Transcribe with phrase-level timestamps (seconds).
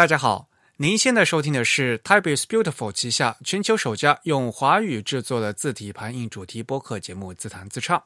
[0.00, 0.48] 大家好，
[0.78, 7.98] 您现在收听的是 Type is Beautiful 旗下全球首家用华语制作的字体排印主题播客节目《自弹自唱》。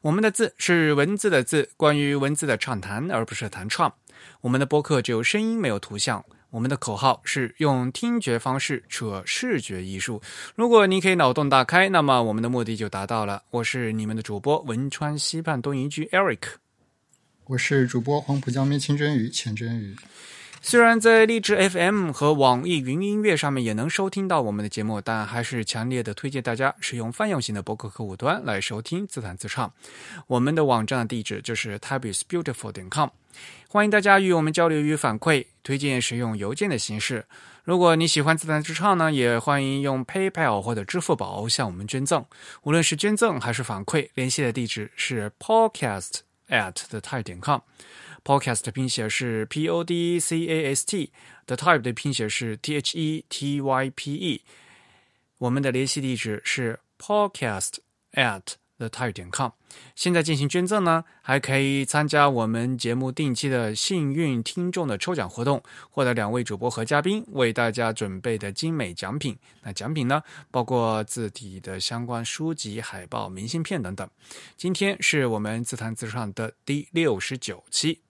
[0.00, 3.92] 我们的字是文字的字，关于文字的畅谈，而不是弹唱。
[4.40, 6.24] 我们的播客只有声音，没有图像。
[6.48, 10.22] 我们的口号是用听觉方式扯视觉艺术。
[10.54, 13.42] 如果你可以脑洞大开，那么我们的目的就达到了。
[13.50, 16.54] 我是你们的主播汶川西畔东营居 Eric，
[17.44, 19.94] 我是主播黄浦江面清蒸鱼浅蒸鱼。
[20.66, 29.70] 虽然在荔枝 FM 和网易云音乐上面也能收听到我们的节目，但还是强烈的推荐大家使用泛用型的博客客户端来收听自弹自唱。
[30.26, 33.10] 我们的网站的地址就是 tabisbeautiful 点 com，
[33.68, 37.26] 欢迎大家与我们交流与反馈，推荐使用邮件的形式。
[37.64, 42.24] 如果你喜欢自弹自唱呢，也欢迎用 PayPal 或者支付宝向我们捐赠。
[42.62, 47.60] 无论是捐赠还是反馈，联系的地址是 podcast at the type 点 com。
[48.24, 53.90] Podcast 的拼写是 P O D C A S T，The Type 的拼写是 T H E T Y
[53.90, 54.40] P E。
[55.36, 57.74] 我们的联系地址是 podcast
[58.14, 59.50] at the type 点 com。
[59.94, 69.36] 现在进行捐赠呢，还可以参加我们节目定期的幸运听众的抽奖活动，获得两位主播和嘉宾为大家准备的精美奖品。
[69.62, 74.08] 那奖品呢，包括字体的相关书籍、海报、明信片等等。
[74.56, 78.00] 今天是我们自弹自唱的第六十九期。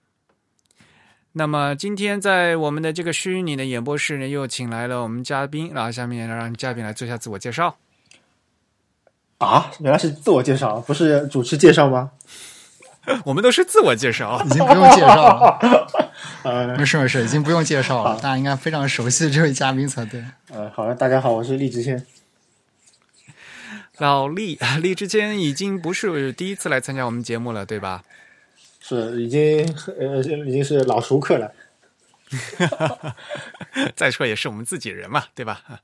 [1.37, 7.75] 那么今天在我们的这个虚拟的演播室呢，又请来了我们嘉宾，然后下面让嘉宾来做一下自我介绍。
[9.39, 12.11] 啊，原来是自我介绍，不是主持介绍吗？
[13.25, 16.75] 我们都是自我介绍，已经不用介绍了。
[16.77, 20.23] 没事没事，已经不用介绍了，大家应该非常熟悉这位嘉宾才对。
[20.53, 22.05] 呃，好了，大家好，我是荔枝谦。
[23.97, 28.03] 老荔，荔枝谦已经不是第一次来参加我们节目了，对吧？
[28.87, 29.65] 是已经
[29.99, 31.51] 呃已经是老熟客了，
[33.95, 35.81] 再说也是我们自己人嘛，对吧？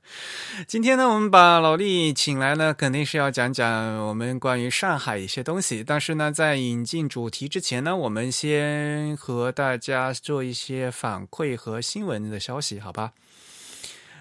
[0.68, 5.82] 今天呢，我们把老厉请来呢，肯定是要讲讲我们关于上海一些东西。
[5.82, 13.14] 但是呢，在引进主题之前呢，我们先和大家做一些反馈和新闻的消息，好吧？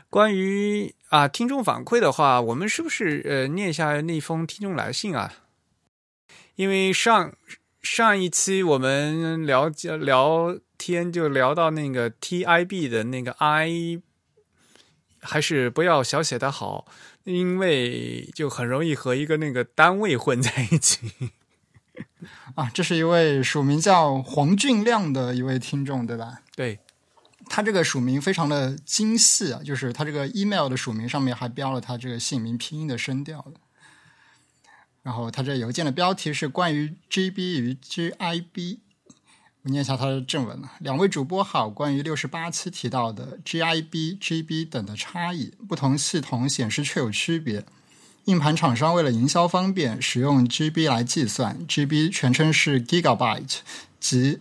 [0.09, 5.31] 关于啊听众反馈的话，我们是不是呃念一下那封听众来信啊？
[6.55, 7.35] 因为上。
[7.81, 9.67] 上一期我们聊
[9.99, 13.99] 聊天就聊到那个 T I B 的那个 I，
[15.19, 16.85] 还是不要小写的好，
[17.23, 21.11] 因为就很容易和一个那个单位混在一起。
[22.53, 26.41] 啊，这是一位署名叫黄俊亮的一位听众，对吧？
[26.55, 26.79] 对，
[27.47, 33.59] 他这个署名非常的精细啊，就是他这个 email 的署名上面还标了他这个姓名拼音的声调的。
[35.03, 38.77] 然后他这邮件的标题是关于 GB 与 GIB，
[39.63, 40.73] 我念一下他的正文啊。
[40.79, 47.65] 两位主播好，关于六十八期提到的 GIB、GB 等的差异，不同系统显示却有区别。
[48.25, 53.57] 硬盘厂商为了营销方便，使用 GB 来计算，GB 全称是 Gigabyte，
[53.99, 54.39] 即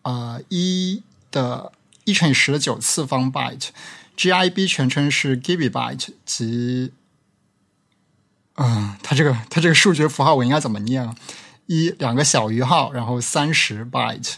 [0.00, 1.72] 呃一的
[2.04, 6.92] 一乘以十的九次方 byte；GIB 全称是 Gigabyte，即
[8.62, 11.14] 嗯，它这个它这个数学符号我应该怎么念啊？
[11.66, 14.34] 一两个小于号，然后三十 byte。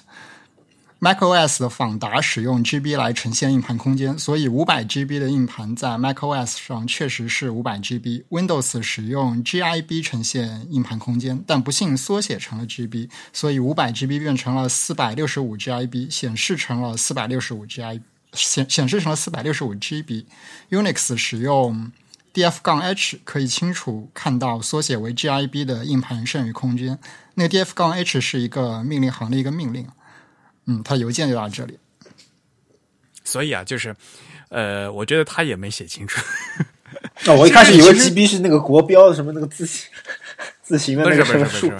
[1.00, 8.22] macOS 的访达使用 GB 来呈现硬盘空间，所以五百 GB 的硬盘在 macOS 上确实是五百 GB。
[8.30, 18.00] Windows 使用 GIB 呈现硬盘空间，但不幸缩写成了 GB，所以五百 GB 变成了四百六十五 GIB，显示成了四百六十五 GIB，
[18.34, 20.26] 显显示成了四百六十五 GB。
[20.70, 21.90] Unix 使用。
[22.34, 26.98] Df- 杠 h 可以清楚看到缩写为 GIB 的硬盘剩余空间。
[27.34, 29.88] 那个 df- 杠 h 是一个命令行的一个命令。
[30.66, 31.78] 嗯，它邮件就到这里。
[33.24, 33.94] 所以啊，就是
[34.48, 36.20] 呃，我觉得他也没写清楚。
[37.26, 39.88] 哦，我一开始以为 GB 是那个国标的什么那个字形
[40.62, 41.72] 字形的那个什么数。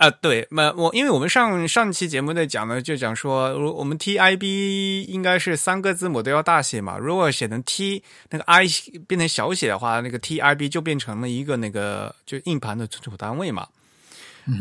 [0.00, 6.96] 啊，对，那我因为我们上上期节目在讲呢，就讲说，如我们 T I B 应该是三个字母都要大写嘛。
[6.96, 8.64] 如果写成 T 那个 I
[9.06, 13.68] 变成小写的话，那个 T I B 就变成了一个那个就硬盘的存储单位嘛。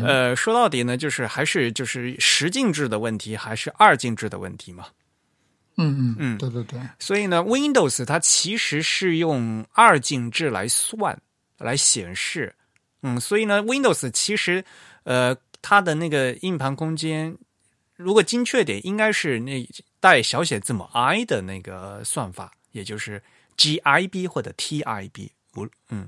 [0.03, 4.87] 呃，说到底呢，就是还是就是十进制的问题，还是二进制的问题嘛。
[5.77, 6.77] 嗯嗯嗯，对对对。
[6.99, 11.17] 所以呢，Windows 它其实是用二进制来算
[11.57, 12.53] 来显示。
[13.03, 14.61] 嗯，所以呢，Windows 其实。
[15.09, 17.35] 呃，它的那个硬盘空间，
[17.95, 19.67] 如果精确点，应该是那
[19.99, 23.23] 带小写字母 i 的那个算法，也就是
[23.57, 25.29] GIB 或者 TIB。
[25.55, 26.07] 我嗯，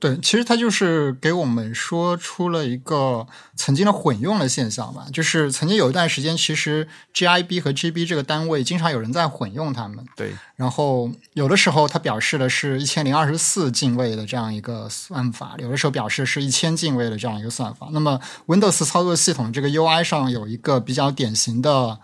[0.00, 3.26] 对，其实它就是给我们说出了一个
[3.56, 10.04] 曾经的混用的现象吧，就是曾经有一段时间，其实 GIB 和 GB 这个单位经常有人在混用它们。
[10.14, 17.88] 对，然后有的时候它表示的是一千零二十四进位的这样一个算法，有的时候表示是一千进位的这样一个算法。
[17.92, 21.98] 那么 Windows 操作系统这个 UI 上有一个比较典型的。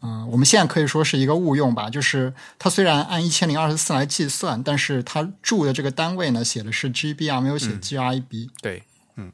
[0.00, 8.48] 嗯，我们现在可以说是一个误用吧，就是它虽然按一千零二十四来计算，但是它注的这个单位呢写的是 GB 啊，没有写 GIB。
[8.62, 8.82] 对，
[9.16, 9.32] 嗯，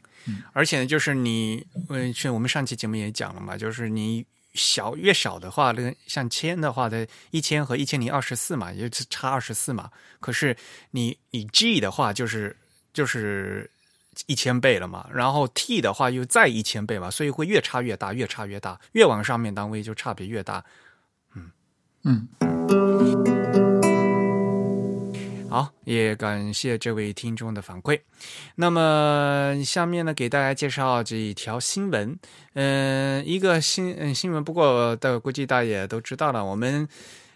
[0.53, 4.25] 而且呢，就是你，呃，去我们上期节目也讲了嘛，就是你
[4.55, 9.91] 小越小的话，那个像千的话的一千和一千零二十四嘛，也是差二十四嘛。
[10.21, 10.57] 可是
[10.93, 12.57] 你你 G 的话，就是
[12.93, 13.71] 就是。
[14.27, 20.65] 一千倍了嘛，然后 T 的话又再一千倍嘛，所以会越差越大，越差越大，越往上面单位就差别越大。
[21.35, 21.51] 嗯
[22.05, 22.29] 嗯，
[25.51, 28.01] 好，也感谢这位听众的反馈。
[28.55, 32.19] 那么下面呢，给大家介绍这一条新闻。
[32.55, 36.89] 嗯，一个新嗯新闻，不过的估计大家也都知道了，我们。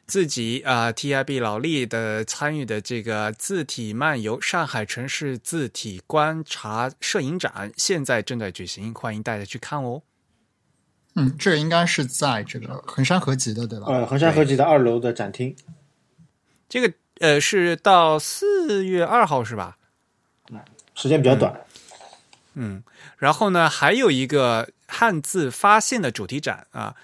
[0.09, 10.01] 自己啊，TIB 老力的参与的这个字体漫游上海城市字体观察摄影展，现在正在举行，欢迎大家去看哦。
[11.15, 13.87] 嗯，这应该是在这个衡山合集的，对吧？
[13.89, 15.55] 呃，衡山合集的二楼的展厅。
[16.71, 19.77] 这个呃是到四月二号是吧？
[20.51, 20.59] 嗯，
[20.95, 21.55] 时间比较短。
[22.55, 22.83] 嗯，
[23.19, 26.97] 然后呢，还有一个汉字发现的主题展啊，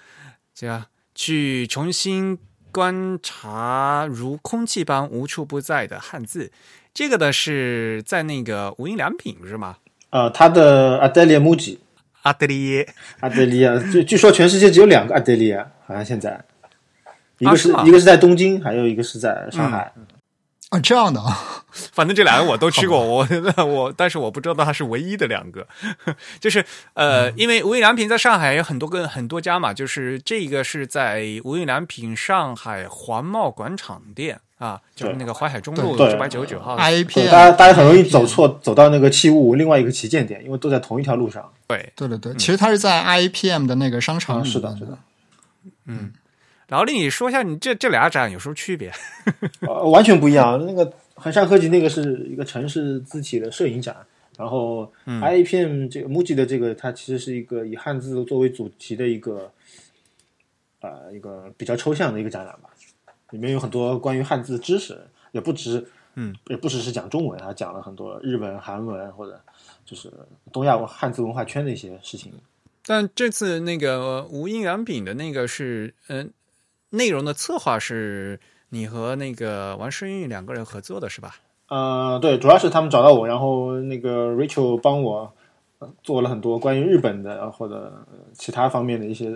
[0.55, 2.39] 这样去重新。
[2.75, 6.51] 观察如空气般无处不在的汉字，
[6.93, 9.77] 这个的是在那个无印良品是吗？
[10.09, 11.79] 呃，他的阿德里木吉，
[12.23, 12.85] 阿德里，
[13.21, 16.43] 阿德里亚，据据说全世界只有两个阿德里亚，好像现在，
[17.37, 19.93] 一个是一个是在东京，还有一个是在上海。
[20.69, 21.63] 啊，这样的啊，
[21.93, 23.27] 反正这两个我都 吃过，我
[23.65, 25.67] 我，但是我不知道它是唯一的两个，
[26.41, 26.65] 就是
[26.95, 41.47] 呃，因为无印良品在上海有很多个很多家嘛，就是这个是在无印良品上海环贸广场店啊，就是那个淮海中路九百九十九号，I P，大家大家很容易走错，走到那个器物另外一个旗舰店，因为都在同一条路上。
[41.67, 44.97] 对，对对对，其实它是在 I P M 的那个商场，是的，是的，
[45.85, 46.11] 嗯。
[46.67, 48.91] 然后，你说一下，你这这俩展有什么区别？
[49.61, 50.65] 呃，完全不一样。
[50.65, 53.95] 那个衡山科技那个是一个城市字体的摄影展，
[54.35, 59.51] 然后 I A P M 这个 MUJI 的这个，它其实是一个以汉字作为主题的一个，
[60.81, 62.69] 呃，一个比较抽象的一个展览吧。
[63.29, 64.99] 里面有很多关于汉字知识，
[65.33, 65.85] 也不止，
[66.15, 69.39] 嗯，也不只是讲中文，还讲了很多日文、韩文或者
[69.85, 70.11] 就是
[70.51, 72.33] 东亚汉字文化圈的一些事情。
[72.87, 76.31] 但这次那个无印良品的那个是，嗯。
[76.95, 78.39] 内容的策划是
[78.69, 81.35] 你和那个王诗韵两个人合作的是吧？
[81.67, 85.33] 呃，对，主要是他们找到我，然后那个 Rachel 帮我
[86.03, 87.91] 做了很多关于日本的或者
[88.33, 89.31] 其他方面的一些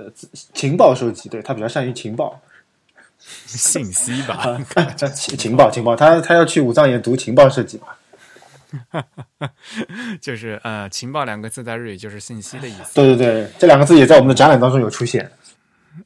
[0.53, 1.27] 情报收集。
[1.27, 2.39] 对他比较善于情报
[3.19, 4.57] 信息吧，
[5.13, 7.97] 情情报情报，他他要去武藏野读情报设计吧。
[10.21, 12.93] 就是呃，情报两个字在日语就是信息的意思。
[12.93, 15.31] 对对对，这两个字也在我们的展览当中有出现。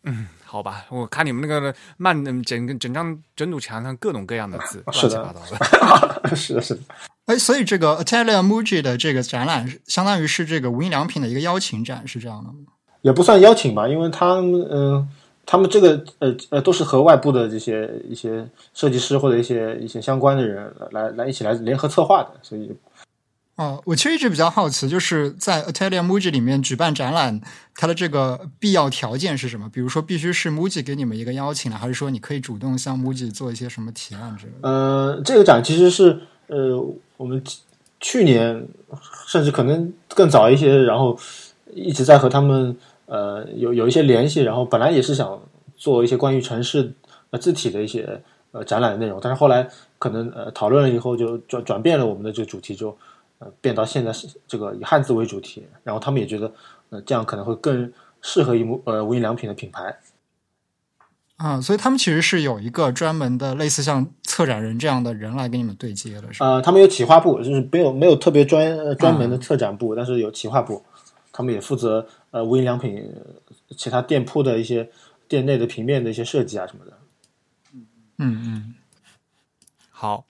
[0.03, 0.27] 嗯。
[0.53, 6.81] 好吧，我看你们那个漫整个整张整堵墙上各种各样的字， 乱七八糟的， 是的，是的。
[7.25, 12.53] 哎，所以这个 Italian Muji 的这个展览，相当于是这个无印良品的一个邀请展，是这样的吗？
[13.01, 15.09] 也不算邀请吧，因为他们，嗯，
[15.43, 22.71] 他们这个，呃呃，都是和外部的这些一些设计师或者一些一些相关的人来来一起来联合策划的，所以。
[23.55, 27.39] 哦，我其实一直比较好奇，就是在 Italian Muji 里面举办展览，
[27.75, 29.69] 它的这个必要条件是什么？
[29.69, 34.67] 比如说，必须是 Muji 给你们一个邀请呢，还是说你可以主动向 Muji 做一些什么提案之类的？
[34.67, 36.75] 呃，这个展其实是呃，
[37.15, 37.43] 我们
[37.99, 38.67] 去年
[39.27, 41.15] 甚至可能更早一些，然后
[41.75, 45.39] 一直在和他们呃有有一些联系，然后本来也是想
[45.77, 46.91] 做一些关于城市
[47.29, 48.19] 呃字体的一些
[48.51, 49.69] 呃展览的内容，但是后来
[49.99, 52.97] 可能呃讨论了以后，就转转变了我们的这个主题就。
[53.61, 56.53] 变到现在是这个以汉字为主题，然后他们也觉得，
[56.89, 59.97] 呃，这样可能会更适合一木呃无印良品的品牌。
[61.37, 66.45] 啊，所以他们其实是有一个专门的类似像策展人这样的人来跟你们对接的，是吧？
[66.47, 70.81] 呃，他们有企划部，就是没有没有特别专专门的策展部，但是有企划部，
[71.31, 73.11] 他们也负责呃无印良品
[73.75, 74.89] 其他店铺的一些
[75.27, 76.97] 店内的平面的一些设计啊什么的。
[78.17, 78.75] 嗯嗯，
[79.89, 80.25] 好。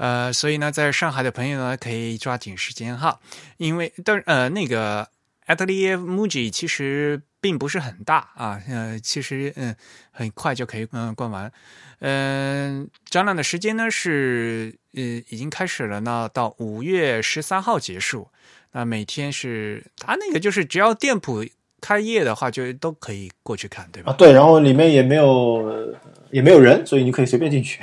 [0.00, 3.20] 呃，所以呢，在上海的朋友呢，可以抓紧时间哈，
[3.58, 5.06] 因为但呃，那个
[5.46, 9.76] Atelier Muji 其实并不是很大啊，呃，其实嗯
[10.10, 11.52] 很快就可以嗯逛完。
[11.98, 18.26] 嗯、展览的时间呢是呃已经开始了呢，到五月十三号结束。
[18.72, 21.44] 那每天是它那个就是只要店铺
[21.82, 24.12] 开业的话，就都可以过去看，对吧？
[24.12, 25.94] 啊，对，然后里面也没有
[26.30, 27.82] 也没有人，所以你可以随便进去，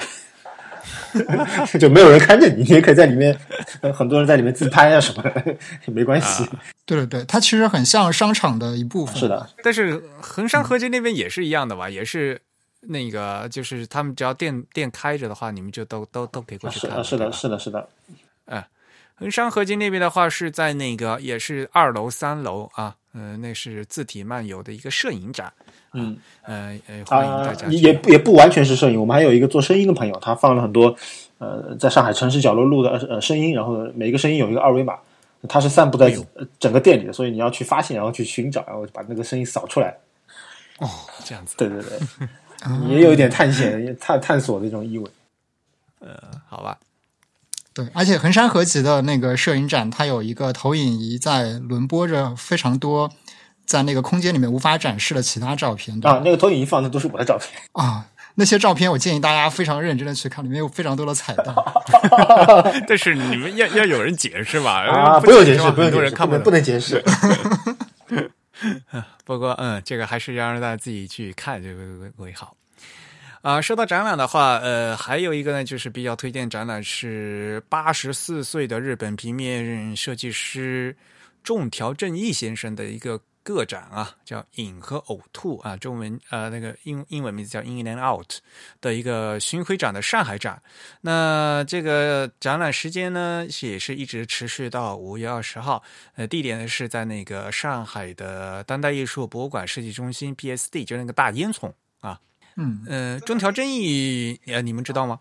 [1.80, 3.38] 就没有人看着你，你也可以在里面，
[3.82, 5.56] 呃很多人在里面自拍啊什么的，
[5.86, 6.44] 也没关系。
[6.86, 9.16] 对对对，它其实很像商场的一部分。
[9.16, 12.40] 是，的，但是衡山合集那边也是一样的吧，也是
[12.82, 17.04] 那个，就是他们只要店店开着的话，你们就都都都可以过去看。
[17.04, 17.88] 是的，是的，是的，
[18.48, 18.68] 是的。
[19.20, 25.52] 衡山合集那边的话是在那个也是二楼、三楼啊，呃，那是字体漫游的一个摄影展，
[25.98, 27.76] 嗯，呃呃，欢迎大啊家，去。
[27.76, 30.96] 也也不完全是摄影，我们还有一个做声音的朋友，他放了很多
[31.40, 34.96] 呃在上海城市角落录的呃声音，然后每个声音有一个二维码，
[35.50, 36.16] 它是散布在
[36.60, 39.98] 整个店里的，所以你要去发现，然后去寻找，然后把那个声音扫出来。
[40.80, 40.88] 哦，
[41.26, 42.00] 这样子，对对对，
[42.88, 45.10] 也有一点探险、探探索的这种意味。
[46.00, 46.14] 呃
[46.48, 46.78] 好吧，
[47.74, 53.12] 对，而且衡山合集的那个摄影展，它有一个投影仪在轮播着非常多
[53.68, 57.50] 在那个空间里面无法展示的其他照片，啊，那个投影仪放的都是我的照片。
[57.74, 61.54] 啊，那些照片我建议大家非常认真的去看，里面有非常多的彩蛋。
[62.88, 64.86] 但是你们要要有人解释吧？
[64.88, 66.52] 啊，不不用解释，不用解释，人看懂不能不。
[66.52, 67.04] 能解释。
[69.26, 72.56] 不过，嗯，这个还是要让大家自己去看这个为为好。
[73.42, 80.96] 啊、说到展览的话，呃，还有一个呢，就是比较推荐展览是八十四岁的日本平面设计师
[81.44, 88.32] 仲条正义先生的一个个展啊，叫《影和呕吐》啊，中文呃那个英英文名字叫《In and Out》
[88.82, 90.62] 的一个巡回展的上海展。
[91.02, 95.82] 那这个展览时间呢，也是一直持续到五月二十号。
[96.16, 102.20] 呃，地点呢是在那个上海的当代艺术博物馆设计中心 PSD，就那个大烟囱啊。
[102.58, 105.20] 嗯，呃，中条正义，呃，你们知道吗？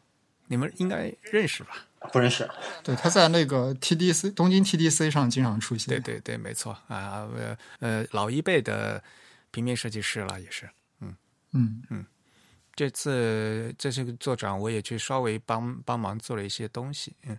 [0.48, 1.85] 你们应该认识吧？
[2.12, 2.48] 不认识。
[2.82, 5.88] 对，他在那个 TDC 东京 TDC 上经常出现。
[5.88, 9.02] 对对对，没错啊，呃呃，老一辈的
[9.50, 10.68] 平面设计师了，也是。
[11.00, 11.16] 嗯
[11.52, 12.06] 嗯嗯，
[12.74, 17.14] 这次这次做展，我也去稍微帮帮忙做了一些东西。
[17.26, 17.38] 嗯，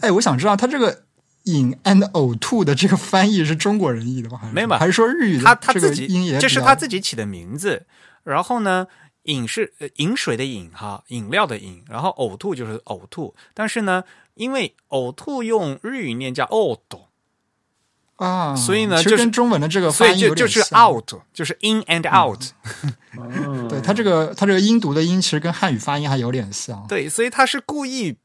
[0.00, 1.04] 哎，我想知道他这个
[1.44, 4.38] “饮 and 呕吐”的这个翻译是中国人译的吗？
[4.38, 7.86] 还是没有吧还是说日语的他他这个自己音也这是他自己起的名字。
[8.24, 8.88] 然后呢，
[9.26, 13.34] 饮是呃饮水的饮哈，饮料的饮，然后呕吐就是呕吐。
[13.54, 14.02] 但是呢，
[14.34, 16.80] 因为呕吐用日语念叫 out，
[18.16, 22.42] 啊，所以呢就是其实跟中文的这个所翻译有以就就是 out，就是 in and out。
[23.18, 26.86] 嗯， 对它这个它这个音读的音，其实跟汉语发音还有点像。
[26.86, 28.16] 对，所以他是故意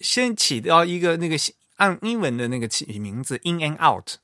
[0.00, 1.36] 先起到一个那个
[1.76, 4.14] 按英文的那个起名字 in and out，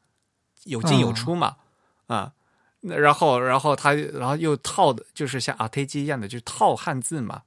[0.64, 1.56] 有进有出嘛，
[2.06, 2.32] 啊，那
[2.82, 7.42] 然后然后他然后又套的就是像 a t 机一样的，就是套汉字嘛，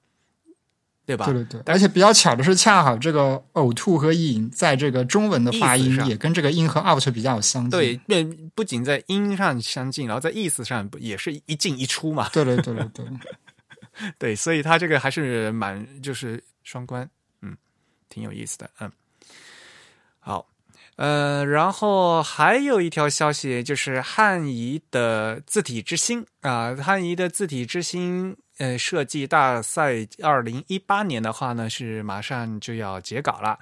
[1.06, 1.26] 对吧？
[1.26, 7.72] 对对对，而且比较巧的是，恰好这个呕吐和饮在这个中文的发音上也跟这个 in 和 out 比较相近。
[7.72, 8.24] 对，那
[8.56, 12.30] 不仅在音上相近，然后在意思上也是一进一出嘛。
[12.30, 13.06] 对对对对对，
[14.18, 17.10] 对，所以他这个还是蛮就是双关，
[17.42, 17.56] 嗯，
[18.10, 18.92] 挺有意思的，嗯。
[20.20, 20.48] 好，
[20.96, 28.38] 呃，然后还有一条消息就是汉仪的字体之星啊，汉仪的字体之星。
[28.58, 33.60] 呃，设计大赛二零一八年的话呢，是马上就要截稿了。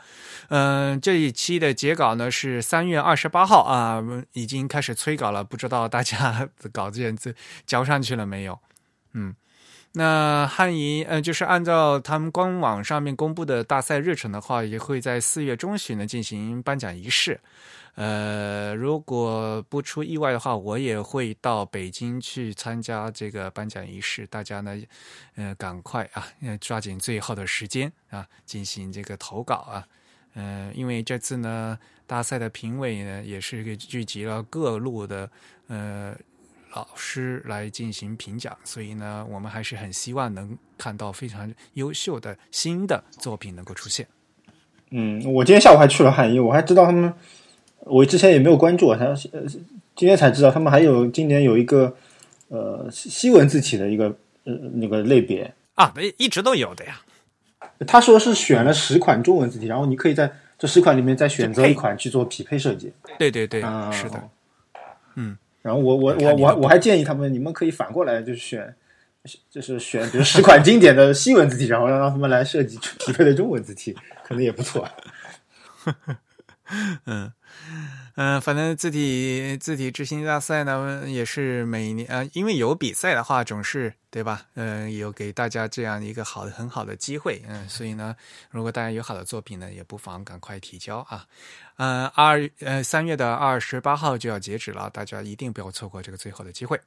[0.50, 7.34] 嗯、这一期的截稿呢是三月二十八号啊，已经开始催稿了，不知道大家 稿件这
[7.66, 8.60] 交上去了没有？
[9.16, 9.34] 嗯，
[9.96, 17.40] 那汉仪呃，就是按照他们官网上面公布的大赛日程的话，也会在四月中旬呢进行颁奖仪式。
[17.96, 24.26] 呃，如果不出意外的话，我也会到北京去参加这个颁奖仪式。
[24.26, 24.76] 大家呢，
[25.36, 26.26] 呃，赶快啊，
[26.60, 29.88] 抓紧最后的时间啊，进行这个投稿啊。
[30.34, 35.30] 呃，因为这次呢，大赛的评委呢也是个聚集了各路的
[35.68, 36.16] 呃
[36.76, 44.08] 老师来进行评奖，所以呢，我们还是很希望能看到非常优秀的新的作品能够出现。
[44.90, 47.14] 嗯，我今天下午还去了汉仪，我还知道他们，
[47.80, 49.46] 我之前也没有关注啊，他呃
[49.96, 51.96] 今天才知道他们还有今年有一个
[52.48, 54.06] 呃西西文字体的一个
[54.46, 57.02] 呃那个类别，啊，一直都有的呀。
[57.86, 62.92] 他说是选了十款中文字体，然后你可以在这十款里面再选择一款去做匹配设计。
[63.20, 64.30] 对对对，嗯，是的，
[65.16, 65.38] 嗯。
[65.64, 68.76] 然后我我我我我还建议他们，你们可以反过来就是选，
[69.50, 74.88] 就是选比如十款经典的西文字体，然后让他们来设计匹配的中文字体，可能也不错。
[77.06, 77.32] 嗯
[78.16, 84.46] 嗯，反正字体字体之星大赛呢，也是每年呃，因为有比赛的话，总是对吧？
[84.56, 88.16] 嗯，有给大家这样一个好的很好的机会，嗯，所以呢，
[88.50, 91.26] 如果大家有好的作品呢，也不妨赶快提交啊。
[91.78, 96.80] 嗯，二呃三月的二十八号就要截止了，大家一定不要错过这个最后的机会。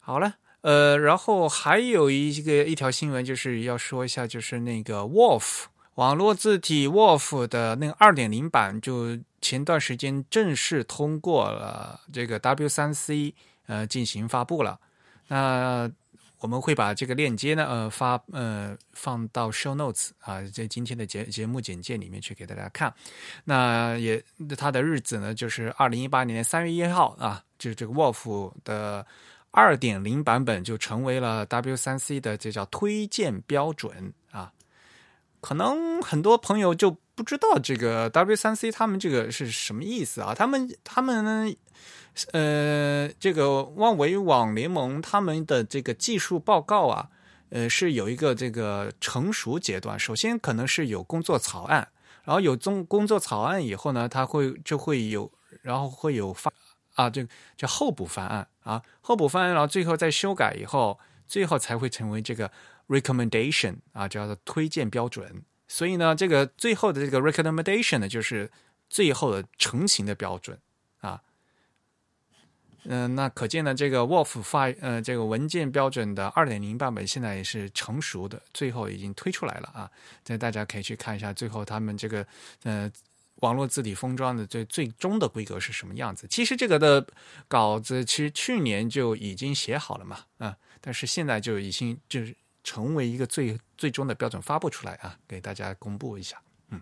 [0.00, 5.64] 好了，呃，然后还有一个一条新闻，就是要说一下，就是那个 Wolf。
[5.98, 13.34] 网络字体 Wolf 的那个二点零版，就前段时间正式通过了这个 W 三 C，
[13.66, 14.78] 呃，进行发布了。
[15.26, 15.90] 那
[16.38, 22.94] 我们会把这个链接呢，呃，发呃放到 Show Notes 啊，在今天的节节目简介里面去给大家看。
[23.42, 24.22] 那也
[24.56, 29.04] 它的日子呢，就是二零一八年三月一号啊，就是这个 Wolf 的
[29.50, 34.12] 二点零版本就成为了 W 三 C 的这叫推荐标准。
[35.40, 40.34] 可能很多朋友就不知道这个 W 三 C 他们这个是什么意思啊？
[40.34, 41.56] 他们他们
[42.32, 47.08] 呃，这个万维网联盟他们的这个技术报告啊，
[47.50, 49.98] 呃，是有一个这个成熟阶段。
[49.98, 51.88] 首先可能是有工作草案，
[52.24, 55.30] 然后有中工作草案以后呢，它会就会有，
[55.62, 56.52] 然后会有发
[56.94, 62.50] 啊，这个叫候补方案啊，候补方案，然后最后再修改以后，最后才会成为这个。
[62.88, 65.44] Recommendation 啊，叫做推荐标准。
[65.70, 68.50] 所以呢，这个最后的这个 recommendation 呢，就是
[68.88, 70.58] 最后的成型的标准
[71.00, 71.20] 啊。
[72.84, 79.90] 嗯，那可见呢，这个 Wolf 发呃这个文件标准的二点零版本现在也是成熟的，最后已经推出来了啊。
[80.24, 82.26] 这大家可以去看一下，最后他们这个
[82.62, 82.90] 呃
[83.40, 86.26] 网络字体封装的最最终的规格是什么样子。
[86.28, 87.06] 其实这个的
[87.46, 92.34] 稿子其实去年就已经写好了嘛，啊，但是现在就已经就是。
[92.64, 96.36] 成为一个最最终的标准发布出来啊，给大家公布一下。
[96.70, 96.80] 嗯，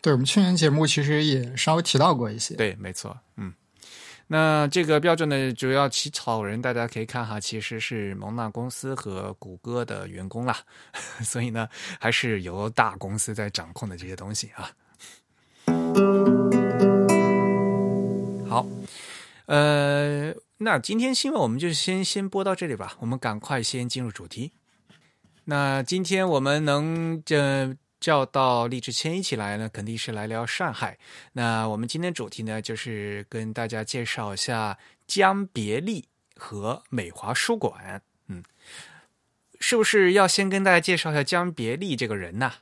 [0.00, 2.54] 对我们去年节目其实也稍微提到过一些。
[2.56, 3.16] 对，没错。
[3.36, 3.52] 嗯，
[4.26, 10.58] 那这个标准的主要起草人，大家可以看哈，其实是蒙纳公司和谷歌的员工啦。
[11.22, 11.68] 所以呢，
[12.00, 14.70] 还是由大公司在掌控的这些东西啊。
[18.48, 18.66] 好，
[19.46, 24.52] 呃，那今天新闻我们就先先播到这里吧，我们赶快先进入主题。
[25.48, 30.98] 那今天我们能这叫到励志谦一起来呢，肯定是来聊上海。
[31.34, 38.02] 那我们今天主题呢，就是跟大家介绍一下江别利和美华书馆。
[38.26, 38.42] 嗯，
[39.60, 42.52] 是不是要先跟大家介绍一下江别利这个人呢？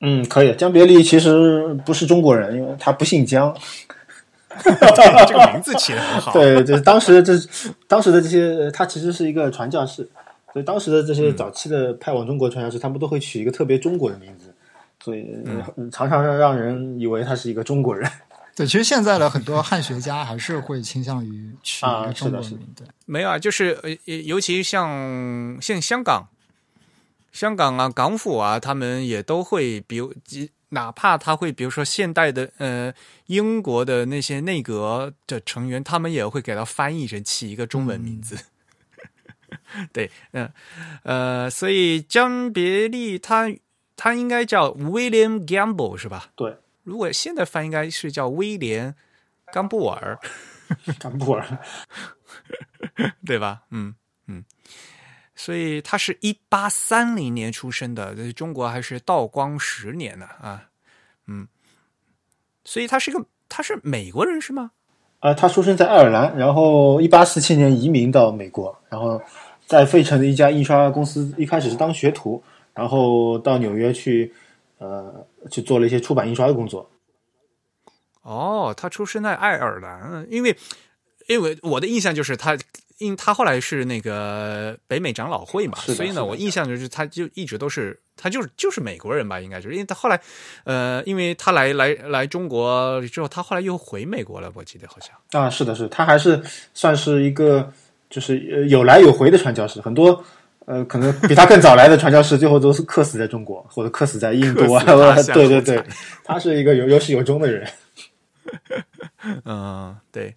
[0.00, 0.54] 嗯，可以。
[0.56, 3.56] 江别利其实不是中国人，因为他不姓江。
[4.62, 6.30] 这个名字起的很好。
[6.38, 7.32] 对，就是当时这
[7.88, 10.06] 当时的这些，他其实是一个传教士。
[10.54, 14.54] 所以当时的这些早期的派往中国传教士，他们都会取一个特别中国的名字，
[15.02, 18.08] 所以嗯常常让让人以为他是一个中国人。
[18.54, 22.60] 对，其实现在的很多汉学家还是会倾向于取一个中国名。
[22.76, 26.28] 对，没有啊，就是呃，尤其像像香港、
[27.32, 30.14] 香港啊、港府啊，他们也都会，比如
[30.68, 32.94] 哪怕他会，比如说现代的呃
[33.26, 38.38] 英国的那些内阁的成员，他们也会给他翻译成起一个中文名字。
[39.92, 40.50] 对，嗯，
[41.02, 43.48] 呃，所以江别利他
[43.96, 46.30] 他应该叫 William Gamble 是吧？
[46.34, 48.94] 对，如果现在翻应该是叫威廉
[49.52, 50.18] 冈布尔，
[50.98, 51.58] 冈布尔，
[53.24, 53.62] 对吧？
[53.70, 53.94] 嗯
[54.26, 54.44] 嗯，
[55.36, 60.70] 所以他是一八三零年出生的，中国还是道光十年呢啊，
[61.26, 61.46] 嗯，
[62.64, 64.72] 所以他是个他是美国人是吗？
[65.20, 69.22] 啊，他出生在爱尔兰，然后一八四七年移民到美国，然后。
[69.66, 72.42] 在费城的一家印刷公司，一开始是当学徒，
[72.74, 74.32] 然后到纽约去，
[74.78, 76.90] 呃，去做了一些出版印刷的工作。
[78.22, 80.56] 哦，他出生在爱尔兰，因为
[81.28, 82.56] 因为我的印象就是他，
[82.98, 90.20] 因他后来是那个北美长老会嘛，所以呢，我印象就是他就一直都是他就是就是美国人吧，应该就是因为他后来，
[90.64, 96.42] 呃，因为他来来来中国之后，他后来又回美国了，我记得好像啊，是的，是，他还是
[96.74, 97.72] 算是一个。
[98.14, 100.24] 就是呃有来有回的传教士，很多
[100.66, 104.84] 呃可能比他更早来的传教士，最后都是客死在中国或者客死在印度啊。
[105.34, 105.82] 对对对，
[106.22, 107.68] 他是一个有有始有终的人。
[109.44, 110.36] 嗯，对。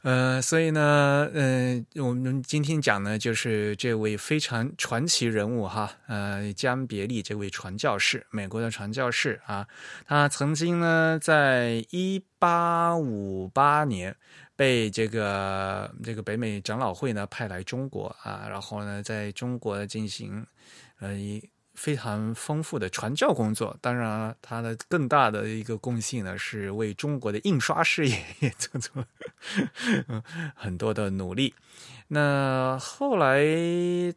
[0.00, 9.66] 呃，所以呢，嗯，我们今天讲呢，就是这位非常传奇人物哈，呃，江别利这位传教士，美国的传教士啊，
[10.06, 14.16] 他曾经呢，在一八五八年。
[14.56, 20.46] 被这个这个北美长老会呢派来中国啊，然后呢，在中国进行
[21.00, 21.10] 呃
[21.74, 23.76] 非常丰富的传教工作。
[23.80, 30.22] 当然，他的更大的一个贡献呢，是为中国的印刷事业也做出了
[30.54, 31.52] 很多的努力。
[32.06, 33.42] 那后来，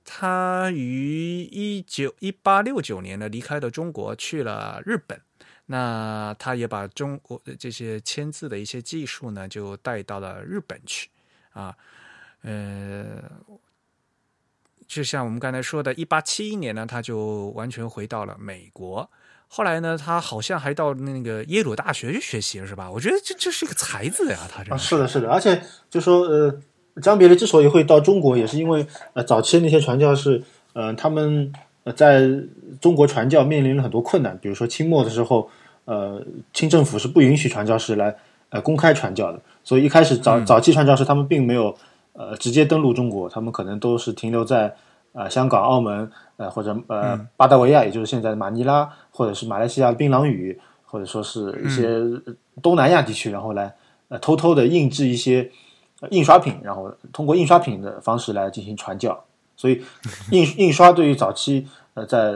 [0.05, 5.19] 他于一九一八六九年呢，离开了中国，去了日本。
[5.67, 11.09] 那他也把中国的这些签字的一些技术呢，就带到了日本去
[11.51, 11.75] 啊。
[12.41, 13.21] 呃，
[14.87, 19.09] 就像我们刚才说的，一八七一年呢，他就完全回到了美国。
[19.49, 22.89] 后来呢，他好像还到那个耶鲁大学去学习，是吧？
[22.89, 25.31] 我觉得这这是一个才子呀，他这啊，是的，是的。
[25.31, 26.61] 而且就说呃，
[27.01, 31.51] 江别离之所以会到中国，也是因为呃，早期那些传教士，呃，他们
[31.93, 32.29] 在
[32.81, 35.49] 中国传教面临了很多困难，比如说清末的时候。
[35.89, 36.21] 呃，
[36.51, 38.13] 清政府是不允许传教士来
[38.49, 41.73] 呃公开传教的，所以一开始早早期传教士他们并没有
[42.11, 44.75] 呃直接登陆中国，他们可能都是停留在
[45.13, 52.01] 呃香港、澳门呃或者呃巴达维亚，也就是现在的马尼拉，或者是马来西亚槟榔屿，或者说是一些
[52.61, 53.73] 东南亚地区，然后来
[54.09, 55.49] 呃偷偷的印制一些
[56.09, 59.17] 印刷品，然后通过印刷品的方式来进行传教。
[59.57, 59.83] 所以
[60.31, 62.33] 印印刷对于早期呃在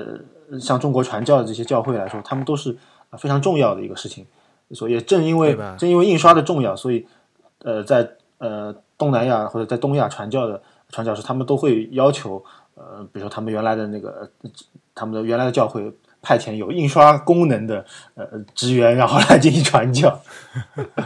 [0.59, 2.75] 像中国传教的这些教会来说，他们都是。
[3.19, 4.25] 非常重要的一个事情，
[4.71, 7.05] 所以正因为正因为印刷的重要，所以
[7.57, 12.41] 呃，在呃东南亚或者在东亚传教的传教士，他们都会要求
[12.73, 14.31] 呃，比如说他们原来的那个
[14.95, 20.21] 他们的原来的教会派遣有印刷功能的呃职员，然后来进行传教。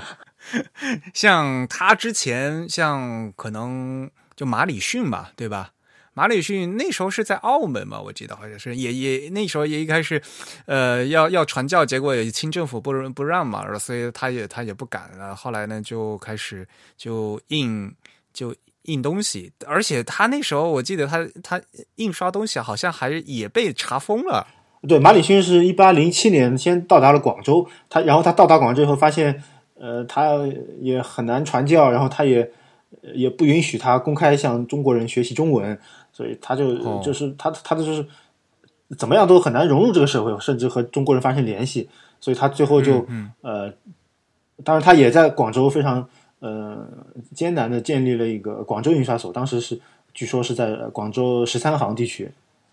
[1.11, 5.71] 像他之前，像可能就马里逊吧，对吧？
[6.17, 10.21] 马里逊那时候是在澳门嘛，我记得好像是，也也那时候也一开始，
[10.65, 15.35] 呃，要要传教，结果清政府不不让嘛，所以他也他也不敢了。
[15.35, 17.93] 后来呢，就开始就印
[18.33, 21.61] 就印东西，而且他那时候我记得他他
[21.95, 24.47] 印刷东西好像还也被查封了。
[24.87, 30.29] 对，马里逊是一八零七年先到达了广州，他然后他到达广州以后发现，呃，他
[30.79, 32.49] 也很难传教，然后他也
[33.13, 35.77] 也不允许他公开向中国人学习中文。
[36.15, 38.05] 所以他就就是他他的就是
[38.97, 41.89] 怎么样都很难融入这个社会，甚至和中国人发生联系。
[42.21, 43.05] 所以他最后就
[43.41, 43.71] 呃，
[44.63, 46.07] 当然他也在广州非常
[46.39, 46.87] 呃
[47.33, 49.33] 艰难的建立了一个广州印刷所。
[49.33, 49.77] 当时是
[50.13, 52.31] 据说是在广州十三行地区，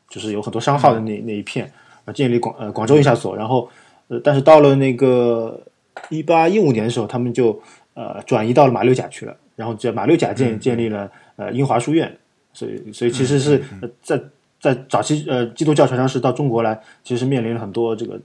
[0.08, 1.70] 就是有很多商号的那那一片
[2.04, 3.36] 啊，建立广呃广州印刷所。
[3.36, 3.68] 然后
[4.06, 5.60] 呃，但是到了那个
[6.08, 7.60] 一八一五年的时候，他们就
[7.94, 12.16] 呃转移到了马六甲去了，然后在马六甲建建立了呃英华书院。
[12.52, 13.62] 所以，所以其实是
[14.02, 14.22] 在
[14.60, 18.20] 在早期，呃，基督教传教士到中国来，其实面临了很多这个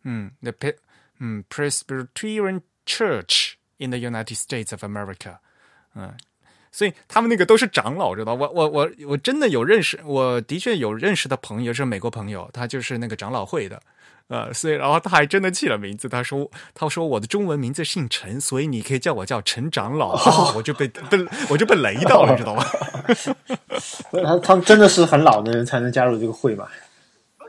[0.02, 0.74] 嗯，那 P。
[1.22, 5.36] 嗯，Presbyterian Church in the United States of America，
[5.94, 6.16] 嗯，
[6.72, 13.80] 所以他们那个都是长老，知道我我我我真的有认识，我的确有认识的朋友是美国朋友，他就是那个长老会的，
[14.28, 20.14] 呃，所以然后他还真的起了名字，他说他说我的中文名字姓陈，所以你可以叫我叫陈长老，
[20.54, 22.64] 我就被被我就被雷到了，知道吗？
[24.24, 26.70] 他他真的是很老的人才能加入这个会吧？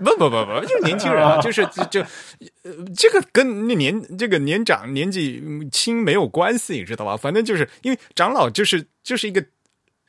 [0.03, 2.03] 不不不不，就是年轻人啊，就是就
[2.95, 7.15] 这个跟那年这个年长年纪轻没有关系，你知道吧？
[7.15, 9.45] 反正就是因为长老就是就是一个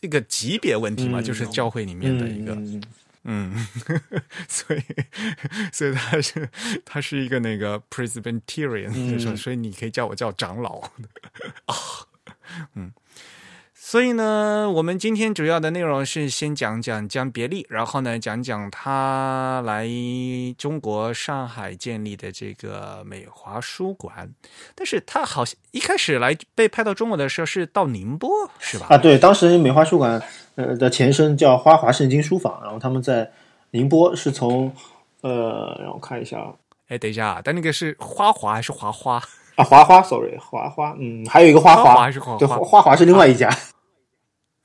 [0.01, 2.83] 一个级别问题嘛，嗯就是教会里面的一个嗯
[3.25, 3.67] 嗯，
[4.49, 4.83] 所以
[5.73, 6.49] 所以他是
[6.85, 10.81] 他是一个那个 Presbyterian，、嗯所以所以你可以叫我叫长老
[11.67, 11.75] 啊，
[12.75, 12.93] 嗯。
[13.93, 19.87] 所以呢，我们今天主要的内容是先讲讲江别利，然后呢讲讲他来
[20.57, 24.33] 中国上海建立的这个美华书馆。
[24.75, 28.87] 但是他好像一开始来被派到中国的时候是到宁波，是吧？
[28.89, 30.19] 啊，对，当时美华书馆
[30.55, 33.31] 呃的前身叫花华圣经书坊，然后他们在
[33.73, 34.75] 宁波是从
[35.21, 36.55] 呃，让我看一下啊，
[36.89, 39.23] 哎，等一下，但那个是花华还是华花？
[39.57, 43.57] 啊华花，sorry，华花，嗯，还有一个花花华还是华对，花华是另外一家，啊，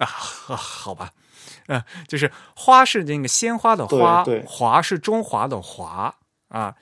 [0.06, 1.12] 好吧，
[1.68, 6.16] 呃，就是花是那个鲜花的花，华是中华的华
[6.50, 6.76] 啊。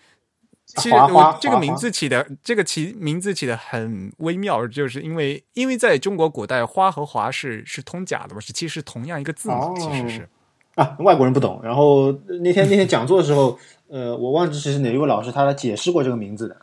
[0.66, 10.30] 其实我这个名字起的，这个起名字起的很微妙，就是因为因为在中国古代，花和华是是通假的嘛，是其实是同样一个字其实是
[10.74, 11.62] 啊，外国人不懂。
[11.64, 16.58] 然后呃那天那天讲座的时候，呃，我忘记是哪一位老师他解释过这个名字的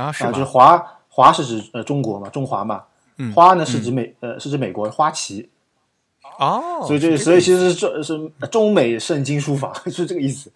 [0.00, 0.10] 啊？
[0.32, 2.84] 就是华华是指呃中国嘛，中华嘛，
[3.16, 3.32] 嗯。
[3.32, 5.48] 花呢是指美呃是指美国花旗，
[6.38, 10.52] 哦，所以这是所以其实是是中美圣经书法 是这个意思。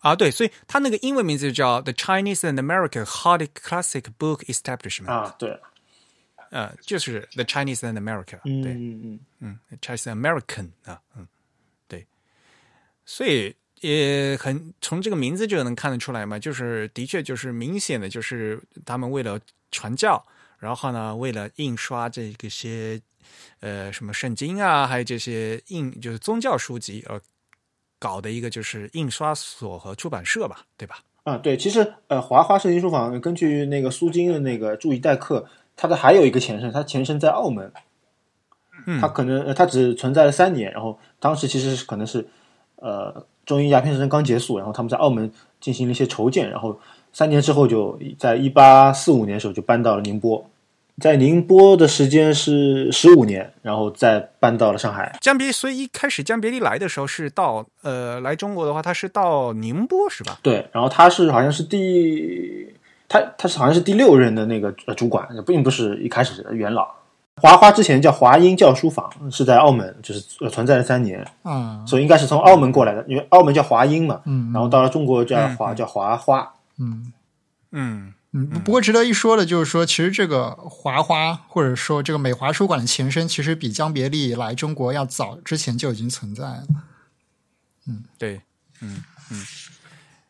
[0.00, 5.60] 啊对，所以它那个英文名字叫 The Chinese and American Hardy Classic Book Establishment，、啊，对，
[6.50, 11.26] 呃，就是 The Chinese and America，、嗯对，嗯嗯，嗯，Chinese American 啊，嗯，
[11.86, 12.06] 对，
[13.04, 19.38] 所以也很从这个名字就能看得出来嘛，就是的确就是明显的就是他们为了
[19.70, 20.24] 传教，
[20.60, 23.00] 然后呢，为了印刷这个些
[23.60, 27.20] 呃什么圣经啊，还有这些印就是宗教书籍而
[27.98, 30.98] 搞的一个就是印刷所和出版社吧，对吧？
[31.24, 35.46] 啊，对，其实呃，华花圣经书房根据那个苏金的那个注意待客，
[35.76, 37.72] 它的还有一个前身，它前身在澳门，
[38.86, 42.26] 嗯它可能呃它只存在了三年，然后当时其实是可能是
[42.76, 46.80] 呃中英鸦片战争刚结束，然后他们在澳门进行了一些筹建，然后
[47.12, 50.44] 三年之后就在一八四五年的时候就搬到了宁波，
[51.00, 55.16] 在宁波的时间是十五年，然后再搬到了上海。
[55.20, 60.38] 江别，所以一开始江别离来的时候是到呃来中国的话，他是到宁波是吧？
[60.42, 62.72] 对，然后他是好像是第，
[63.08, 66.88] 他他是好像是第六任的那个呃主管，并不是一开始的元老。
[67.40, 76.52] 华花之前叫华英教书坊，是在澳门，就是呃存在了三年，嗯，所以应该是从澳门过来的，因为澳门叫华英嘛，嗯，然后到了中国叫华叫华花。
[76.80, 77.12] 嗯。
[77.70, 78.14] 嗯。
[78.32, 86.66] 嗯，不过值得一说的就是说，其实这个华花或者说这个美华书馆的前身，其实比江别利来中国要早之前就已经存在了。
[87.88, 88.04] 嗯。
[88.16, 88.40] 对，
[88.80, 89.44] 嗯嗯，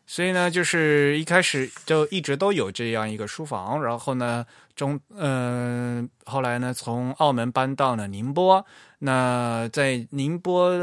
[0.07, 8.65] 所以呢，就是一开始就一直都有这样一个书房，然后呢，中嗯、后来呢，从澳门搬到了宁波，
[8.97, 10.75] 那在宁波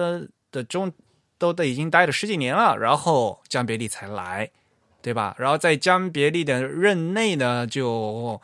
[0.52, 0.92] 的中
[1.36, 4.50] 都都已经待了十几年了，然后江别利才来，
[5.00, 5.34] 对吧？
[5.38, 8.40] 然后在江别利的任内呢，就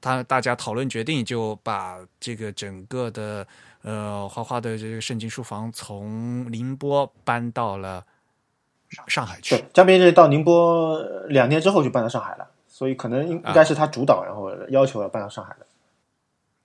[0.00, 3.46] 他大家讨论决定，就把这个整个的
[3.82, 8.04] 呃花花的这个圣经书房从宁波搬到了
[9.08, 15.66] 上海去对。，江别利到宁波呃两年之后就搬到上海了，所以可能应应该是他主导，然后要求要搬到上海的。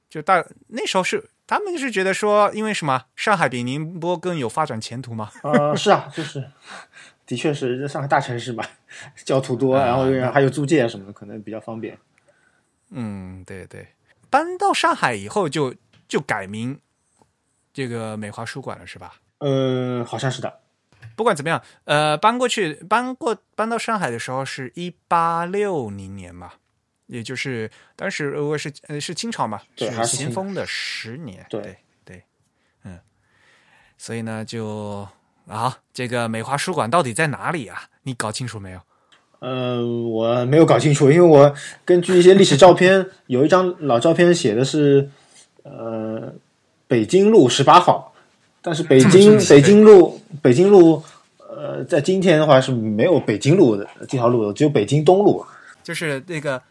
[0.09, 5.31] 就大那时候是他们是觉得说，因为什么，上海比宁波更有发展前途嘛。
[5.41, 6.51] 呃，是啊，就是，
[7.25, 8.63] 的确是上海大城市嘛，
[9.23, 11.97] 教徒多，啊然后还有租界什么的，可能比较方便。
[12.89, 13.87] 嗯，对对，
[14.29, 15.73] 搬到上海以后就
[16.07, 16.79] 就改名
[17.73, 19.15] 这个美华书馆了，是吧？
[19.39, 20.61] 呃，好像是的。
[21.15, 26.53] 不管怎么样，呃，搬过去搬过搬到上海的时候是一八六零年嘛，
[27.07, 32.23] 也就是当时如果是呃是清朝嘛，是咸丰的十年，对对对，
[32.83, 32.99] 嗯，
[33.97, 35.07] 所以呢就
[35.47, 37.83] 啊，这个美华书馆到底在哪里啊？
[38.03, 38.79] 你搞清楚没有？
[39.39, 41.53] 呃，我没有搞清楚，因为我
[41.83, 45.09] 根据一些历史照片，有一张老照片写的是，
[45.63, 46.33] 呃，
[46.87, 48.13] 北京路十八号，
[48.61, 51.03] 但是北京北京路北京路，
[51.37, 55.45] 呃，在今天的话是没有北京路的这条路的，只有北京东路。
[55.83, 56.61] 就是那个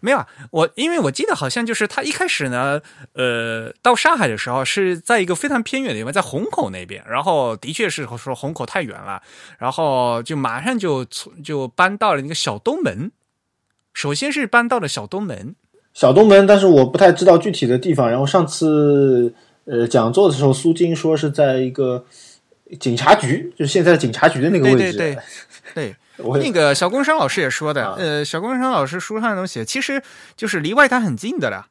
[0.00, 2.80] 没有啊，我因为我记得好像就是他一开始呢，
[3.12, 9.22] 呃，到上海的时候是在一个非常偏远的地方，在虹口那边，然后的确是说虹口太远了，
[9.58, 11.04] 然后就马上就
[11.44, 13.12] 就搬到了那个小东门，
[13.92, 15.54] 首先是搬到了小东门，
[15.92, 18.08] 小东门，但是我不太知道具体的地方。
[18.08, 19.34] 然后上次
[19.64, 22.04] 呃讲座的时候，苏金说是在一个
[22.78, 24.76] 警察局，就是现在的警察局的那个位置。
[24.76, 25.18] 对对
[25.74, 30.02] 对，我那个小工商老师也说的，啊呃，小工商老师书上都写，其实
[30.36, 31.68] 就是离外滩很近的了。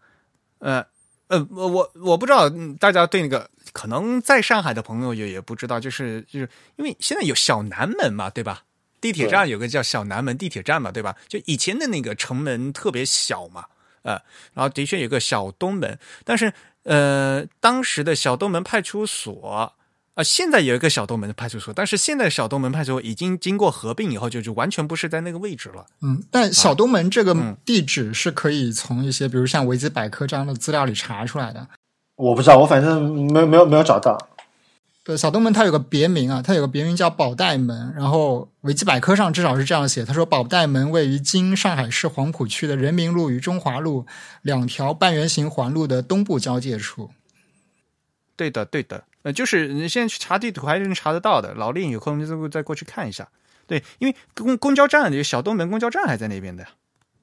[0.60, 0.86] 呃
[1.28, 8.64] 呃，我我我不知道嗯大家对那个可能在上海的朋友也也不知道，就是就是因为现在有小南门嘛，对吧？
[9.00, 11.16] 地铁站有个叫小南门地铁站嘛，对吧？
[11.28, 13.66] 就以前的那个城门特别小嘛，
[14.02, 14.14] 呃，
[14.54, 16.52] 然后的确有个小东门，但是
[16.84, 19.74] 呃，当时的小东门派出所。
[20.20, 25.86] 啊，现在有一个小东门的派出所，但是现在小东门派出所已经经过合并以后，就就完全不是在那个位置了。
[26.02, 31.66] 嗯，但小东门这个嗯地址是可以从一些，比如像维基百科这样的资料里查出来的。
[32.18, 34.18] 我不知道，我反正没有没有没有找到。
[35.06, 44.06] 对，小东门它有个别名啊，它有个别名叫宝带门，然后维基百科上至少是这样写，他说宝带门位于今上海市黄浦区的人民路与中华路
[44.42, 47.12] 两条半圆形环路的东部交界处。
[48.36, 51.54] 对的，对的，呃，就是你现在去查地图还是能查得到的。
[51.56, 53.28] 老令有空就再过去看一下。
[53.68, 56.66] 对，因为公公交站有小东门公交站还在那边的，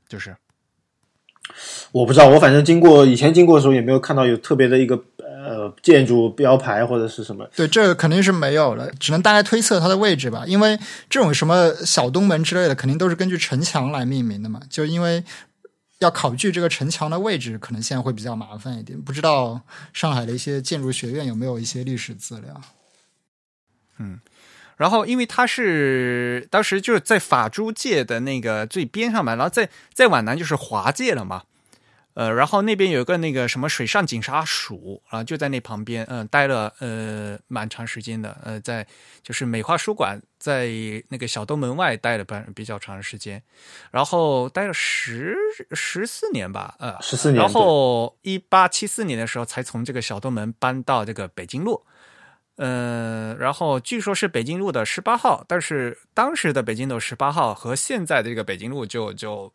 [0.09, 0.37] 就是
[1.93, 7.49] 我不知道，我反正经过以前经过的时候也没有看到有特别的一个呃建筑标牌或者是什么。
[7.57, 10.45] 对，这个肯定是没有了，只能大概推测它的位置吧。
[10.47, 10.79] 因为
[11.09, 14.61] 这种什么小东门之类的，肯定都是根据城墙来命名的嘛。
[14.69, 15.25] 就因为
[15.99, 19.01] 要考据这个城墙的位置，可能现在会比较麻烦一点。
[19.01, 22.61] 不知道上海的一些建筑学院有没有一些历史资料？
[23.99, 24.21] 嗯
[24.77, 31.45] 然后，因为它是当时就是在法租界的那个最边上嘛，然后再再往南就是华界了嘛。
[32.17, 38.87] 呃，然后那边有个那个什么水上警察署啊，就在那旁边，嗯、待了呃蛮长时间的，呃，在
[39.23, 40.71] 就是美化书馆在
[41.11, 43.43] 那个小东门外待了半比较长时间，
[43.91, 45.37] 然后待了十
[45.73, 51.85] 十四年吧，呃，十四年然后一八七四年的时候才从这个小东门搬到这个北京路。
[52.57, 59.53] 呃，然后据说是北京路的十八号，但是当时的北京路十八号和现在的这个北京路就就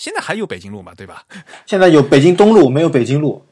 [0.00, 1.26] 现在还有北京路嘛，对吧？
[1.66, 3.44] 现在有北京东路，没有北京路。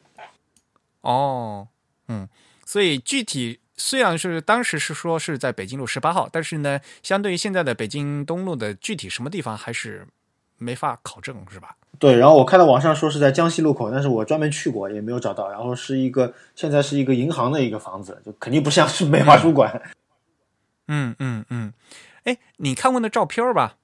[1.02, 1.68] 哦，
[2.08, 2.26] 嗯，
[2.64, 10.08] 所以具体虽然是当时是说是在北京路十八号，但是呢，相对于现在的北京东路的具体什么地方还是
[10.56, 11.76] 没法考证，是吧？
[11.98, 15.50] 对，然后我看到网上说是在江西路口，但是我专门去过也没有找到。
[15.50, 19.82] 然后是一个现在是一个银行的一个房子，就肯定不像是美华书馆。
[20.86, 21.74] 嗯嗯嗯，
[22.24, 23.76] 哎，你看过那照片吧？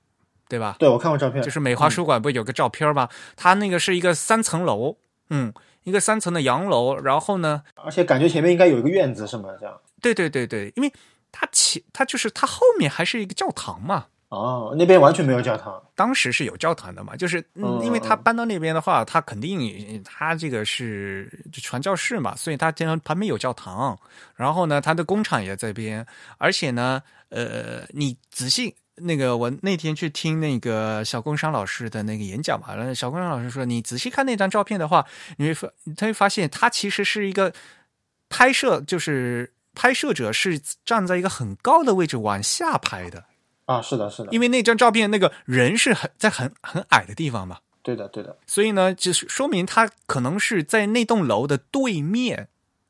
[0.48, 0.76] 对吧？
[0.78, 3.08] 对我看过照片，就是美华书馆不有个照片吗？
[3.36, 4.96] 它那个是一个三层楼，
[5.30, 5.52] 嗯，
[5.84, 9.74] 一个三层的洋楼，然后呢，而且感觉前面应该有一个院子什么这样。
[10.00, 10.92] 对对对对，因为
[11.32, 14.06] 它前它就是它后面还是一个教堂嘛。
[14.30, 15.80] 哦，那边完全没有教堂。
[15.94, 23.96] 当时是有教堂的嘛，就是因为他搬到那边的话，他肯定他这个是传教士嘛，所以他经常旁边有教堂，
[24.34, 26.04] 然后呢，他的工厂也在边，
[26.36, 35.04] 而且呢，呃，你仔细那个我那天去听那个小工商老师的那个演讲嘛，然后小工商老师说，你仔细看那张照片的话，
[35.38, 37.52] 你会发他会发现他其实是一个
[38.28, 43.24] 拍摄，就是拍摄者是站在一个很高的位置往下拍的。
[43.66, 48.36] 啊，是的，是的，因为那张照片那个人是很在很很矮的地方嘛，对的，对的。
[48.46, 52.48] 所以呢，就是说明他可能是在那栋楼的对面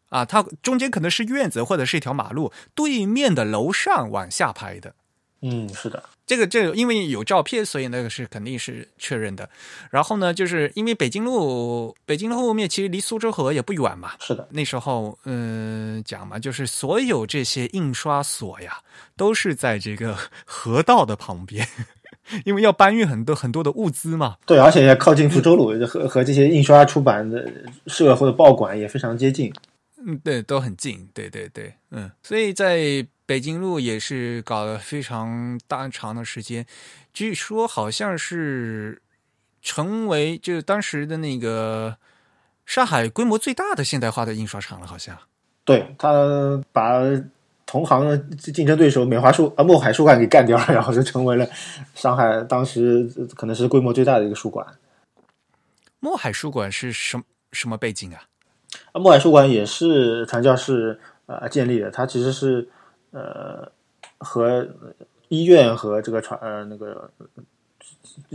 [0.09, 4.95] 啊，它中间可能是院子或者是一条马路，对面的楼上往下拍的。
[5.47, 9.47] 嗯，是的，这个这个，因为有照片，所以那个是肯定是确认的。
[9.91, 14.49] 然后呢，就是因为北京路，北京路后面其实离苏州河也不远嘛，是的。
[14.51, 18.79] 那时候，嗯、讲嘛，就是所有这些印刷所呀，
[19.19, 21.69] 都是在这个 河道的旁边，
[22.47, 24.37] 因为要搬运很多很多的物资嘛。
[24.47, 27.47] 对，而且也靠近福州路，和和这些印刷出版的
[27.87, 29.53] 社或者报馆也非常接近。
[30.07, 36.67] 嗯，对，都很近，对对对，嗯，所以在北京路也是搞了非常大长的时间，
[37.13, 39.01] 据说好像是
[39.63, 41.97] 成为就当时的那个
[42.67, 45.19] 上海规模最大的现代化的印刷厂了，好像。
[45.65, 47.01] 对他把
[47.65, 51.49] 同行的竞争对手美华书啊墨海书馆给干掉了，然后就成为了
[51.95, 54.67] 上海当时可能是规模最大的一个书馆。
[56.01, 58.25] 墨海书馆是什么什么背景啊？
[58.93, 62.69] 啊，墨海书馆也是传教士呃建立的，它其实是
[63.15, 63.73] 呃
[64.19, 64.69] 和
[65.29, 67.27] 医院和这个传呃那个呃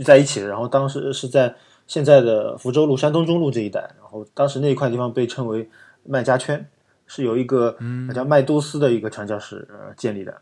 [0.02, 0.48] 在一起的。
[0.48, 1.54] 然后当时是在
[1.86, 5.70] 现在的福州路、山东中路这一带，然后当时那一块地方被称为
[6.04, 6.68] 麦家圈，
[7.06, 7.76] 是由一个
[8.14, 10.40] 叫麦都斯的一个传教士呃建立的。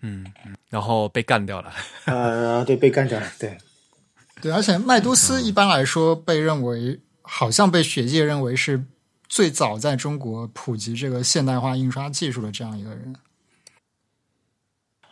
[0.00, 1.72] 嗯，嗯然后被干掉了。
[2.06, 3.58] 呃，对，被干掉了，对。
[4.42, 8.84] 对，而且麦都斯一般来说被认为，好像被学界认为是
[9.34, 13.16] 最早在中国普及这个现代化印刷技术的这样一个人。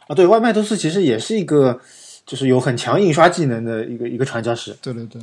[0.07, 1.81] 啊，对，外麦多斯其实也是一个，
[2.25, 4.77] 就是有很强印刷技能的一个一个传教士。
[4.81, 5.21] 对对对，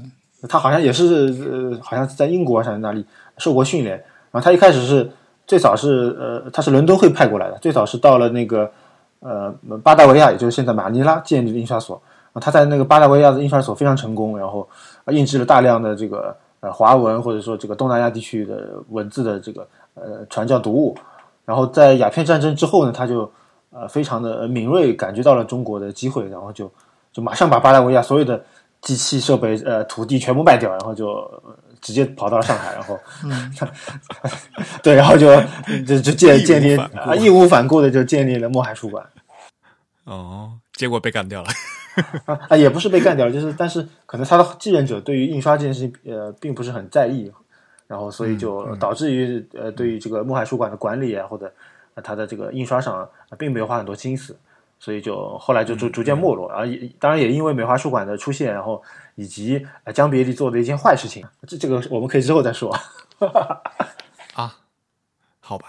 [0.49, 1.33] 他好像也是
[1.71, 3.05] 呃，好像是在英国还是哪里
[3.37, 3.95] 受过训练。
[4.31, 5.09] 然后他一开始是
[5.47, 8.69] 最早是呃，他是伦敦会派过来的，最早是到了那个
[9.21, 9.49] 呃
[9.81, 12.01] 巴达维亚，也就是现在马尼拉建立的印刷所。
[12.41, 14.67] 他在那个巴达维亚的印刷所非常成功，然后
[15.07, 20.97] 印制了大量的这个呃华文或者说这个东南亚地区的文字的这个呃传教读物。
[21.45, 23.31] 然后在鸦片战争之后呢，他就
[23.71, 26.71] 呃非常的敏锐感觉到了中国的机会，然后就
[27.11, 28.39] 就马上把巴达维亚所有的
[28.81, 31.27] 机器设备呃土地全部卖掉，然后就
[31.81, 32.99] 直接跑到了上海，然后
[34.83, 35.35] 对，然后就
[35.87, 39.03] 就就建建立啊义无反顾的就建立了墨海书馆。
[40.03, 41.49] 哦，结果被干掉了。
[42.47, 47.29] 啊，也不是被干掉了，就是但是可能他的继任者对于印刷这件事情呃并不是很在意，
[47.85, 51.53] 然后所以就导致于呃对于这个木海书馆的管理啊或者
[52.01, 53.05] 他的这个印刷上
[53.37, 54.33] 并没有花很多心思，
[54.79, 56.47] 所以就后来就逐逐渐没落。
[56.47, 56.65] 而
[56.97, 58.81] 当然也因为美华书馆的出现，然后
[59.15, 62.73] 以及江别离做的一件坏事情，这这个我们可以之后再说。
[64.33, 64.55] 啊，
[65.41, 65.67] 好吧，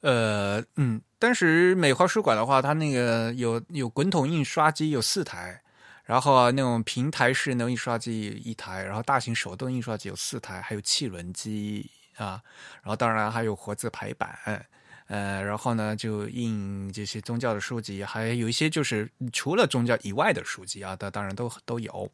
[0.00, 1.02] 呃嗯。
[1.18, 5.60] 当时美华书馆的话，它那个有有滚筒印刷机有四台，
[6.04, 12.40] 然后那种平台式那种印刷机一台，然后大型手动印刷机有四台，还有汽轮机啊，
[12.82, 14.64] 然后当然还有活字排版，
[15.08, 22.08] 呃，然后呢就印这些宗教的书籍，还有一些就是除了宗教以外的书籍啊，当当然都都有，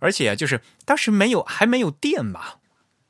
[0.00, 2.54] 而且就是当时没有还没有电嘛。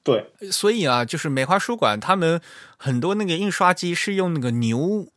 [0.04, 2.38] 对，所以啊，就是美华书馆他们
[2.76, 5.08] 很多那个印刷机是用那个牛。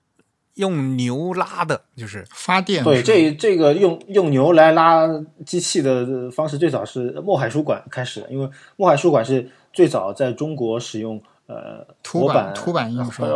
[0.56, 2.84] 用牛拉的，就是发电。
[2.84, 5.08] 对，这这个用用牛来拉
[5.46, 8.30] 机器的方式，最早是墨海书馆开始的。
[8.30, 13.28] 因为墨海书馆是最早在中国使用呃凸版凸版印刷，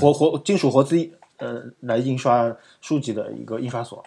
[0.00, 0.96] 活活金属活字
[1.38, 4.04] 呃来印刷书籍的一个印刷所。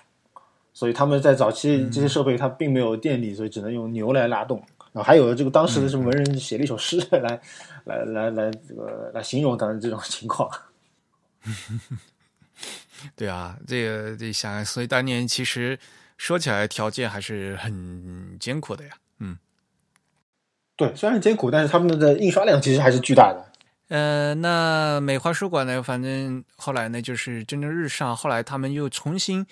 [0.74, 4.62] 所以他们在早期这些设备它并没有电力，所以只能用牛来拉动。
[4.92, 7.42] 然后还有这个当时的什么文人写了一首诗来
[7.86, 10.50] 来来来这个来形容当时这种情况。
[13.16, 15.78] 对啊，这个这想，所以当年其实
[16.18, 18.92] 说起来条件还是很艰苦的呀。
[19.20, 19.38] 嗯，
[20.76, 23.46] 对，虽然艰苦，但是他们的印刷量其实还是巨大的。
[23.88, 29.46] 呃，那美华书馆呢，反正后来呢就是蒸蒸日上，后来他们又重新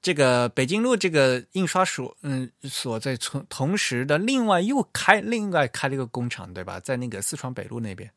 [0.00, 6.80] 这个北京路这个印刷所，嗯，所在从同时的另外又开另外开了一个工厂，对吧？
[6.80, 8.10] 在那个四川北路那边。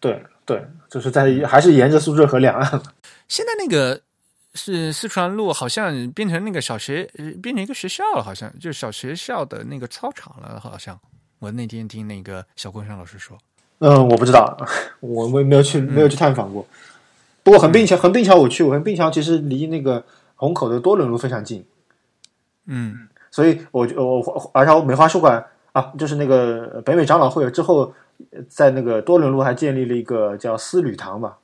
[0.00, 2.82] 对对，就是在还是沿着苏州河两岸。
[3.28, 4.00] 现在那个
[4.54, 7.04] 是四川路，好像变成那个小学，
[7.42, 10.98] 变成一个学校了，好像就是小学校的那个操场了，好像。
[11.40, 13.38] 我那天听那个小昆山老师说，
[13.78, 14.56] 嗯，我不知道，
[14.98, 16.66] 我我没有去没有去探访过。
[17.44, 21.64] 不过横滨桥，横滨桥我去，我很并巧其实离那个虹口的多伦路非常近。
[22.66, 27.94] 嗯，所以我我而且美华书馆啊，就是那个北美长老会之后，
[28.48, 31.38] 在那个多伦路还建立了一个叫思旅堂吧。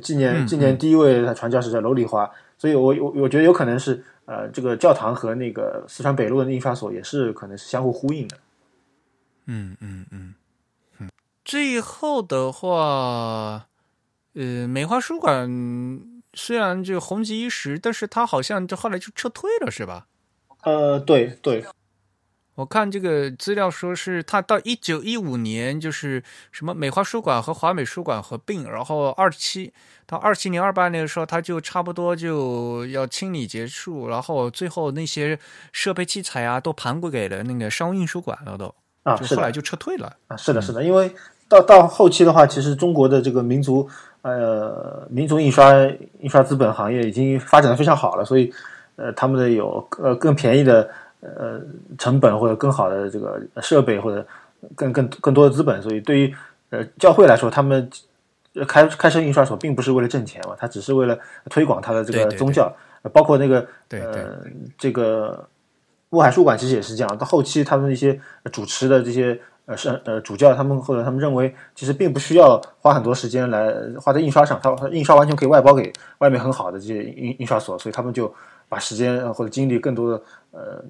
[0.00, 8.36] 纪念纪念第一位传教士叫楼里华，所以我我我觉得有可能是呃，这个教堂和那个四川北路的印刷所也是可能是相互呼应的。
[9.46, 10.34] 嗯嗯嗯
[10.98, 11.08] 嗯。
[11.44, 13.66] 最后的话，
[14.34, 16.00] 呃，美华书馆
[16.34, 20.06] 虽然就红极一时，但是他好像就后来就撤退了，是吧？
[20.62, 21.64] 呃，对对。
[22.56, 26.22] 我看这个资料说是他到一九一五年，就是
[26.52, 29.72] 什么美华书馆和华美书馆合并，然后二七
[30.04, 35.38] 到二七年、二八年的时候，他就差不多就要清理结束，然后最后那些
[35.72, 38.74] 设备器材啊都盘过给了那个商务印书馆了，都
[39.04, 41.10] 啊，后来就撤退了啊，是的，是的，因为
[41.48, 43.88] 到到后期的话，其实中国的这个民族
[44.20, 45.72] 呃民族印刷
[46.18, 48.52] 印刷资本行业已经发展的非常好了，所以
[48.96, 50.90] 呃他们的有呃更便宜的。
[51.20, 51.60] 呃，
[51.98, 54.26] 成本或者更好的这个设备或者
[54.74, 56.34] 更更更多的资本，所以对于
[56.70, 57.90] 呃教会来说，他们
[58.66, 61.18] 开开设印刷所并不是为了挣钱嘛，他只是为了
[61.50, 62.74] 推广他的这个宗教，
[63.12, 64.38] 包括那个呃
[64.78, 65.46] 这个
[66.10, 67.18] 乌海书馆其实也是这样。
[67.18, 68.18] 到后期，他们一些
[68.50, 78.34] 主持的这些呃是呃主教，他们或者他们认为，其实并不需要花很多时间来花在印刷上，他印刷完全可以外包给外面很好的这些印印刷所，所以他们就
[78.68, 80.82] 把时间或者精力更多的呃。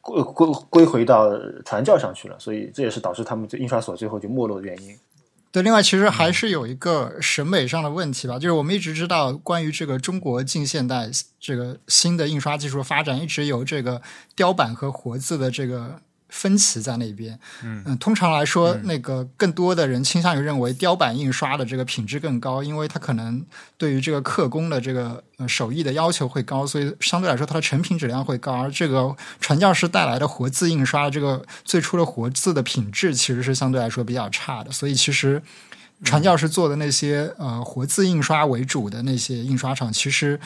[0.00, 1.30] 归归归回到
[1.64, 4.96] 传教上去了，所以这也是导致他们这印刷所最后就没落的原因。
[5.50, 11.08] 对，另外其实还是有一个审美上的问题吧，就是我们一直知道关于这个中国近现代
[11.40, 14.02] 这个新的印刷技术发展，一直有这个
[14.36, 17.38] 雕版和活字的这个分歧在那边。
[17.62, 23.44] 嗯通常来说，那个更多的人倾向于认为雕版印刷的这个品质更高，因为它可能
[23.76, 28.52] 对于这个刻工的这个呃手艺的要求会高，所以相对来说它的成品质量会高。
[28.52, 35.42] 而这个传教士带来的活字印刷，这个最初的活字的品质其实是相对来说比较差的，所以其实。
[36.04, 40.38] 传教士做的那些呃活字印刷为主的那些印刷厂，其实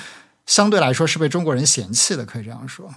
[0.46, 2.90] 相对来说是被中国人嫌弃的，可以这样说。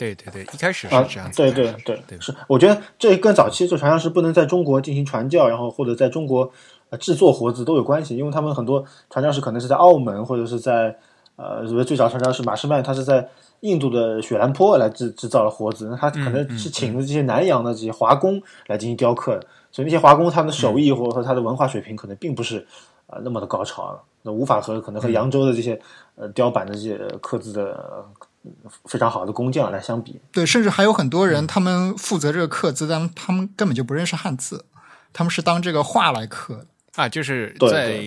[0.00, 2.34] 对对对，一开始是啊这样，子对，对对，对是。
[2.48, 6.50] 我觉得这跟早期，这传教士不能在中国进行传教，然后或者在中国
[6.88, 10.96] 呃制作活字都有关系，因为他们很多传教士可能是在澳门或者是在
[11.36, 13.28] 呃，比如最早传教士马士曼，他是在
[13.60, 22.58] 印度的雪兰坡来制制造了活字，那他可能是请的这些南洋的这些华工来进行雕刻的，所以那些华工他们的手艺或者说他的文化水平可能并不是
[23.06, 25.78] 啊、呃那么的高超，那无法和可能和扬州的这些
[26.16, 28.02] 呃雕版的这些刻字的。
[28.44, 34.64] 呃非常好的工匠来相比，对，甚至还有很多人，他们负责这个刻字，但他们根本就不认识汉字，
[35.12, 36.66] 他们是当这个画来刻的。
[36.96, 38.04] 啊，就是在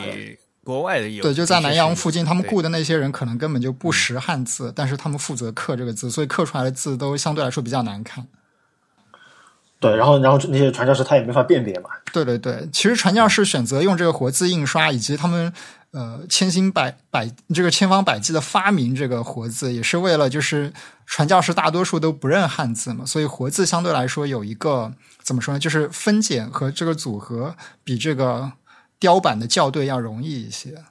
[0.64, 8.28] 国外的有，对，就在南洋附近，他们雇的那些人可能根本就不识汉字，但是他们负责刻这个字，所以刻出来的字都相对来说比较难看。
[9.84, 15.52] 对，然后然后那些传教士他也没法辨别嘛，对对对，其实传教士选择用这个活字印刷，以及他们
[15.92, 20.72] 呃千辛百百这个千方百计的发明这个活字，也是为了就是
[21.06, 27.54] 传教士大多数都不认汉字嘛，所以活字相对来说有一个怎么说呢，就是分拣和这个组合
[27.84, 28.54] 比这个
[29.00, 30.82] 雕版的校对要容易一些。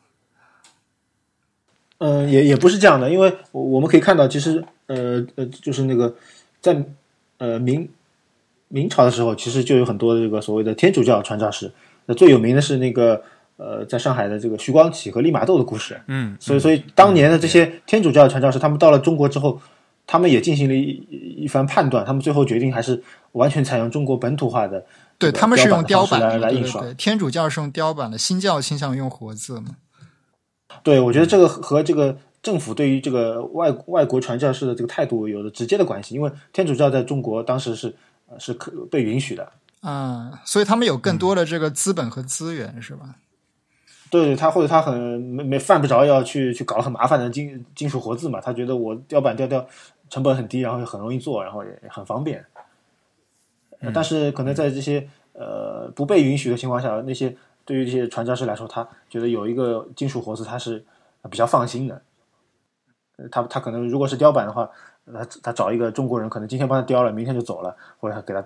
[1.97, 6.15] 嗯，也也不是这样的，因为我我们可以看到，其实呃呃，就是那个
[6.61, 6.85] 在
[7.39, 7.89] 呃明
[8.73, 11.71] 明朝的时候，其实就有很多这个所谓的天主教传教士。
[12.07, 13.23] 那最有名的是那个
[13.59, 16.01] 呃，在上海的这个徐光启和利玛窦的故事。
[16.07, 19.61] 嗯，所以，所以当年的这些天主教传教士，他们到了中国之后，
[20.07, 23.01] 他们也进行了一一番判断，他们最后决定还是
[23.33, 24.85] 完全采用中国本土化的
[25.19, 26.83] 对，他们是用雕版的，来来印刷。
[26.95, 29.77] 天主教是用雕版的，新教倾向于用活字嘛。
[30.83, 37.95] 对，我觉得这个和这个政府对于这个外外国传教士的这个态度有着直接的关系，因为天主教在中国当时是呃
[38.39, 39.53] 是可被允许的。
[39.83, 43.17] 嗯，所以他们有更多的这个资本和资源，是吧？
[44.11, 49.67] 对对，他或者他很没没犯不着要去去搞很麻烦的金金属活字嘛，他觉得我雕版雕雕
[50.11, 52.45] 成本很低，然后很容易做，然后也很方便。
[53.81, 60.85] 呃但是可能在这些呃不被允许的情况下，那些对于这些传教士来说，他觉得有一个金属活字，他是
[61.31, 62.03] 比较放心的。
[63.17, 64.71] 呃他他可能如果是雕版的话，
[65.07, 68.45] 他他找一个中国人，可能今天帮他雕了，明天就走了，或者他给他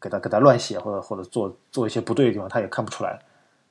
[0.00, 3.18] 给他给他乱写，或者或者做做一些不对的地方，他也看不出来。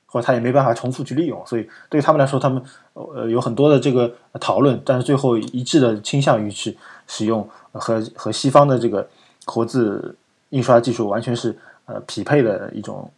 [0.09, 2.63] 或者他也没办法重复去利用，所以对于他们来说，他们
[2.93, 4.09] 呃有很多的这个
[4.39, 6.77] 讨论，但是最后一致的倾向于去
[7.07, 9.05] 使用和和西方的这个
[9.45, 10.15] 活字
[10.51, 11.53] 印刷技术完全是
[11.87, 13.11] 呃匹配的一种，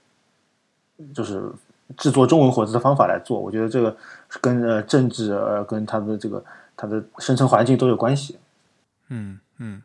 [1.13, 1.43] 就是
[1.95, 3.39] 制作中文活字的方法来做。
[3.39, 3.95] 我觉得这个
[4.28, 6.43] 是跟呃政治呃跟他的这个
[6.76, 8.36] 他的生存环境都有关系。
[9.10, 9.84] 嗯嗯。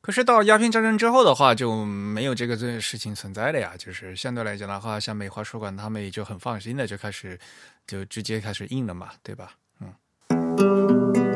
[0.00, 3.72] 可是到鸦片战争之后的话，就没有这个这事情存在了呀。
[3.78, 7.38] 就是相对来讲的话，像美华书馆他们也就很放心的就开始
[7.86, 9.54] 就直接开始印了嘛，对吧？
[9.80, 11.33] 嗯。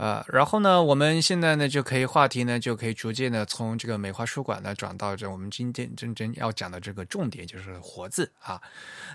[0.00, 8.58] 啊，然后呢，我们现在呢就可以话题呢就可以逐渐的从这个美华书馆呢转到这我们今天真正要讲的这个重点，就是活字啊。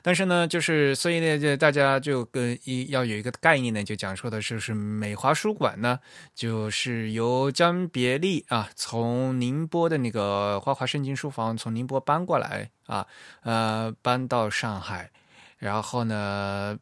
[0.04, 6.00] 但是呢，就是所以呢，就大家就跟一要有一个概念呢，就讲说的就是美华书馆呢，
[6.36, 13.08] 就是由江别利啊从宁波的那个花华圣经书房从宁波搬过来啊，
[13.42, 15.10] 呃，搬到上海，
[15.58, 16.78] 然后呢。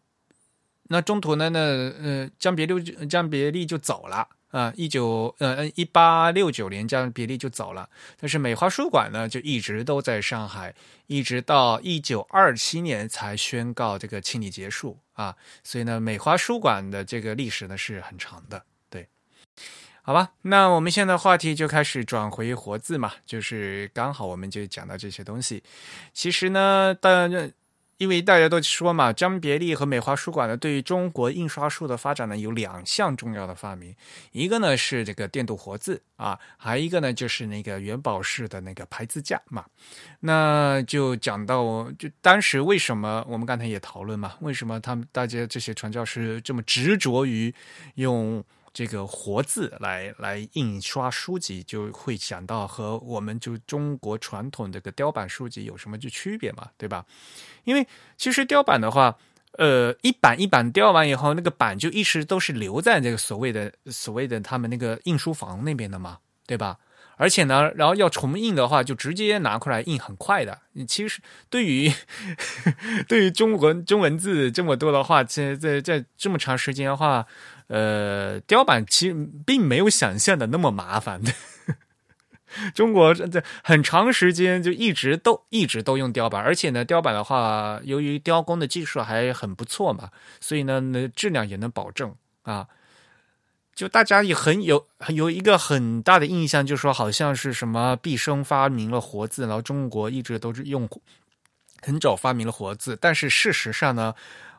[0.93, 1.49] 那中途呢？
[1.49, 7.89] 那呃，江别六江别利就走了啊，一九呃一八六九年江别利就走了。
[8.19, 10.75] 但是美华书馆呢，就一直都在上海，
[11.07, 15.35] 一直到一九二七年才宣告这个清理结束啊。
[15.63, 18.63] 所以呢，美华书馆的这个历史呢是很长的。
[18.91, 19.07] 对，
[20.03, 25.63] 好吧，那我们现在话题就开始转回活字嘛，就是刚好我们就讲到这些东西。
[26.13, 27.51] 其实呢，当然。
[27.97, 33.95] 因为大家都说嘛，江别利和美华书馆呢，对于中国印刷术的发展呢，有两项重要的发明，
[34.31, 39.65] 一个呢是这个电镀活字啊，还一个呢就是那个元宝式的那个排字架嘛。
[40.21, 47.53] 那就讲到，就当时为什么我们刚才也讨论嘛，为什么他们大家这些传教士这么执着于
[47.95, 48.43] 用
[48.73, 57.05] 这个活字来来印刷书籍，就会想到和我们就中国传统这个雕版书籍有什么就区别嘛，对吧？
[57.65, 59.15] 因为其实雕版的话，
[59.59, 66.17] 呃，一版一版雕完以后，那个版就一直都是留在这个所谓的所谓的他们那个印书房那边的嘛，
[66.47, 66.79] 对吧？
[67.15, 70.59] 而且呢，然后要重印的话，就直接拿过来印，很快的。
[70.87, 71.93] 其实对于
[73.07, 77.27] 对于中文中文字这么多的话，在在在这么长时间的话，
[77.67, 81.31] 呃，雕版其实并没有想象的那么麻烦的。
[82.75, 92.67] 中国这很长时间就一直都一直都用雕版，而且呢，雕版的话，由于雕工的技术还很不错嘛，所以呢，那质量也能保证啊。
[93.73, 100.87] 就大家也很有有一个很大的印象，就是说好像是什么毕生发明了活字，然后中国一直都是用
[101.81, 104.13] 很早发明了活字，但是事实上呢，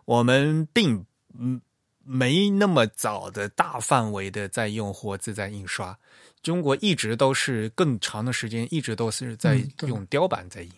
[0.04, 1.06] 我们并
[1.38, 1.60] 嗯
[2.04, 5.96] 没那么早的大范围的在用活字在印刷，
[6.42, 10.70] 中国一直都是更长的时间一直都是在用雕版在印。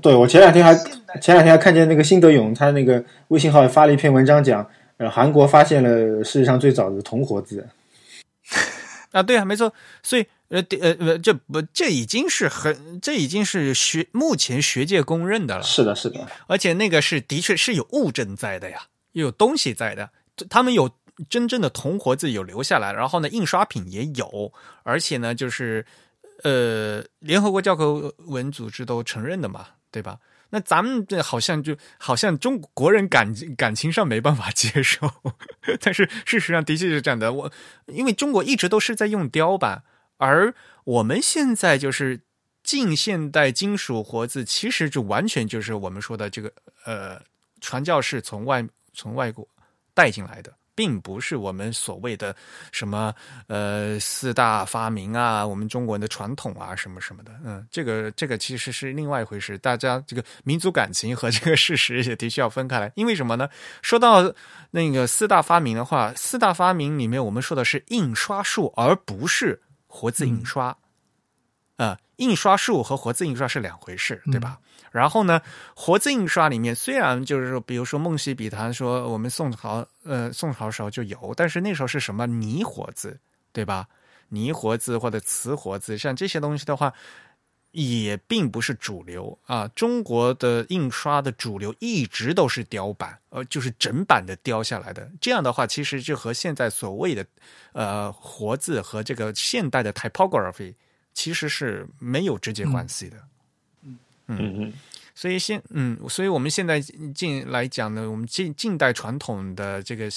[0.00, 0.74] 对，我前两天还
[1.20, 4.68] 前两天还看见那个辛德勇，他那个微信号发了一篇文章讲。
[4.98, 7.66] 呃，韩国发现了世界上最早的铜活字，
[9.10, 20.10] 啊，对啊，没错，所以呃呃呃，这不这已经是很这已经是学目前学界公认的了，是的，是的，而且那个是的确是有物证在的呀，有东西在的，
[20.48, 20.90] 他们有
[21.28, 25.84] 真正的铜活字有留下来，然后呢，印刷品也有，而且呢，就是
[26.42, 30.18] 呃，联合国教科文组织都承认的嘛，对吧？
[30.54, 35.10] 那咱们这好像就好像中国人感感情上没办法接受，
[35.80, 37.32] 但是事实上的确是这样的。
[37.32, 37.52] 我
[37.86, 39.82] 因为中国一直都是在用雕版，
[40.18, 42.20] 而我们现在就是
[42.62, 46.52] 近现代金属活字，其实就完全就是我们说的这个
[46.84, 47.22] 呃
[47.62, 48.62] 传教士从外
[48.92, 49.48] 从外国
[49.94, 50.52] 带进来的。
[50.74, 52.34] 并不是我们所谓的
[52.72, 53.14] 什么
[53.46, 59.58] 呃四大发明啊，我们中国人的传统啊，什么什么的，嗯，这个这个其实是另外一回事。
[59.58, 62.90] 大家这个民族感情和这个事实也的确要分开来。
[62.96, 63.46] 因为什么呢？
[63.82, 64.32] 说到
[64.70, 70.74] 那个四大发明的话，四大发明里面我们说的是印刷术，而不是活字印刷。
[71.76, 74.58] 啊，印刷术和活字印刷是两回事，对吧？
[74.92, 75.40] 然后呢，
[75.74, 83.18] 活字印刷里面虽然就是说，比如说梦溪笔谈说我们宋朝呃宋朝时候就有，但是那时候是什么泥活字，
[83.52, 83.88] 对吧？
[84.28, 86.92] 泥活字或者瓷活字，像这些东西的话，
[87.72, 89.68] 也并不是主流啊。
[89.74, 95.10] 中国的印刷的主流一直都是雕版，呃，就是整版的雕下来的。
[95.20, 97.26] 这样的话，其实就和现在所谓的
[97.72, 100.74] 呃活字和这个现代的 typography
[101.12, 103.16] 其实是没有直接关系的。
[103.16, 103.28] 嗯
[104.38, 104.72] 嗯，
[105.14, 106.80] 所以现嗯，所以我们现在
[107.14, 110.08] 近来讲呢，我们近近代传统的这个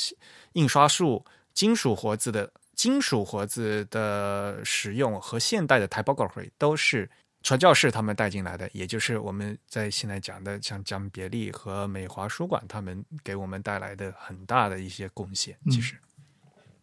[0.53, 7.09] 印刷术、金属活字的金属活字的使用和现代的 typography 都是
[7.43, 15.57] 传教士他们带进来的，也就是我们在现在讲的像江别利和美华书馆他们给我们带来的很大的一些贡献。
[15.69, 15.95] 其实，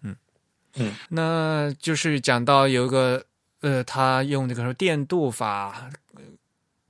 [0.03, 0.15] 嗯
[0.75, 3.25] 嗯，那就是讲到有一个
[3.61, 5.91] 呃，他用那个电镀法。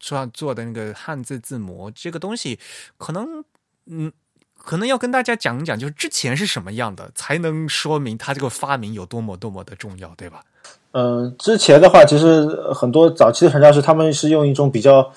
[0.03, 2.59] 做做的那个汉字字模这个东西，
[2.99, 3.43] 可能
[3.87, 4.13] 嗯，
[4.59, 10.43] 可能要跟大家讲一讲，就是之前是什么样的，才能说明它这个发明有多么多么的重要，对吧？
[10.91, 15.09] 嗯，之前的话，其实很多早期的传教士他们是用一种比较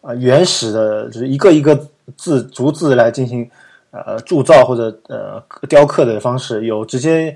[0.00, 3.48] 啊原始的，就是一个一个字逐字来进行
[3.92, 7.34] 呃铸造或者呃雕刻的方式，有直接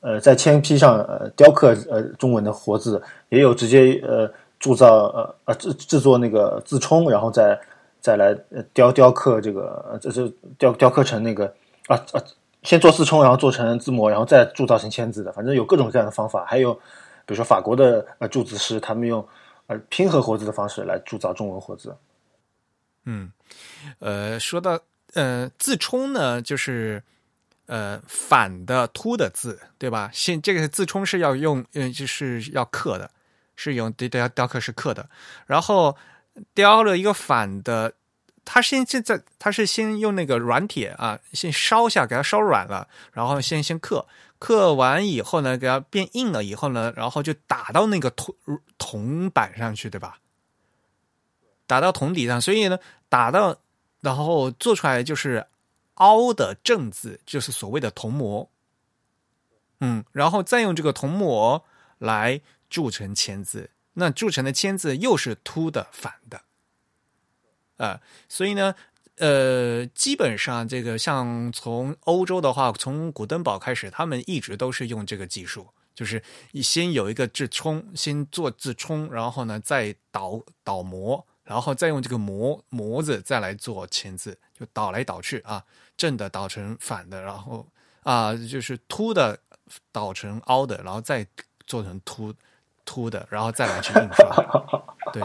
[0.00, 4.28] 呃在铅坯上呃雕刻呃中文的活字，也有直接呃。
[4.62, 7.60] 铸造呃呃制制作那个字冲，然后再
[8.00, 8.32] 再来
[8.72, 11.52] 雕雕刻这个，这是雕雕刻成那个
[11.88, 12.22] 啊啊，
[12.62, 15.32] 先做字冲，然后做成字模，然后再铸造成签字的。
[15.32, 16.44] 反正有各种各样的方法。
[16.46, 16.72] 还有
[17.26, 19.26] 比如说法国的呃铸字师，他们用
[19.66, 21.92] 呃拼合活字的方式来铸造中文活字。
[23.04, 23.32] 嗯，
[23.98, 24.78] 呃，说到
[25.14, 27.02] 呃字冲呢，就是
[27.66, 30.08] 呃反的凸的字，对吧？
[30.12, 33.10] 现这个字冲是要用，嗯，就是要刻的。
[33.54, 35.08] 是用雕雕刻是刻的，
[35.46, 35.96] 然后
[36.54, 37.92] 雕了一个反的，
[38.44, 44.06] 他先现在他是先用那个软铁啊，先烧一下给它烧软了，然后先先刻，
[44.38, 48.34] 刻完以后呢，给它变硬了以后呢，然后就打到那个铜
[48.78, 50.18] 铜板上去，对吧？
[51.66, 52.78] 打到铜底上，所以呢，
[53.08, 53.56] 打到
[54.00, 55.46] 然后做出来就是
[55.94, 58.50] 凹的正字，就是所谓的铜模。
[59.80, 61.62] 嗯，然后再用这个铜模
[61.98, 62.40] 来。
[62.72, 66.40] 铸成签字，那铸成的签字又是凸的反的，
[67.76, 68.00] 啊，
[68.30, 68.74] 所以呢，
[69.18, 76.22] 呃，基本上这个像从欧洲的话，从古登堡开始，他们一直都是用这个技术，就是
[76.62, 85.62] 先有一个字冲，先做字冲，然后呢再倒倒模，然后再用这个模模子再来做签字，就倒来倒去啊，
[85.98, 87.68] 正的倒成反的，然后
[88.02, 89.38] 啊就是凸的
[89.92, 91.26] 倒成凹的，然后再
[91.66, 92.34] 做成凸
[92.84, 94.72] 凸的，然后再来去印刷。
[95.12, 95.22] 对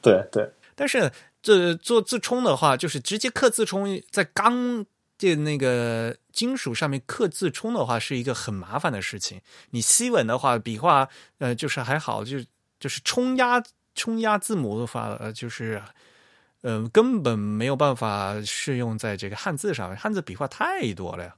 [0.00, 1.10] 对对，但是
[1.42, 4.84] 这做自冲的话，就是直接刻字冲在钢
[5.18, 9.40] 的那个金属上面刻字冲的话，是一个很麻烦的事情。
[9.70, 12.38] 你西文的话，笔画呃就是还好，就
[12.80, 13.62] 就是冲压
[13.94, 15.82] 冲压字母的话，呃就是
[16.62, 21.34] 呃根本没有办法适用在这个汉字上面，汉字笔画太多了呀。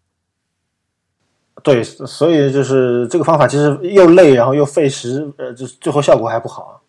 [1.63, 6.83] 对，所以就是这个方法其实又累，然后又费时，呃，就最后效果还不好。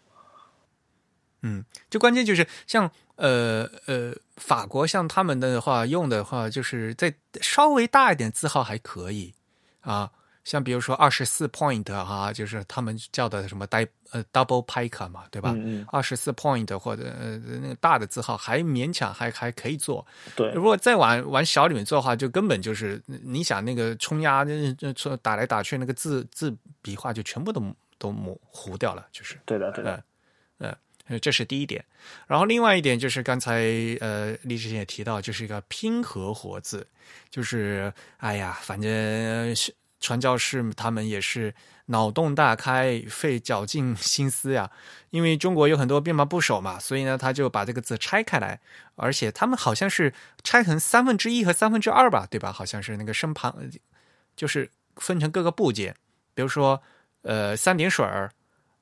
[1.42, 9.34] 嗯，就关键就是像呃呃法国像他们的话用的话，就是在稍微大一点字号还可以
[9.82, 10.12] 啊，
[10.50, 15.52] 像比如说二十四 point 哈，就是他们叫的什么 d 呃 double pika 嘛，对吧？
[15.52, 20.04] 嗯嗯二十四 point 或者呃那个大的字号还勉强还还可以做，
[20.36, 27.62] 对如果再往往小里面做的话，就根本就是你想那个冲压那那打来打去，那个字字笔画就全部都
[28.00, 29.38] 都模糊掉了，就是。
[29.46, 30.04] 对的对的，
[30.58, 31.84] 呃，这是第一点。
[32.28, 33.64] 然后另外一点就是刚才
[34.00, 36.86] 呃，李志贤也提到，就是一个拼合活字，
[37.32, 41.54] 就是哎呀，反正是传教士他们也是
[41.88, 44.70] 脑洞大开，费绞尽心思呀。
[45.12, 48.60] 因为中国有很多编码部首嘛，所以呢，他就把这个字拆开来，
[48.96, 52.52] 而且他们好像是拆成三分之一和三分之二吧，对吧？
[52.52, 53.56] 好像是那个身旁，
[54.36, 55.96] 就是分成各个部件，
[56.34, 56.82] 比如说
[57.24, 58.32] 呃三点水儿。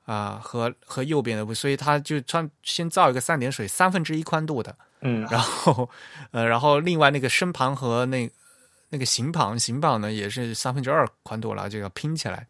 [0.08, 5.90] 啊，和和右边的部，所以他就穿先造一个三点水三分之一宽度的，嗯，然后
[6.30, 8.26] 呃，然后另外那个身旁和那
[8.90, 12.46] 那个形旁，形旁呢也是三分之二宽度了，这个拼起来，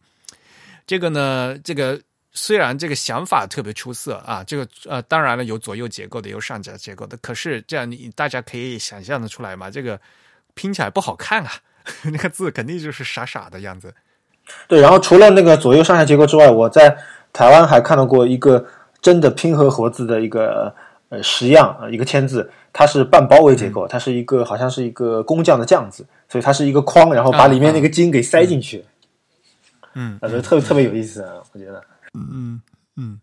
[0.86, 2.00] 这个呢，这个
[2.32, 10.00] 虽然这个想法特别出色啊，这个呃，当然了，有左右结构的，有上下结构的，可是这样你大家可以想象的出来嘛，这个
[10.54, 11.50] 拼起来不好看啊，
[12.04, 13.92] 那个字肯定就是傻傻的样子。
[14.66, 14.80] 对。
[14.80, 16.96] 然后除了那个左右上下结构之外，我在
[17.32, 18.64] 台湾还看到过一个
[19.02, 20.74] 真的拼合活字的一个
[21.08, 28.84] 呃实样啊，一个签字，它是半包围结构，它是一个好像是一个工匠的匠字，所以它是一个框，然后把里面那个金给塞进去，
[29.94, 31.82] 嗯，我觉得特特别有意思啊，我觉得。
[32.14, 32.62] 嗯嗯
[32.96, 33.20] 嗯，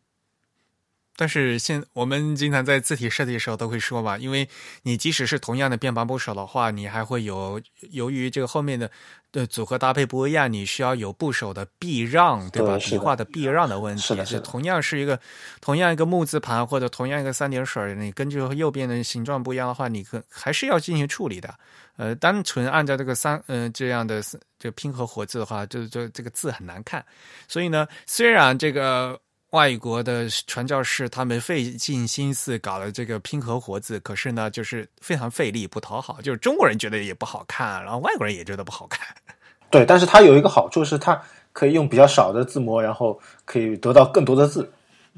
[1.15, 4.47] 但是现我们经常在字体设计的时候都会说嘛，因为
[4.83, 7.61] 你即使是同样的变版部首的话，你还会有
[7.91, 8.89] 由于这个后面的
[9.31, 12.77] 的组合搭配不一样，你需要有部首的避让，对吧？
[12.77, 15.19] 笔画的避让的问题，是的是的同样是一个
[15.61, 21.53] 同样一个木字旁或者同样一个三点水，你根据右边的形状不一样的话，你可还是要进行处理的。
[21.97, 24.21] 呃，单纯按照这个三嗯、这样的
[24.59, 27.05] 这拼合活字的话，就就这个字很难看。
[27.47, 29.17] 所以呢，虽然这个
[29.55, 39.07] 外国的传教士他们费尽心思搞了这个拼合活字，可是呢，就是非常费力不讨好，就是中国人觉得也不好看，然后外国人也觉得不好看。
[39.71, 41.19] 对，但是它有一个好处是，它
[41.53, 44.69] 可以用比较少的字模，然后可以得到更多的字，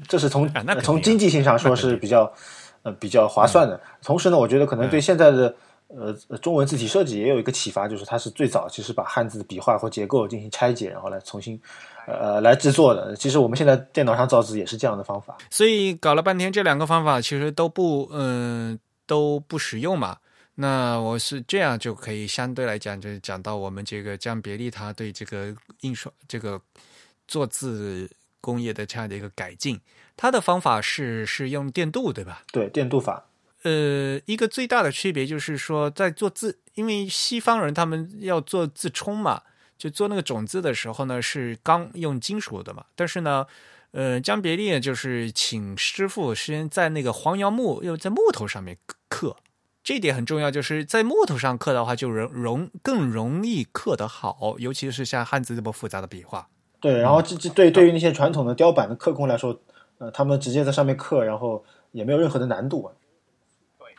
[0.06, 2.32] 这是从、啊那从经济性上说是比较
[2.84, 3.80] 呃比较划算的。
[4.04, 5.52] 同时呢，我觉得可能对现在的
[5.88, 11.60] 呃呃中文字体设计也有一个启发，就是它是最早其实把汉字的笔画或结构进行拆解，然后来重新
[12.08, 13.14] 呃来制作的。
[13.14, 15.36] 其实我们现在电脑上造字也是这样的方法。
[15.50, 20.18] 所以搞了半天，这两个方法其实都不嗯、都不实用嘛。
[20.54, 26.60] 那我是这样就可以相对来讲，就讲到我们这个江别利他对这个印刷这个
[27.28, 29.80] 做字工业的这样的一个改进，
[30.16, 32.42] 他的方法是是用电镀，对吧？
[32.50, 33.26] 对，电镀法。
[33.62, 39.42] 呃，一个最大的区别就是说，在做字，因为西方人他们要做字冲嘛，
[39.78, 42.84] 就做那个种子的时候呢，是钢用金属的嘛。
[42.96, 43.46] 但是呢，
[43.92, 48.76] 呃，江别利就是请师傅先在那个黄杨木，又在木头上面
[49.08, 49.36] 刻，
[49.82, 56.48] 这一点很重要，就是在木头上刻的话，就容容更容易刻得好，尤其是像汉字这么复杂的笔画。
[56.80, 59.60] 对，然后这这对对于那些传统的雕版的刻工来说，
[59.98, 62.92] 呃，他们直接在上面刻，然后也没有任何的难度啊。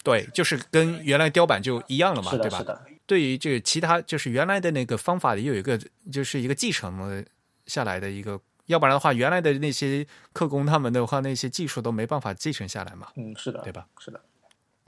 [0.04, 2.64] 对，就是跟原来雕版就一样了嘛，对吧是？
[2.64, 2.82] 的。
[3.10, 5.80] 对于这个其他，就是原来的那个方法里有一个，
[6.12, 7.26] 就是一个继承了
[7.66, 13.08] 下来的一个，要不然的话，原来的那些刻工他们的话，那些技术都没办法继承下来嘛。
[13.16, 13.88] 嗯，是的，对吧？
[13.98, 14.22] 是的。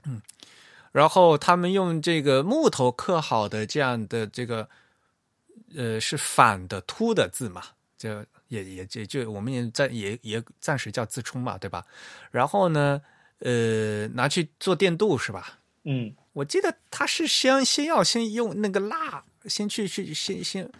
[0.04, 0.22] 嗯
[0.92, 4.68] 然后他们用这个木头刻好的这样的这个，
[5.74, 7.62] 呃，是反的凸的字嘛，
[7.96, 11.84] 就也也也就我们也暂也也暂时叫自冲嘛，对吧？
[12.30, 13.02] 然后呢，
[13.38, 15.58] 呃，拿去做电镀是吧？
[15.84, 20.70] 嗯，我记得他是先先要先用那个蜡，先去去先先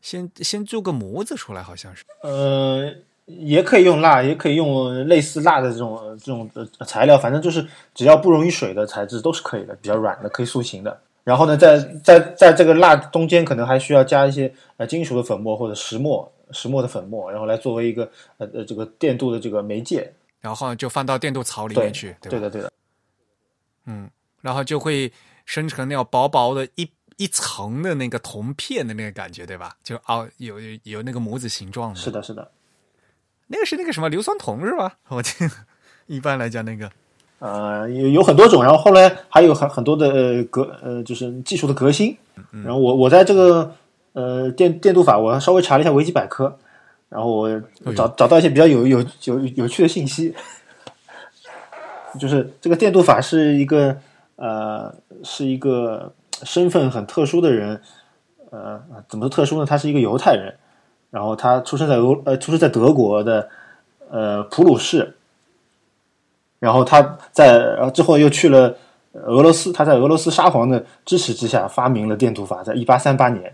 [0.00, 2.04] 先先做个模子出来，好像是。
[2.22, 2.92] 呃，
[3.26, 11.00] 也可以用蜡，也可以用类似蜡的这种这种呃材料，反正就是只要不溶于水的材质都是可以的，比较软的，可以塑形的。
[11.24, 20.12] 然后呢，在在在这个蜡中间可能还需要加一些呃金属的粉末或者石墨石墨的粉末，然后来作为一个呃呃这个电镀的这个媒介。
[20.40, 22.18] 然后就放到电镀槽里面去，吧？
[22.22, 22.72] 对的对的，
[23.86, 24.10] 嗯，
[24.42, 25.10] 然后就会
[25.46, 29.76] 生成那种薄薄的一一层的那个铜片的那个感觉，对吧？
[29.82, 32.50] 就凹有有有那个模子形状的，是的是的。
[33.48, 34.98] 那个是那个什么硫酸铜是吧？
[35.08, 35.54] 我记得
[36.06, 36.90] 一般来讲那个，
[37.38, 42.16] 呃，有有很多种，然后后来还有很很多的呃革呃，就是技术的革新。
[42.50, 43.76] 然后我我在这个
[44.14, 46.58] 呃电电镀法，我稍微查了一下维基百科，
[47.10, 47.62] 然后我
[47.94, 50.34] 找找到一些比较有有有有趣的信息，
[52.18, 54.00] 就是这个电镀法是一个
[54.42, 56.12] 呃是一个
[56.42, 57.80] 身份很特殊的人，
[58.50, 59.64] 呃，怎么特殊呢？
[59.64, 60.52] 他是一个犹太人，
[61.10, 63.48] 然后他出生在俄呃出生在德国的
[64.10, 65.14] 呃普鲁士。
[66.58, 68.76] 然后他在，然后之后又去了
[69.14, 69.72] 俄罗斯。
[69.72, 73.52] 他在俄罗斯沙皇的支持之下发明了电镀法，在一八三八年。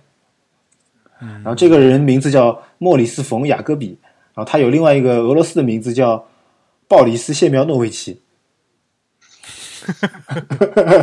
[1.18, 3.98] 然后这个人名字叫莫里斯·冯·雅各比，
[4.34, 6.22] 然后他有另外一个俄罗斯的名字叫
[6.86, 8.20] 鲍里斯·谢苗诺维奇。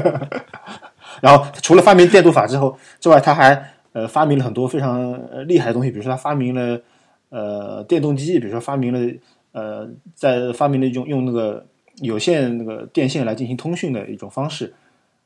[1.22, 6.82] 然后除了发明电镀法之后之外，他还呃发明了很多非常厉害的东西，比如说他发明了
[7.30, 9.14] 呃电动机，比如说发明了
[9.52, 11.66] 呃在发明了用用那个。
[12.02, 14.74] 有线那个电线来进行通讯的一种方式，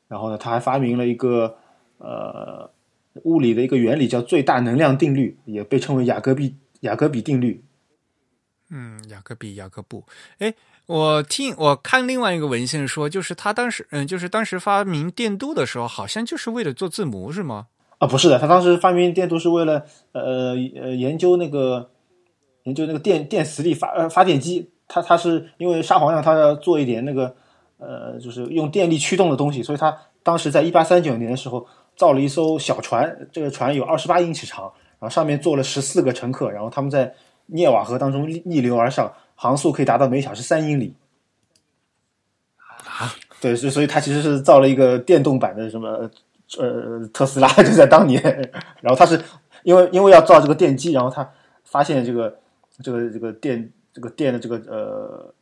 [0.06, 1.56] 然后呢，他还发明了一个
[1.98, 2.70] 呃
[3.24, 7.60] 物理的一个原理，叫最大能量定律，也被称为雅各比雅各比定律。
[8.70, 10.04] 嗯，雅各比雅各布。
[10.38, 10.54] 哎，
[10.86, 17.66] 我听我看另外一个文献说，就是他当时嗯，就是当时发明电镀的时候，好像就是为了做字模，是吗？
[17.98, 21.90] 啊，不是的，他当时发明电镀是为了呃呃研究那个
[22.62, 24.70] 研究那个电电磁力发呃发电机。
[24.92, 27.32] 他他是因为沙皇让他要做一点那个
[27.78, 31.64] 呃，就是用电力驱动的东西，所以他当时在一八三九年的时候
[31.94, 34.64] 造了一艘小船，这个船有二十八英尺长，
[34.98, 37.14] 然后上面坐了十四个乘客，然后他们在
[37.52, 40.94] 涅瓦河当中逆流而上，航速可以达到每小时三英里。
[42.66, 46.10] 啊，对，所所以它其实是造了一个电动版的什么
[46.58, 48.22] 呃特斯拉，就在当年。
[48.80, 49.22] 然后它是
[49.62, 51.30] 因为因为要造这个电机，然后它
[51.64, 52.40] 发现这个
[52.82, 53.72] 这个这个电。
[53.92, 55.34] 这个电的这个呃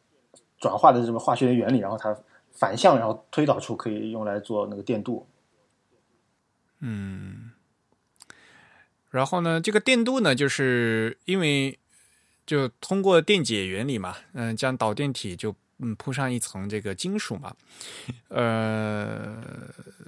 [0.58, 2.16] 转化的这么化学的原理，然后它
[2.50, 5.26] 反向，然后推导出可以用来做那个电镀。
[6.80, 7.50] 嗯，
[9.10, 11.78] 然后呢，这个电镀呢，就是因为
[12.48, 17.54] 就通过电解原理嘛，嗯，将导电体就嗯铺上一层这个金属嘛，
[18.28, 19.36] 呃，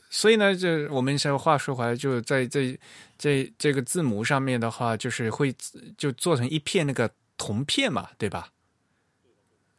[0.08, 2.76] 所以呢，这我们现在话说回来，就在这
[3.18, 5.54] 这这个字母上面的话，就是会
[5.98, 7.10] 就做成一片那个。
[7.42, 8.52] 铜片嘛，对吧？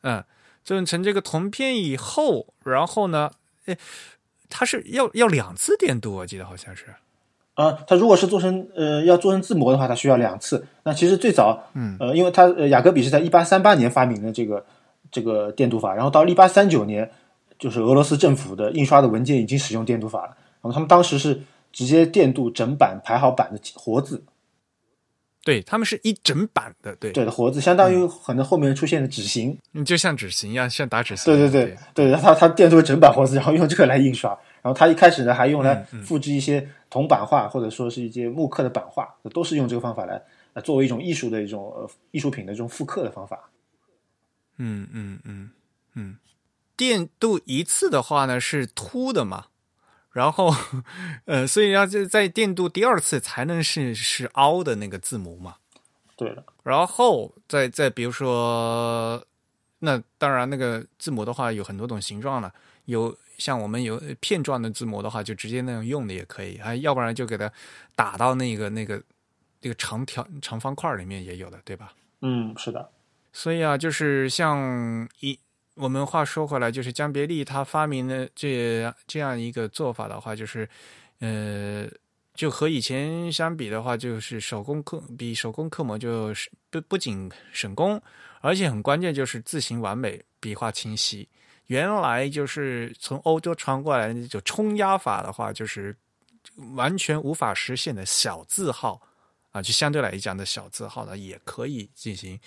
[0.02, 0.26] 嗯，
[0.66, 3.34] 做成这个铜片以后，然后呢，
[3.66, 3.78] 哎，
[4.50, 6.96] 它是要要两次电镀，我记得好像是。
[7.54, 10.66] 啊，它如果是做成呃要做成字模的话，它需要两次。
[10.84, 14.66] 那其实最早，嗯，呃，因为它呃雅各比是在一八三八年发明的这个
[15.12, 17.12] 这个电镀法，然后到一八三九年，
[17.60, 20.38] 就是俄罗斯政府的印刷的文件已经使用电镀法了。
[20.62, 21.42] 然后他们当时是
[21.72, 24.24] 直接电镀整版排好版的活字。
[25.44, 31.34] 对他们是一整版的，对对的活字，相当于可能后面出现的纸型，嗯，就像纸型一样，像打纸型。
[31.34, 40.22] 对对对对，他他电镀整版活字，然后用这个来印刷，然后他一开始呢还用来复制一些铜版画或者说是一些木刻的版画，都是用这个方法来
[40.54, 43.50] 呃作为一种艺术的一种呃艺术品的这种复刻的方法。
[44.58, 45.50] 嗯嗯嗯
[45.96, 46.18] 嗯，
[46.78, 49.48] 电镀一次的话呢是凸的嘛？
[50.12, 50.54] 然后，
[51.24, 55.56] 呃，所以要在在电镀第二次才能是是凹的那个字母嘛？
[56.18, 56.44] 对的。
[56.64, 59.26] 然后再再比如说，
[59.80, 62.54] 那当然那个字母的话有很多种形状了，
[62.86, 67.52] 有像我们有片状的字模的话，就直接那样用的也可以啊，要不然就给它
[67.96, 69.02] 打到那个那个
[69.62, 71.94] 那个长条长方块里面也有的，对吧？
[72.22, 72.90] 嗯，是的。
[73.34, 75.40] 所以啊，就是像一。
[75.76, 80.68] 我们话说回来，就是江别利他发明的这这样一个做法的话，就是，
[81.20, 81.88] 呃，
[82.36, 88.00] 就和以前相比的话，就是手工刻比手工刻模就是不不仅省工，
[88.42, 91.28] 而且很关键就是字形完美，笔画清晰。
[91.72, 95.96] 原来就是从欧洲传过来那种冲压法的话，就是
[96.76, 99.00] 完全无法实现的小字号
[99.54, 102.38] 啊，就相对来讲的小字号呢，也可以进行，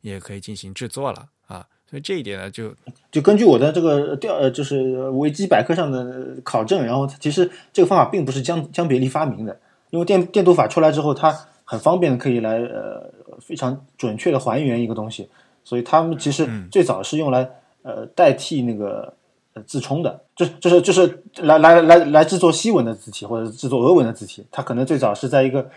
[0.00, 1.64] 也可以进行制作了啊。
[1.88, 2.74] 所以这一点呢，就
[3.12, 9.60] 就根据我的这个调呃，就是维基百科上的考证，然后其实这个方法并不是江江别离发明的，
[9.90, 13.08] 因为电电镀法出来之后，它很方便的可以来呃
[13.40, 15.28] 非常准确的还原一个东西，
[15.62, 17.48] 所以他们其实最早是用来
[17.82, 19.12] 呃代替那个
[19.54, 25.68] 呃自冲的，就就是就是来来来来制作西文的字体或者制作俄文的字体，它可能最早是在一个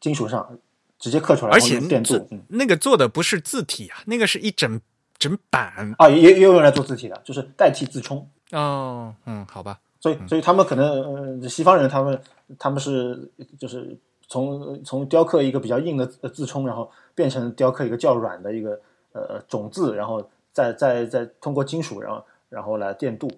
[0.00, 0.58] 金属上
[0.98, 4.80] 直接刻出来，而且电镀，那个做的不是字体啊，那个是一整
[5.18, 8.28] 整版啊，也也有用来做字体的，就是代替自冲。
[8.52, 9.78] 哦，嗯，好吧。
[9.98, 12.20] 所以，所以他们可能，呃，西方人他们
[12.58, 13.28] 他们是
[13.58, 13.96] 就是
[14.28, 18.78] 从从雕刻一个比较硬的自冲，然后变成雕刻一个较软的一个
[19.12, 23.30] 呃种字，然后再再再通过金属，然后然后来电镀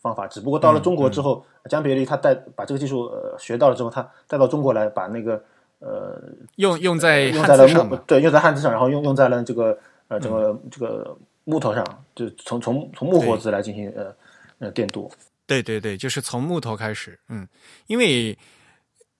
[0.00, 0.28] 方法。
[0.28, 5.42] 只不过到了中国之后，江别离他带把这个技术呃学到了之后，他带到中国来，把那个
[5.80, 6.22] 呃
[6.54, 9.76] 用用在用在了木对用在汉字上，然后用用在了这个
[10.06, 11.84] 呃这个这个木头上，
[12.14, 14.14] 就从从从木活字来进行呃
[14.60, 15.10] 呃电镀。
[15.44, 17.48] 对对对，就是从木头开始，嗯，
[17.88, 18.38] 因为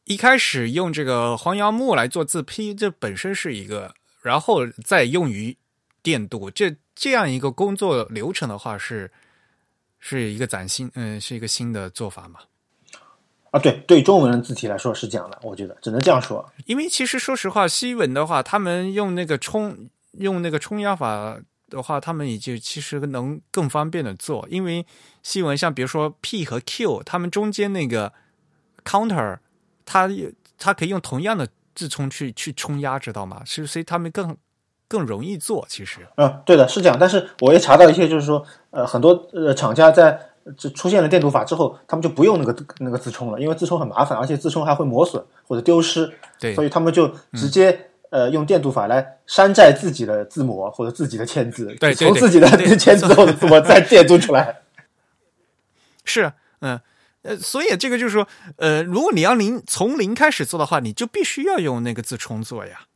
[0.04, 3.92] 一开始用这个黄杨木来做字坯，这本身是一个，
[4.22, 5.56] 然后再用于
[6.02, 9.10] 电镀，这这样一个工作流程的话，是
[9.98, 12.40] 是一个崭新，嗯，是一个新的做法嘛？
[13.50, 16.48] 啊，对，对中文字体来说是这样的，我觉得只能这样说。
[16.66, 21.38] 因为其实说实话，西文的话，他们用那个冲用那个冲压法。
[21.70, 24.86] 的话，他们也就其实能更方便的做，因为
[25.22, 28.10] 西文像比如说 P 和 Q，他们中间那个
[28.86, 29.36] counter，
[29.84, 30.08] 它
[30.56, 33.42] 它可以用同样的自冲去去冲压，知道吗？
[33.44, 34.34] 是所以他们更
[34.88, 35.64] 更容易做。
[35.68, 36.96] 其实，嗯，对的，是这样。
[36.98, 40.18] 但是我也查到一些，就是说，呃，很多呃厂家在
[40.56, 46.12] 这出现了电镀法之后，他们就不用那个那个自冲了，因为自冲很麻烦，而且自冲还会磨损或者丢失。
[46.40, 47.84] 对，所以他们就直接。
[48.10, 54.62] 呃，用电镀法来山寨自己的字模或者自己的签字，对，从自己的 签字或者字模再电镀出来。
[56.06, 56.32] 是，
[56.62, 56.80] 嗯，
[57.20, 58.26] 呃，所以这个就是说，
[58.56, 62.86] 呃，如果你要零从零开始做的话，你就必须要用那个自冲做呀。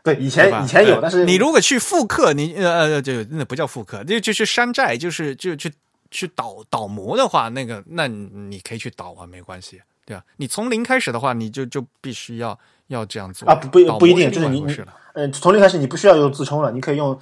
[0.00, 5.72] 啊，对，以前以前有，但是你如果去复刻，你呃呃，就那不叫复刻，就就是山寨，就是就去
[6.10, 10.24] 去倒倒模的话，那个那你可以去倒啊，没关系，对吧？
[10.36, 12.58] 你从零开始的话，你就就必须要。
[12.90, 13.54] 要这样做啊？
[13.54, 14.76] 不不不一定，就是你你
[15.12, 17.16] 嗯，从零开始你不需要用自冲了，你可以用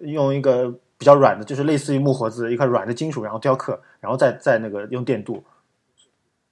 [0.00, 0.68] 用一个
[0.98, 5.44] 比较软的，就是类似于木盒子一块软的金属，然后雕刻，然后再再那个用电镀。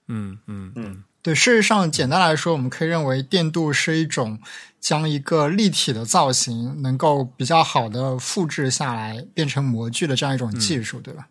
[0.06, 4.38] 嗯嗯嗯，对，事实上简单来说，我们可以认为电镀是一种
[4.80, 11.28] 将一个立体的造型能够比较好的复制下来变成模具的这样一种技术，对吧？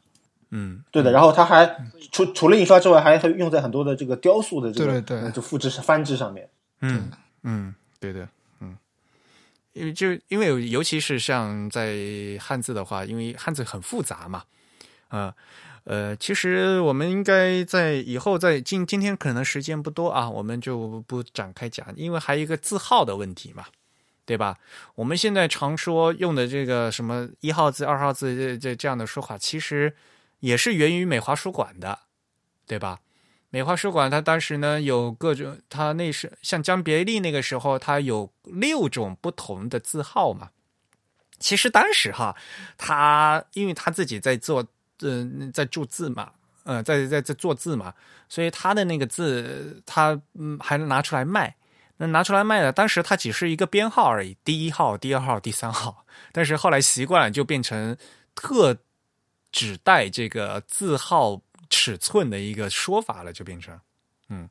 [0.51, 1.11] 嗯，对的。
[1.11, 1.75] 然后它还
[2.11, 6.49] 除除了印刷之外，还会用在很多的这个雕塑的这个对对就复制翻制上面。
[6.81, 7.11] 嗯。
[7.41, 8.27] 嗯，对的，
[8.59, 8.75] 嗯，
[9.71, 11.95] 因为就因为尤其是像在
[12.37, 14.43] 汉字的话，因为汉字很复杂嘛，
[15.07, 15.33] 啊，呃，
[15.89, 23.65] 呃其实我们应该在以后在今今天可能时间不多啊，我们就不展开讲，因为还有一个字号的问题嘛，
[24.23, 24.59] 对吧？
[24.93, 29.95] 我们现在常说用的这个什么一号字、二号字这这这样的说法，其实
[30.41, 31.97] 也是源于美华书馆的，
[32.67, 32.99] 对吧？
[33.49, 40.51] 美华书馆，它当时呢有各种，它那是像江别利那个时候，它有六种不同的字号嘛。
[41.39, 42.35] 其实当时哈，
[42.77, 44.67] 他因为他自己在做，
[45.01, 46.31] 嗯，在注字嘛，
[46.63, 47.93] 呃，在在在做字嘛，
[48.27, 51.55] 所以他的那个字，他嗯还能拿出来卖。
[51.97, 56.05] 那拿出来卖的，当时它只是一个编号而已，第一号、第二号、第三号。
[56.31, 57.97] 但是后来习惯了，就变成
[58.33, 58.77] 特
[59.51, 61.41] 指代这个字号。
[61.71, 63.79] 尺寸的一个说法了，就变成，
[64.29, 64.49] 嗯，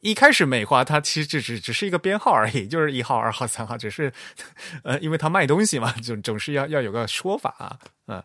[0.00, 4.10] 一开始美化它其实只只只是一个编号而已，就是一号、二号、三号，只是，
[4.82, 8.24] 呃，因为它卖东西嘛，就总是要要有个说法啊，嗯，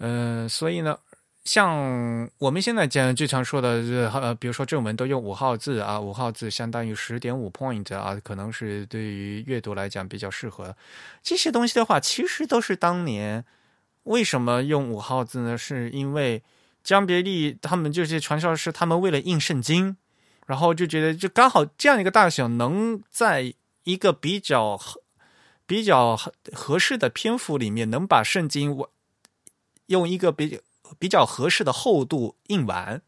[0.00, 0.98] 呃，所以呢，
[1.44, 3.68] 像我们现在讲最常说的，
[4.12, 10.74] 呃，比如说正文都用五号字啊，五号字相当于十点五 point 啊，可能是对于阅读来讲比较适合
[11.22, 13.44] 这些东西的话，其实都是当年。
[14.04, 15.58] 为什么用五号字呢？
[15.58, 16.42] 是因为
[16.82, 19.98] 江别利他们这些传教士，他们为了印圣经，
[20.46, 23.52] 然后就觉得就刚好这样一个大小，能在
[23.84, 24.80] 一个比较
[25.66, 26.18] 比较
[26.54, 28.88] 合适的篇幅里面，能把圣经完
[29.90, 30.58] 用一个比
[30.98, 33.00] 比较合适的厚度印完，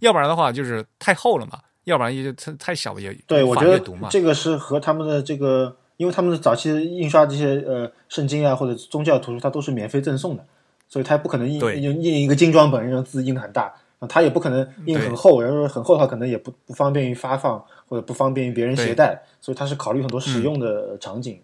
[0.00, 3.80] 要不然的话就是太厚了嘛，要不然也就太太小了也对，我觉得。
[4.10, 5.76] 这个是和他们的这个。
[6.00, 10.42] 因为他们的早期印刷这些呃圣经啊或者宗教图书，它都是免费赠送的，
[10.88, 13.70] 所以它不可能印印印一个精装本，让字印的很大，
[14.08, 21.38] 它也不可能印很厚，然后很厚的话可能也不不方便于发放或者不方便于别人携带，所以它是考虑很多使用的场景。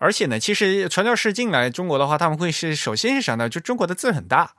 [0.00, 4.54] 而且呢，其实传教士进来中国的话，他们会是首先是想到就中国的字很大，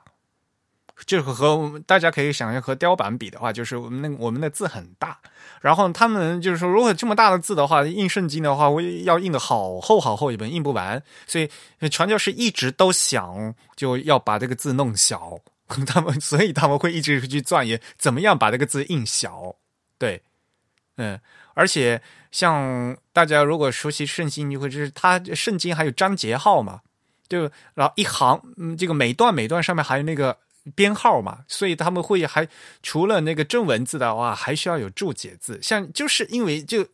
[1.04, 5.18] 就是和我们大家可以想象和雕版比的话，就是我们那我们的字很大，
[5.60, 11.50] 然后他们就是说，如果这么大的字的话，印圣经的话，我要印的好厚好厚一本，印不完，所以
[11.90, 15.40] 传教士一直都想就要把这个字弄小，
[15.84, 19.56] 他们所以他们会一直去钻研怎么样把这个字印小，
[19.98, 20.22] 对，
[20.98, 21.18] 嗯，
[21.54, 22.00] 而且
[22.30, 26.80] 像大家如果熟悉圣经，你会知道它圣经还有章节号嘛，
[27.28, 30.38] 就然后一行，嗯，这个每段每段上面还有那个。
[30.76, 32.46] 编号嘛，所以他们会还
[32.84, 35.58] 除了那个正文字的话，还需要有注解字。
[35.60, 36.86] 像就是因为就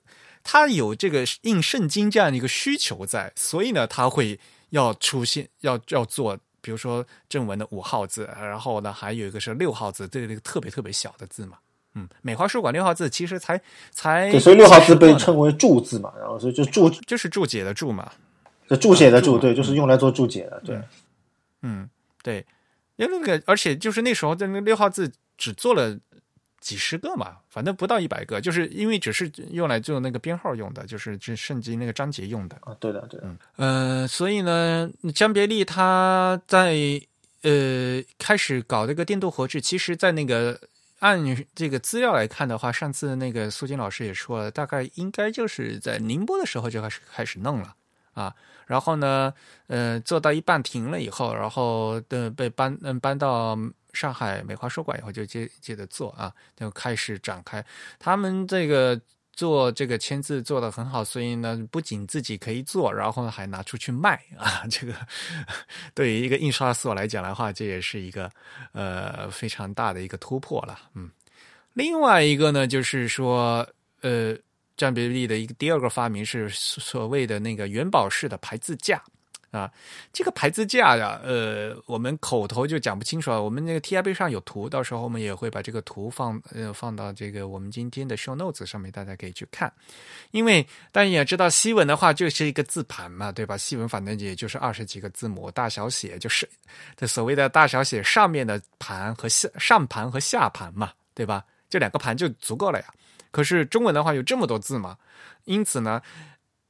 [0.42, 4.40] 他有这个印圣经这样一个需求在，所以呢，他会
[4.70, 11.58] 要出现要要做，比如说正文的五号字，然后呢，还有一个是六号字，这个特别特别小的字嘛。
[11.98, 18.12] 嗯，美华书馆六号字其实才才，所以六号字被称为注字嘛，然后所以就注就是注解的注嘛，
[18.68, 20.80] 就注解的注，对，就是用来做注解的，对，
[21.62, 21.88] 嗯，
[22.22, 22.46] 对。
[22.96, 25.96] 因为那个，而且就是那时候在那六号字只做了
[26.60, 32.74] 几十个嘛，反正不到一百个，就是因为只是用来做那个编号用的，就是这圣经那个章节用的啊。
[32.80, 36.74] 对的，对，嗯，呃，所以呢，江别利他在
[37.42, 40.60] 呃开始搞这个电镀活制，其实，在那个
[40.98, 47.74] 按这个资料来看的话，上次那个苏金老师也说了，大概应该就是在宁波的时候就开始开始弄了
[48.14, 48.34] 啊。
[48.66, 49.32] 然后呢，
[49.68, 53.56] 呃，做到一半停了以后，然后的被搬嗯搬到
[53.92, 57.64] 上海美华书馆以后，就接接着做啊，就开始展开。
[57.98, 59.00] 他们这个
[59.38, 64.64] 做这个签字做的很好，所以呢，不仅自己可以做，然后呢还拿出去卖啊。
[64.68, 64.92] 这个
[65.94, 68.28] 对于一个印刷所来讲的话，这也是一个
[68.72, 70.76] 呃非常大的一个突破了。
[70.94, 71.08] 嗯，
[71.74, 73.64] 另外一个呢，就是说
[74.00, 74.36] 呃。
[74.78, 79.02] 占比例的一个第二个发明是所谓的那个元宝式的排字架
[79.50, 79.70] 啊，
[80.12, 83.40] 这个排字架呀，呃，我们口头就讲不清楚啊。
[83.40, 89.72] 我们那个 T I B 上有图，到时候我们也会把这个图放呃放到这个我们今天的 show notes 上面，大家可以去看。
[90.32, 93.56] 因为大家也知道，西文的话就是一个字盘嘛，对吧？
[93.56, 96.48] 西文反正也就是二十几个字母，大小写就是
[96.94, 101.44] 这所谓的大小写上面的盘和下上盘和下盘嘛，对吧？
[101.70, 102.86] 这两个盘就足够了呀。
[103.30, 104.96] 可是中文的话有这么多字嘛，
[105.44, 106.00] 因此呢，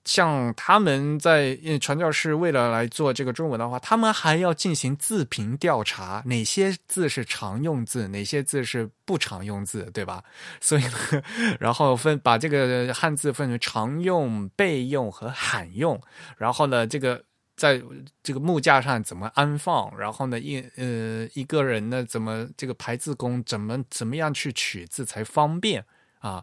[0.09, 10.25] 像他们在传教士为了来做这个中文的话，他们还要进行字频调查，哪些字是常用字，哪些字是不常用字，对吧？
[10.63, 11.23] 所以呢，
[11.61, 16.01] 然后分把这个汉字分成常用、备用和罕用，
[16.39, 17.23] 然后呢，这个
[17.55, 17.83] 在
[18.23, 25.85] 这个木架上怎么安放，然后呢，一呃一个人呢怎么这个排字工怎么怎么样去取字才方便。
[26.21, 26.43] 啊，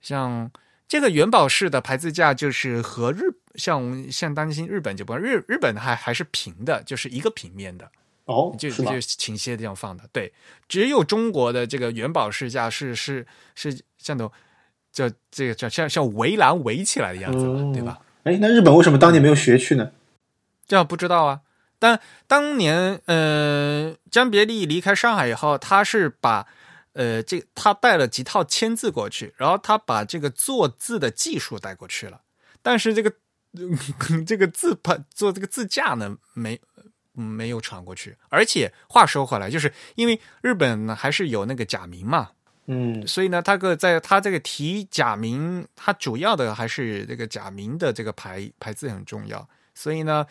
[0.00, 0.50] 像
[0.92, 3.20] 这个元宝式的牌子架，就是和日
[3.54, 7.90] 像像担心日本就不日日本还还是平的，就是一个平面的
[8.26, 10.04] 哦，就就倾斜这样放的。
[10.12, 10.30] 对，
[10.68, 14.30] 只有中国的这个元宝式架是是是像头
[14.92, 17.98] 叫这个叫像像围栏围起来的样子嘛，对吧？
[18.24, 19.92] 哎，那日本为什么当年没有学去呢？
[20.66, 21.40] 这样不知道啊。
[21.78, 26.46] 但当年呃，江别利离开上海以后，他是把。
[26.94, 32.20] 呃，这他带了几套签字过去，然后他把这个做字的技术带过去了，
[32.62, 33.12] 但是这个
[34.26, 36.60] 这个字盘做这个字架呢，没
[37.12, 38.16] 没有传过去。
[38.28, 42.30] 而且话说回来，就是因为日本呢还是有那个假名嘛，
[42.66, 50.26] 嗯，所以呢，他个在他这个提假名，他主要的还是这个假名的这个牌牌字很重要，所以呢。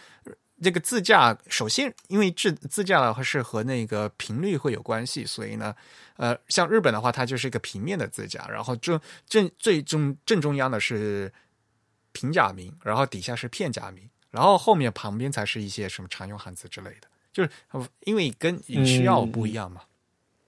[0.64, 5.76] 这个字架首先，因为字字架的话是和那个频率会有关系，所以呢，
[6.18, 11.34] 呃，像日本的话，它就是一个平面的字架，然后正正最中正中央的是
[12.12, 17.50] 平假名，然后底下是片假名，然后后面旁边才是一些什么常用汉字之类的，就是
[18.06, 19.82] 因为跟需要不一样嘛，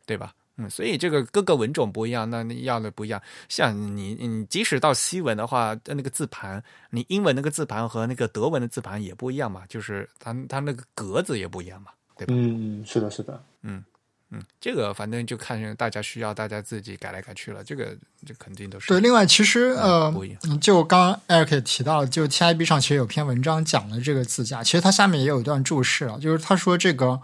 [0.05, 0.36] 对吧？
[0.58, 3.19] 嗯，所以这个各个文种不一样，那要的不一样。
[3.49, 12.36] 像你，你即使到西文的话，那个字盘，你英文那个字盘和那个德文的字盘也不一样嘛，就是它它那个格子也不一样嘛，对吧？
[12.38, 13.84] 嗯，是的，是的，嗯
[14.30, 18.99] 嗯，这个反正就看大家需要，大家自己改来改去了，这个这肯定都是对。
[18.99, 20.14] 另外，其实呃，
[20.61, 27.19] 就刚刚 Eric 也提到了，就 TIB 上其实有篇文章讲了这个字架，其实它下面也有一段注释啊，就是他说这个。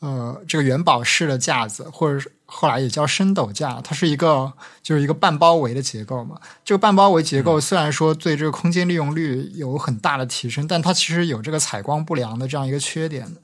[0.00, 4.52] 呃，这个元宝式的架子，或者是后来也叫升斗架，它是一个
[4.82, 6.38] 就是一个半包围的结构嘛。
[6.64, 13.40] 这个半包围结构虽然说对这个空间利用率有很大的提升，但它其实有这个采光不良的这样一个缺点的。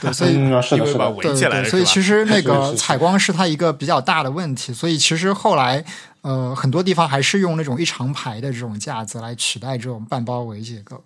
[0.00, 0.34] 对，所以
[1.22, 1.32] 对
[1.62, 4.74] 对，所以其实那 个采光是它一个比较大的问题。
[4.74, 5.84] 所以其实后来
[6.20, 11.02] 呃，很多地方还是用那种一长排的这种架子来取代这种半包围结构。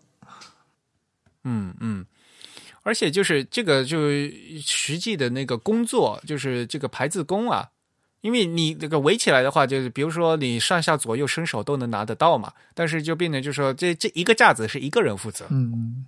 [1.45, 2.05] 嗯嗯。
[2.85, 3.99] 而且就是这个就
[4.63, 7.71] 实际的那个工作，就是这个排字工啊，
[8.21, 16.07] 因为你这个围起来的话，就是比如说你上下左右伸手都能拿得到嘛，但是就变成就是说这这一个架子是一个人负责嗯，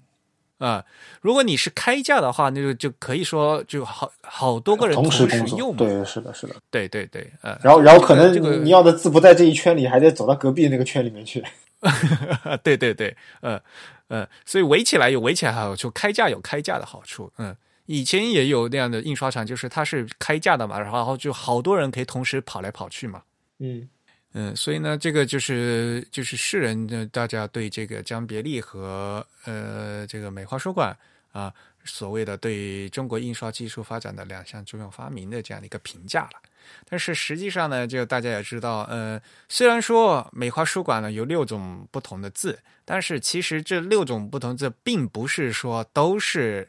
[0.59, 0.85] 啊、
[1.21, 6.57] 如果你是开价的话，那就就可以说就好好多个人同时工作，时用嘛，对，是的，是的。
[6.71, 11.45] 对对对，呃，然后，然后可能这个你要的字不在这一圈里，还得走到隔壁那个圈里面去。
[12.65, 13.61] 对对对，呃
[14.09, 17.33] 呃，所以围起来有围起来的好处，开架有开架的好处。
[17.39, 17.57] 嗯，
[17.87, 23.23] 以前也有那样的印刷厂，就是它是开架的嘛，然后就好多人可以同时跑来跑去嘛。
[23.59, 23.89] 嗯
[24.33, 30.97] 嗯，所以呢，这个就是就是世人的大家对这个江别利和呃这个美华书馆
[31.33, 31.53] 啊，
[31.85, 36.43] 所谓的对中国印刷技术发展的两项重要发明的这样的一个评价了。
[36.89, 46.69] 但是实际上呢，就大家也知道，呃，虽然说美华书馆呢有六种不同的字，但是其实这六种不同字并不是说都是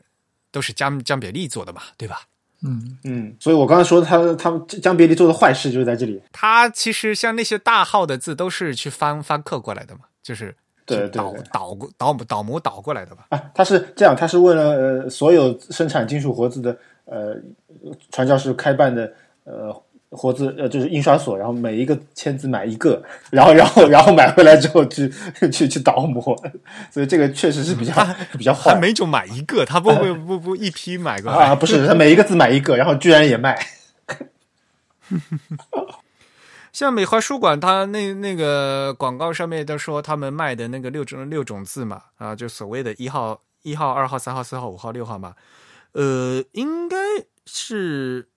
[0.51, 2.21] 都是江江别利做的嘛，对吧？
[2.63, 6.19] 嗯，嗯，所以我刚才说他他们江别离做的坏事就是在这里。
[6.31, 13.27] 他其实像那些大号的字都是去翻翻刻过来的嘛，就是对去倒倒过倒倒模倒过来的吧？
[13.29, 16.75] 啊，他是这样，他是为了呃所有生产金属活字的
[17.05, 17.35] 呃
[18.11, 19.13] 传教士开办的
[19.43, 19.71] 呃
[20.09, 25.11] 活字呃就是印刷所，然后每一个签字买一个，然后然后然后买回来之后去
[25.51, 26.21] 去去倒模，
[26.89, 27.93] 所以这个确实是比较
[28.37, 31.47] 比较坏他每种买一个，他不不不不一批买过来。
[31.47, 33.59] 啊，不是他每一个字买一个，然后居然也卖，
[36.71, 45.33] 像美华书馆，他那那个广告上面都说他们卖的那个六种六种字嘛，啊，就所谓的一号、一号、二号、三号、四号、五号、六号嘛，
[45.91, 46.95] 呃，应该
[47.45, 48.29] 是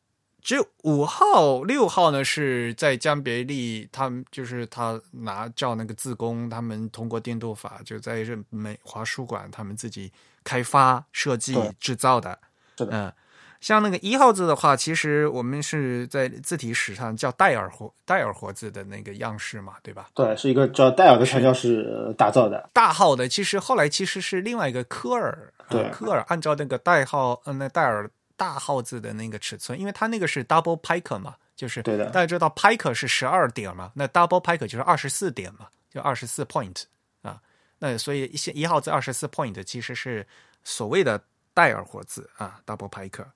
[0.43, 10.13] 只有五号、六号呢是在江别利，他们就是他拿照那个自工，他们通过电镀法就在这美华书馆他们自己
[10.43, 12.39] 开发、设计、制造的，
[12.77, 13.13] 是的嗯。
[13.61, 20.09] 像那个一号字的话，其实我们是在字体史上叫戴尔活戴尔活字的那个样式嘛，对吧？
[20.15, 28.11] 对，是一个叫戴尔的传教士呃打造的，大号的其实后来其实是另外一个科尔，对呃科尔按照那个代号，嗯、那戴尔
[28.41, 36.85] 大号字的那个尺寸，因为它那个是 double pike 嘛，就是对的大家知道 pike 是十二点嘛，那 double pike 就是二十四点嘛，就二十四 point
[37.21, 37.39] 啊，
[37.81, 40.27] 那所以一些一号字二十四 point 其实是
[40.65, 41.23] 所谓的
[41.53, 43.27] 戴尔活字啊，double pike。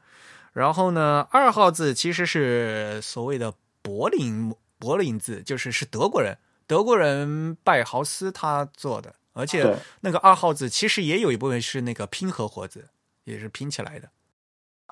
[0.55, 3.53] 然后呢，二号字其实是所谓的
[3.83, 6.35] 柏林柏林字，就是是德国人，
[6.67, 12.89] 德国人拜豪斯他做的，而且那个二号字其实也有一部分是那个拼合活字，
[13.25, 14.09] 也是拼起来的。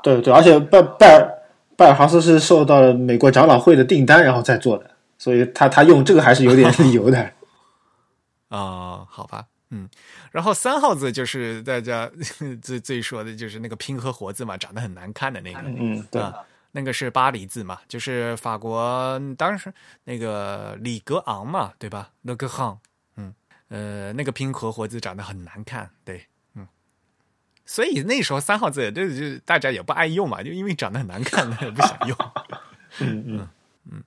[0.03, 1.29] 对对，而且拜拜尔
[1.77, 7.33] 拜尔豪斯是受到了美国长老会的订单，然后再做的，所以他他用这个还是有点理由的。
[8.49, 9.89] 啊、好吧，嗯，
[10.31, 12.11] 然后三号字就是大家
[12.61, 16.35] 最最说的就是那个拼合活字嘛，长得很难看的那个，嗯，对，啊，
[16.73, 19.73] 那个是巴黎字嘛，就是法国当时
[20.05, 22.11] 那个里格昂嘛，对吧？
[22.21, 22.79] 勒格昂，
[23.17, 23.35] 嗯，
[23.69, 26.21] 呃，那个拼合活字长得很难看，对，嗯，
[27.73, 32.15] 所以那时候三号字就就大家也不爱用嘛，就因为长得很难看，也不想用。
[33.01, 33.49] 嗯嗯
[33.91, 34.03] 嗯，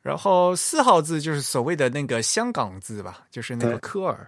[0.00, 4.26] 然后四号字就是所谓的那个香港字吧，就是那个科尔，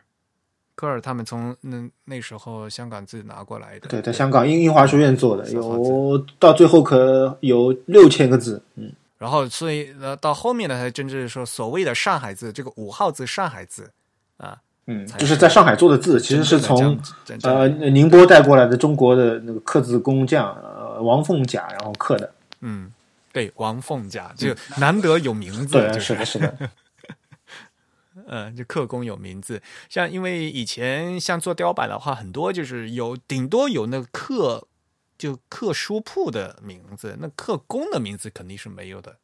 [0.74, 3.88] 科尔他们从那那时候香港字拿过来的。
[3.88, 8.62] 对，在香港英英华书院做的，有到最后可有六千个字。
[8.74, 13.90] 嗯，然后所以呃到后面呢，才真正说所谓的上海字，这个五号字上海字
[14.36, 17.00] 啊，嗯，就是在上海做的字，其实是从
[17.42, 22.34] 呃宁波带过来的中国的那个刻字工匠呃王凤甲，然后刻的。
[22.60, 22.92] 嗯，
[23.32, 26.70] 对，王凤甲就难得有名字，对，就是的，是的，
[28.28, 29.62] 嗯，就刻工有名字。
[29.88, 34.66] 像因为以前像做雕版的话，很多就是有顶多有那个刻
[35.16, 39.16] 就刻书铺的名字，那刻工的名字肯定是没有的。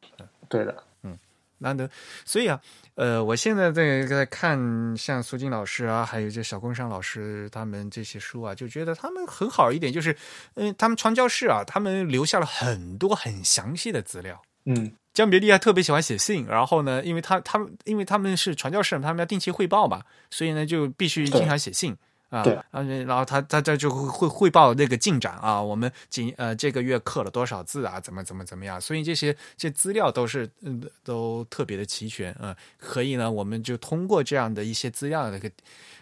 [0.49, 0.75] 对的。
[1.03, 1.17] 嗯
[1.63, 1.87] 难得，
[2.25, 2.59] 所以啊，
[3.01, 10.15] 呃，我现在在在看像苏金老师啊，还有这小工商老师他们这些书啊，就觉得他们很好一点，就是，
[10.53, 14.39] 嗯、他们传教士啊，他们留下了很多很详细的资料。
[14.65, 21.97] 嗯，江别利还特别喜欢写信，然后呢，因为他他们因为他们是传教士，他们要定期汇报嘛，所以呢就必须经常写信
[22.31, 22.41] 啊。
[22.41, 35.51] 对然后然后他他他就会会汇报那个进展啊，我们今呃这个月刻了多少字啊，怎么怎么怎么样，所以这些这资料都是嗯都特别的齐全啊、可以呢，我们就通过这样的一些资料那个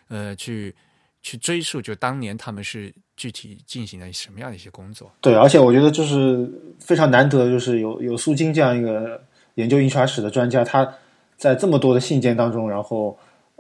[0.08, 0.74] 呃去
[1.22, 5.12] 去追溯，就当年他们是具体进行了什么样的一些工作。
[5.20, 6.50] 对，而且我觉得就是
[6.80, 9.22] 非常难得，就是有有苏金这样一个
[9.56, 10.90] 研究印刷史的专家，他
[11.38, 13.18] 在这么多的信件当中，然后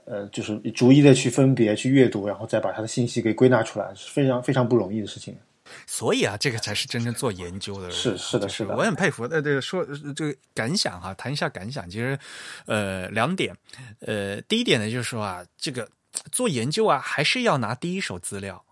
[0.10, 5.38] 呃，就是逐一的去分别、去阅读，然后再把它的信息给归纳出来，是非常非常不容易的事情。
[5.86, 7.92] 所以啊，这个才是真正做研究的人。
[7.92, 9.26] 是是的，是的，我很佩服。
[9.26, 11.88] 呃，这个说这个感想哈，谈一下感想。
[11.88, 12.18] 其实，
[12.66, 13.56] 呃，两点。
[14.00, 15.88] 呃，第一点呢，就是说啊，这个
[16.32, 18.66] 做研究啊，还是要拿第一手资料。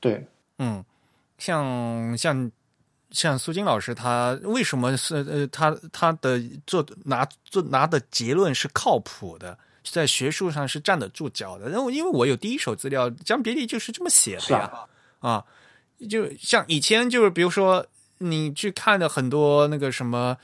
[0.00, 0.26] 对，
[0.58, 0.82] 嗯，
[1.36, 2.50] 像像
[3.10, 11.68] 像苏金老师，他为什么是呃，他他的做拿做拿的结论是靠谱的，在学术上是站得住脚的。
[11.68, 14.70] 然后，因为我有第一手资料，江别离就是这么写的呀，
[15.20, 15.44] 啊。
[16.10, 17.86] 就像以前，就是比如说，
[18.18, 20.36] 你去看的很多那个什么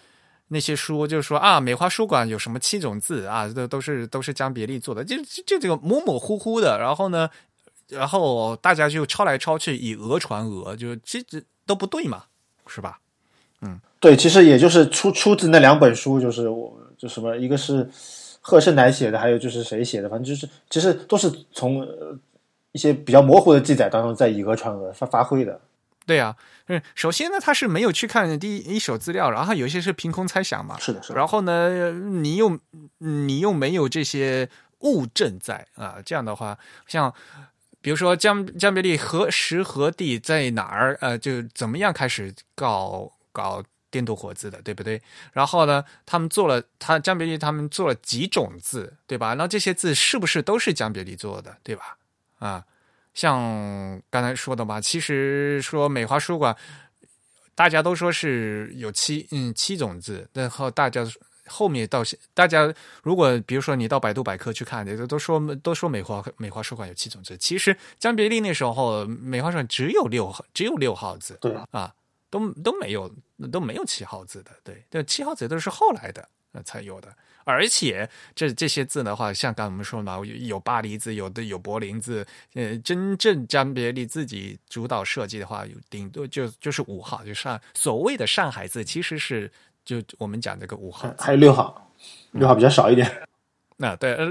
[0.49, 6.79] 那些书，就是说啊，美华书馆有什么七种字啊，都都是都是江别利做的，就就这个模模糊糊的。
[6.79, 7.29] 然后呢，
[7.89, 12.25] 然后大家就抄来抄去，以讹传讹，就这这都不对嘛，
[12.69, 13.01] 是吧？
[13.61, 17.91] 嗯，对，其实也就是出出自那两本书，就是我就什么，一个是
[18.41, 21.87] 贺胜乃写的，还有就是谁写的，反正就是其实都是从。
[22.73, 25.59] 一些比较模糊的记载当中，在以讹传讹发发挥的，
[26.07, 26.37] 对呀，
[26.67, 31.15] 嗯，首先呢，他是没有去看第一手资料，然后有一些是凭空猜想嘛，是的，是的。
[31.17, 32.61] 然后呢，你又
[32.99, 34.49] 你又没有这些
[34.81, 36.57] 物证在啊，这样的话，
[36.87, 37.13] 像
[37.81, 45.01] 比如说江江别利何时何地在哪儿，呃，就怎么样开始搞搞电镀活字的，对不对？
[45.33, 49.35] 然后呢，他们做了他江别利他们做了几种字，对吧？
[49.35, 51.97] 那这些字是不是都是江别利做的，对吧？
[52.39, 52.65] 啊，
[53.15, 56.57] 像刚才说的吧，其实说美华书馆，
[57.55, 61.05] 大家都说是有七嗯七种字，然后大家
[61.47, 62.03] 后面到
[62.35, 71.93] 大家如果比如说你到百度百科去看，都都说都说美华美华书馆有七种字，其实江别利那时候美华书馆只有六号只有六号字，对啊，
[72.31, 73.13] 都都没有
[73.51, 76.29] 都没有七号字的，对，这七号字都是后来的
[76.65, 77.15] 才有的。
[77.45, 82.27] 而且这这些字的话，像刚我们说嘛，有巴黎字，有的有柏林字。
[82.53, 89.51] 呃，真正张别离自己主导设计的话，有顶多就就是五号，就上所谓的上海字，其实是
[89.83, 91.91] 就我们讲这个五号，还有六号，
[92.33, 93.11] 六号比较少一点。
[93.79, 94.27] 那 对，呃，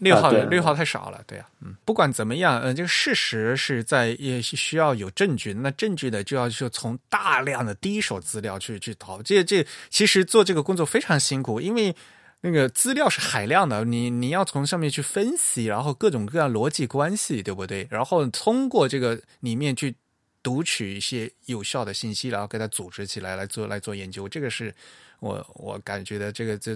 [0.00, 1.46] 六号六号太少了，对呀。
[1.60, 9.22] 嗯，不管怎么样，呃，这个事实是在也需要有证据，那证据呢，就要就从大量的第一手资料去去淘。
[9.22, 11.94] 这这其实做这个工作非常辛苦，因为。
[12.42, 17.86] 那个资料是海量的，你你要从上面去分析，然后各种各样逻辑关系，对不对？
[17.90, 19.94] 然后通过这个里面去
[20.42, 24.26] 读取一些有效的信息，然后给它组织起来来做来做研究。
[24.26, 24.74] 这个是
[25.18, 26.74] 我我感觉的，这个这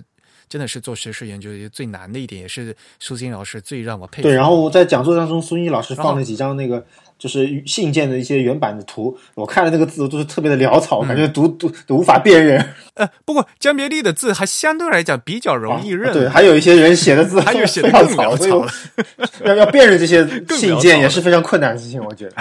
[0.48, 4.28] 真的是做学术研究最难的一点，也是苏金老师最让我佩服。
[4.28, 6.84] 对，然后我在讲座当中，苏金老师放了几张那个。
[7.24, 12.62] 就是信件的一些原版的图，我看了那个字都是特别的潦草，感觉读读都无法辨认。
[12.92, 16.12] 呃，不过江别利的字还相对来讲比较容易认。
[16.12, 18.66] 对，还有一些人写的字还有写的更潦草，
[19.46, 22.34] 要要辨认这些信件也是非常困难的事情，我觉得。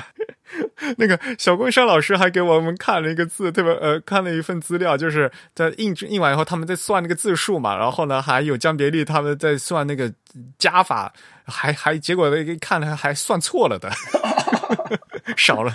[0.97, 10.11] 那个小桂山老师还给我们看了一个字，特别呃，看了一份资料，就是在印印完以后，他们在算那个字数嘛，然后呢，还有江别利他们在算那个
[10.60, 11.11] 加法，
[11.45, 13.91] 还还结果那个看了还算错了的。
[15.38, 15.74] 少了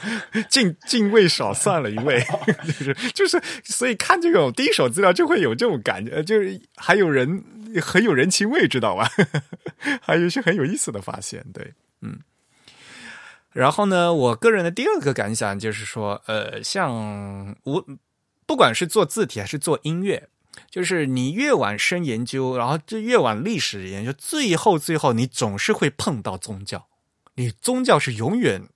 [0.51, 2.23] 进进位少算了一位，
[2.66, 7.43] 就是就是，所以看这种第一手资料就会有这种感觉，就是还有人
[7.81, 9.09] 很有人情味，知道吧？
[10.03, 11.73] 还有一些很有意思的发现，对，
[12.03, 12.19] 嗯。
[13.53, 17.85] 然后呢，我个人的第二个感想就是说，呃，像我
[18.47, 20.28] 不管是做字体还是做音乐，
[20.70, 26.86] 就是你越往深研究，然后就越往历史研究，最后最后你总是会碰到宗教。
[27.35, 28.69] 你宗教是永远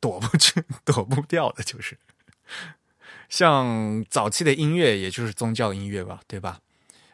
[0.00, 1.98] 躲不去、 躲不掉的，就是
[3.28, 6.60] 像早期的音乐，也就是宗教音乐吧，对吧？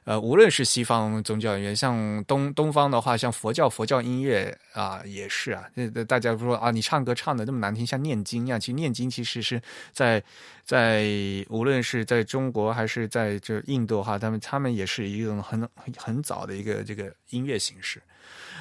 [0.05, 5.65] 呃，无论是西方宗教音乐，像东东方的话，像佛教佛教音乐啊，也是啊。
[5.75, 9.61] 这大家说啊，你唱歌唱的那么难听，像念经一样，其实念经其实是
[9.93, 10.23] 在
[10.63, 11.07] 在
[11.49, 15.67] 无论是在中国还是在这印度哈，他们他们也是一种很
[15.97, 18.03] 很早的一个这个音乐形式。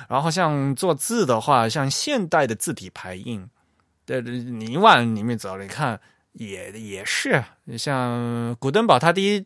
[0.08, 3.50] 然后像做字的话，像现代的字体排印，
[4.06, 6.00] 的你往里面走，你看
[6.34, 7.44] 也也是，
[7.78, 9.46] 像古登堡，他第一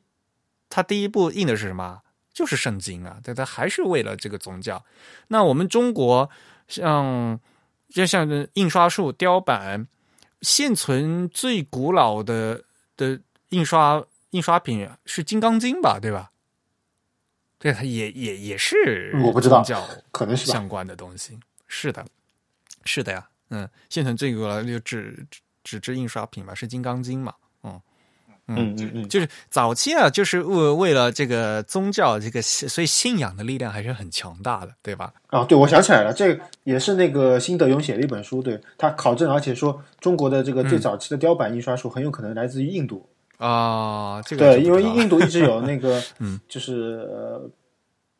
[0.69, 2.01] 他第一部印的是什么？
[2.33, 4.85] 就是圣经啊，对，他还是为了这个宗教。
[5.29, 6.29] 那我们中国
[6.67, 7.39] 像
[7.89, 9.87] 就像印刷术、雕版，
[10.41, 12.63] 现存最古老的
[12.95, 13.19] 的
[13.49, 16.31] 印刷印刷品是《金刚经》吧，对吧？
[17.57, 19.63] 对，它也也也是我不知道，
[20.11, 21.39] 可能是相关的东西。
[21.65, 22.05] 是的，
[22.85, 25.25] 是的呀，嗯，现成这个就纸
[25.63, 27.33] 纸质印刷品嘛，是《金刚经》嘛，
[28.49, 35.13] 嗯嗯嗯嗯，就是早期啊，就是为为了这个宗教这个，所以信仰的力量还是很强大的，对吧？
[35.27, 43.05] 啊，对，我想起来了，这也是那个辛德勇写的一本书，对他考证，而且说中国的这个最早期的雕版印刷术很有可能来自于印度
[43.37, 44.21] 啊。
[44.21, 47.49] 这个对，因为印度一直有那个， 嗯，就是呃，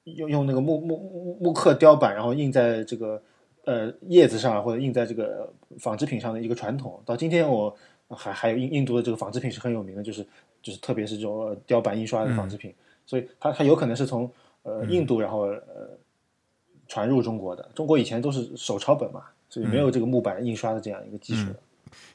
[0.04, 3.22] 用用那个木木木木刻雕版，然后印在这个
[3.64, 7.02] 呃叶子上或者印在这个纺织品上的一个传统。
[7.06, 7.74] 到今天我。
[8.10, 10.26] 还还有印印度的这个纺织品是很有名的，就是
[10.62, 12.74] 就是特别是这种雕版印刷的纺织品，
[13.06, 14.32] 所以它它有可能是从
[14.64, 15.90] 呃印度然后呃
[16.88, 17.70] 传入中国的。
[17.76, 21.52] 中国以前都是手抄本嘛，所以没有这个木板印刷的这样一个技术。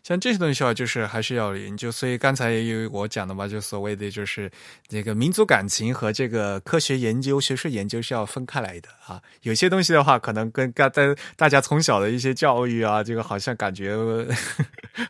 [0.02, 1.90] 像这些东西的话，就是还是要研究。
[1.90, 4.50] 所以刚才有我讲的嘛，就所谓的就是
[4.86, 9.20] 这个民族感情和这个科学研究、学术研究是要分开来的啊。
[9.42, 10.90] 有些东西的话，可能跟大
[11.36, 13.96] 大家从小的一些教育啊，这个好像感觉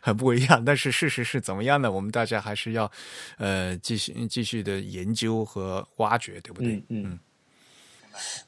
[0.01, 0.63] 很不一样。
[0.63, 1.91] 但是事实是怎么样的？
[1.91, 2.91] 我们大家还是要
[3.37, 6.75] 呃继续继续的研究和挖掘，对不对？
[6.89, 7.19] 嗯嗯。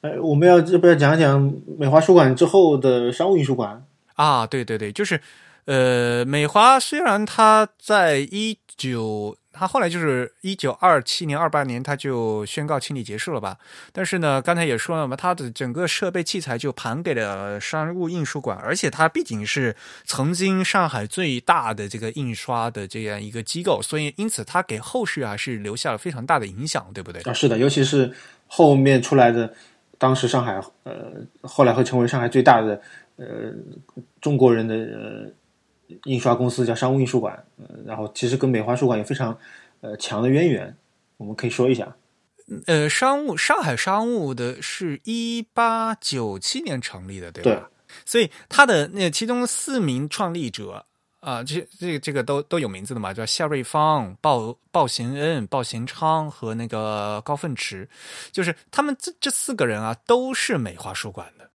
[0.02, 4.46] 呃，我们要要不要讲讲美华书馆之后的商务印书馆啊？
[4.48, 5.20] 对对对，就是。
[5.66, 13.58] 呃，美华虽然它在一九，它后来就是一九二七年、二八年，它就宣告清理结束了吧。
[13.92, 27.24] 但是呢，刚才也说了嘛，它的整个设备器材就盘给了商务印书馆，而且它毕竟是曾经上海最大的这个印刷的这样一个机构，所以因此它给后续啊是留下了非常大的影响，对不对？
[27.24, 28.14] 啊，是的，尤其是
[28.46, 29.52] 后面出来的，
[29.98, 32.80] 当时上海呃，后来会成为上海最大的
[33.16, 33.26] 呃
[34.22, 35.32] 中国人的呃。
[36.06, 37.46] 印刷公司叫商务印书馆，
[37.86, 39.38] 然后其实跟美华书馆有非常
[39.82, 40.76] 呃强的渊源，
[41.18, 41.96] 我们可以说一下。
[42.68, 47.70] 呃，商务上海商务的是一八九七年成立的，对吧？
[48.06, 50.86] 所以他的那其中四名创立者
[51.22, 57.88] 啊，这这这个都都有名字的嘛，叫夏瑞芳、鲍鲍贤恩、鲍贤昌和那个高奋池，
[58.32, 61.50] 就是他们这这四个人啊，都是美华书馆的，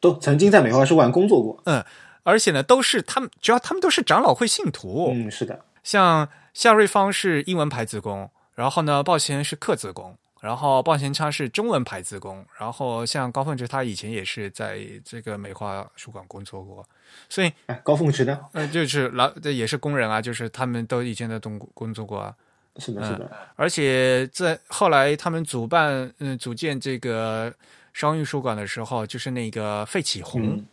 [0.00, 1.60] 都曾经在美华书馆工作过。
[1.64, 1.84] 嗯。
[2.28, 5.10] 而且呢，都是他们，主要他们都是长老会信徒。
[5.14, 5.58] 嗯，是的。
[5.82, 16.86] 像夏瑞芳是英文牌子工，然后呢，鲍贤是刻字工，然后鲍贤昌是中文牌子工，然后像高凤池，他以前也是在这个美华书馆工作过，
[17.30, 17.50] 所以
[17.82, 22.34] 高凤池呢，呃，就是老这也是工人啊，就是他们都以前在东工作过啊。
[22.76, 23.30] 是的，是的。
[23.56, 27.52] 而且在后来他们主办嗯组建这个
[27.92, 30.42] 商运书馆的时候，就是那个费启宏。
[30.44, 30.66] 嗯，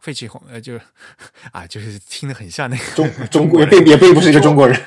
[0.00, 0.80] 费启宏，呃，就是
[1.50, 4.80] 啊，就是听得很像那个中 中国，也并也并不是一个中国人。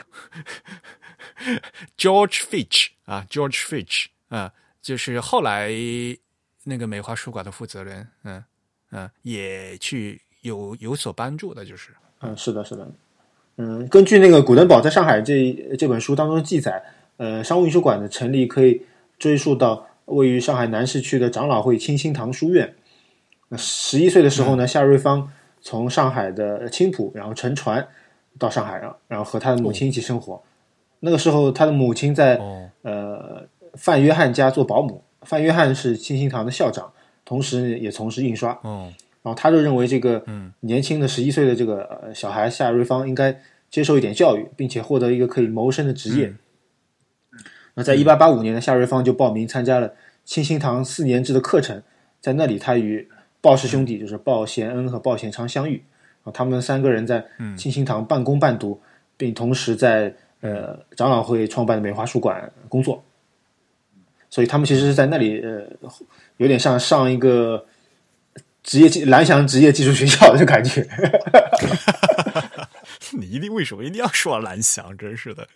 [1.97, 5.69] George Fitch 啊，George Fitch 啊，就是后来
[6.63, 8.43] 那个美华书馆的负责人，嗯
[8.91, 11.89] 嗯，也去有有所帮助的，就是
[12.21, 12.89] 嗯，是的，是的，
[13.57, 16.81] 嗯，根据那个古登堡在上海这这本书当中记载，
[17.17, 18.81] 呃，商务印书馆的成立可以
[19.17, 22.73] 追溯到位于上海南市区的长老会清心堂书院。
[23.57, 27.87] 十一岁的时候呢，夏瑞芳从上海的青浦，然后乘船
[28.39, 30.41] 到上海，然然后和他的母亲一起生活。
[30.99, 32.39] 那个时候，他的母亲在
[32.83, 35.03] 呃范约翰家做保姆。
[35.23, 36.91] 范约翰是清心堂的校长，
[37.23, 38.59] 同时也从事印刷。
[39.23, 40.23] 然后他就认为这个
[40.61, 46.33] 年轻的十一岁的这个小孩夏瑞芳应该接受一点教育，并且获得一个可以谋生的职业。
[47.75, 49.93] 那在一八八五年呢，夏瑞芳就报名参加了
[50.25, 51.83] 清心堂四年制的课程，
[52.19, 53.07] 在那里他与
[53.41, 55.83] 鲍氏兄弟就是鲍贤恩和鲍贤昌相遇，
[56.23, 57.25] 啊，他们三个人在
[57.57, 58.79] 清心堂半工半读，
[59.17, 63.03] 并同时在呃长老会创办的美华书馆工作，
[64.29, 65.63] 所以他们其实是在那里呃
[66.37, 67.65] 有点像上一个
[68.61, 70.87] 职业技蓝翔职业技术学校的感觉。
[73.11, 74.95] 你一定为什么一定要说蓝翔？
[74.97, 75.47] 真是的。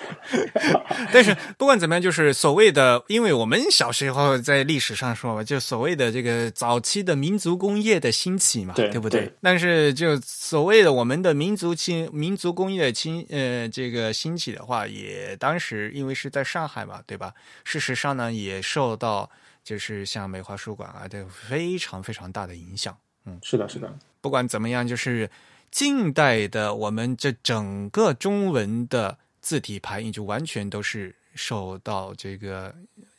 [1.14, 9.32] 但是不管怎么样，就是所谓的，因为我们小时候在历史上说嘛，就所谓的这个早期的民族工业的兴起嘛，对不对？
[9.41, 17.34] 但是就所谓的我们的民族兴民族工业兴呃这个兴起的话，也当时因为是在上海嘛，对吧？
[17.64, 19.30] 事实上呢，也受到
[19.64, 22.95] 就是像美华书馆啊的非常非常大的影响。
[23.26, 23.94] 嗯，是的，是的。
[24.22, 25.30] 不管怎么样，就是。
[25.76, 32.73] 近代的我们这整个中文的字体排印就完全都是受到这个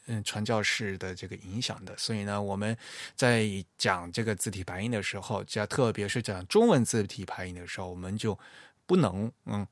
[0.07, 2.75] 嗯传教士的这个影响的，所以呢，我们
[3.15, 3.47] 在
[3.77, 8.39] 讲这个字体排印的时候，加特别是讲中文字体排印的时候，我们就
[8.87, 9.67] 不能嗯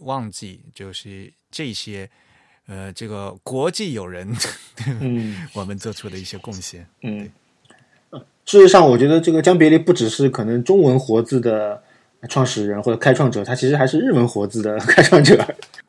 [0.00, 2.10] 忘记就是这些
[2.66, 4.36] 呃这个国际友人
[5.00, 5.46] 嗯。
[5.54, 7.30] 我们做出的一些贡献嗯。
[8.44, 11.84] 事实上，我觉得这个江别离不只是可能中文活字的。
[12.26, 15.44] 创始人或者开创者，他其实还是日文活字的 开创者。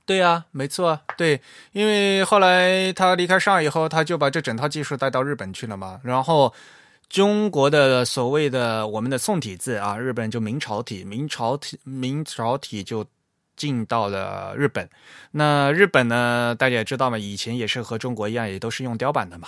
[0.05, 1.41] 对呀、没错啊，对，
[1.71, 5.99] 因为后来他离开上海以后，他就把这整套技术带到日本去了嘛。
[6.03, 6.53] 然后
[7.09, 13.03] 中国的所谓的我们的宋体字啊，日本就明朝体，明朝体明朝体就
[13.55, 14.87] 进到了日本。
[15.31, 19.47] 那日本呢，大家也知道嘛，以前也是和中国一样，也都是用雕版的嘛。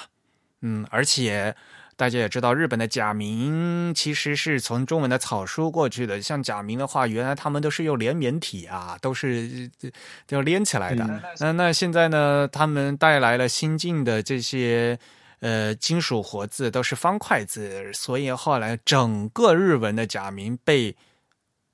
[0.62, 1.56] 嗯，而且
[1.98, 6.22] 大家也知道，日本的假名其实是从中文的草书过去的。
[6.22, 9.90] 像假名的话，原来他们都是用连绵体啊，都是呃
[10.30, 11.04] 要连起来的。
[11.04, 15.00] 嗯那那现在呢，他们带来了新进的这些
[15.40, 20.96] 呃金属活字，都是方块字，所以后来整个日文的假名被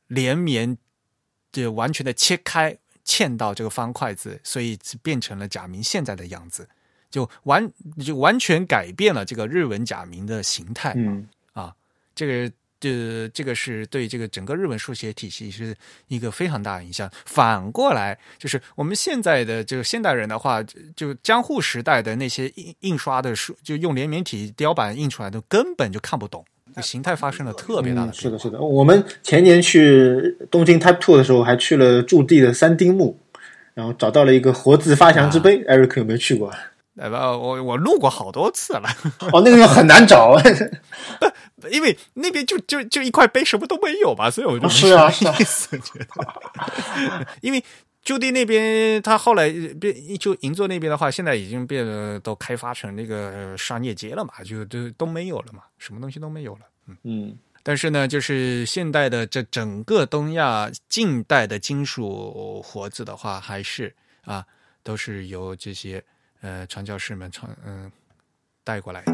[0.07, 0.77] 连绵
[1.51, 6.69] 就完全的切开，嵌到这个方块字，所以变成了假名现在的样子。
[7.13, 7.71] 就完
[8.03, 10.93] 就完全改变了这个日文假名的形态。
[10.97, 11.27] 嗯
[12.15, 15.75] 这个这这个是对这个整个日文书写体系是
[16.07, 17.09] 一个非常大的影响。
[17.25, 26.45] 反过来，就是我们现在的这个现代人的话，就就江户时代的那些印印刷的书，就用连绵体雕版印出来的，根本就看不懂，
[26.75, 28.61] 这形态发生了特别大的嗯，是的，是的。
[28.61, 33.17] 我们前年去东京 Type Two 的时候，还去了驻地的三丁目，
[33.73, 35.63] 然后找到了一个活字发祥之碑。
[35.65, 36.53] Eric 有没有去过？
[36.95, 38.89] 呃，我我录过好多次了，
[39.33, 40.37] 哦，那个很难找。
[41.71, 47.63] 因为那边就就就一块碑，什么都没有嘛，所以我就没是啊什么意思，觉得， 因为
[48.03, 49.49] 就地那边，他后来
[49.79, 56.61] 变就银座那边的话，现在已经变得都开发成那个商业街了嘛，就都都没有了嘛，什么东西都没有了。
[57.03, 63.95] 嗯但是呢，就是现代的这整个东亚近代的金属活字的话，还是
[64.25, 64.45] 啊，
[64.83, 66.03] 都是由这些
[66.43, 67.91] 呃传教士们传嗯、
[68.63, 69.13] 带过来的。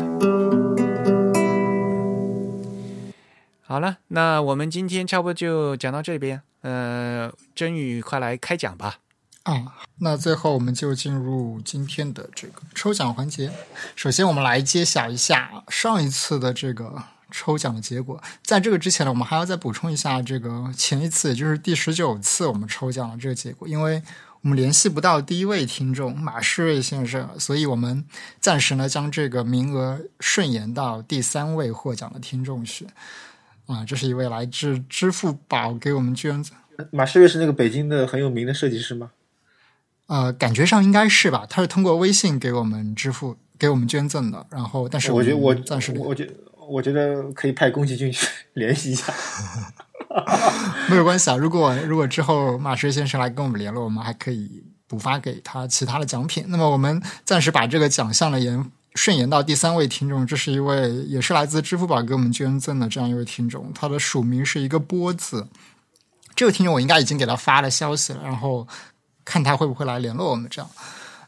[3.62, 6.42] 好了，那我们今天差不多就讲到这边。
[6.62, 8.98] 呃，真宇，快来开讲吧。
[9.44, 13.50] 啊，那最后我们就进入今天的这个抽奖环节。
[13.96, 17.02] 首先，我们来揭晓一下上一次的这个
[17.32, 18.22] 抽奖的结果。
[18.44, 24.04] 在这个之前呢，我们还要再补充一下这个前一次，也就是第十九次我们抽奖的这个结果，因为
[24.42, 28.06] 我们联系不到第一位听众马世瑞先生，所以我们
[28.40, 32.88] 暂时呢将这个名额顺延到第三位获奖的听众去。
[33.66, 36.58] 啊，这是一位来自支付宝给我们捐赠
[36.92, 39.12] 马世瑞是那个北京的很有名的设计师吗？
[40.08, 41.46] 呃，感觉上应该是吧？
[41.48, 46.34] 他是通过微信给我们支付、给我们捐赠的，然后但是我觉得我暂时我觉得
[46.68, 49.14] 我觉得可以派宫崎骏去联系一下。
[50.90, 51.36] 没有关系啊。
[51.36, 56.46] 如果如果之后马石先生来跟我们联络，我们还可以补发给他其他的奖品。
[56.48, 65.48] 那么我们暂时把这个奖项呢延顺延到第三位听众，这是一位也是来自支付宝给我们捐赠的这样一位听众，他的署名是一个波字。
[66.36, 68.68] 这位听众我应该已经给他发了消息了，然后
[69.24, 70.70] 看他会不会来联络我们这样。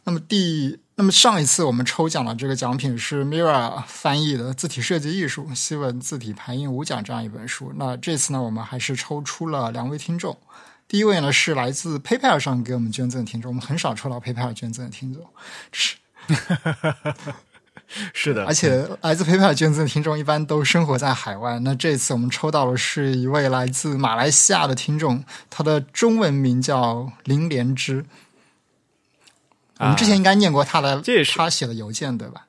[0.05, 7.73] 那么第那么上一次我们抽奖的这个奖品是 Mira 翻译的《字体设计艺术：西文字体排印五讲》这样一本书。
[7.75, 10.37] 那这次呢，我们还是抽出了两位听众。
[10.87, 15.25] 第一位呢是来自 PayPal 上给我们捐赠的听众，我们很少抽到 PayPal 捐赠的听众，
[15.71, 15.95] 是
[18.13, 21.57] 是的而且来自 PayPal 捐赠的听众一般都生活在海外。
[21.61, 28.05] 那这次我们抽到的是一位来自马来西亚的听众，他的中文名叫林连之。
[29.81, 32.45] 我们之前应该念过他的，这也是他写的邮件对吧？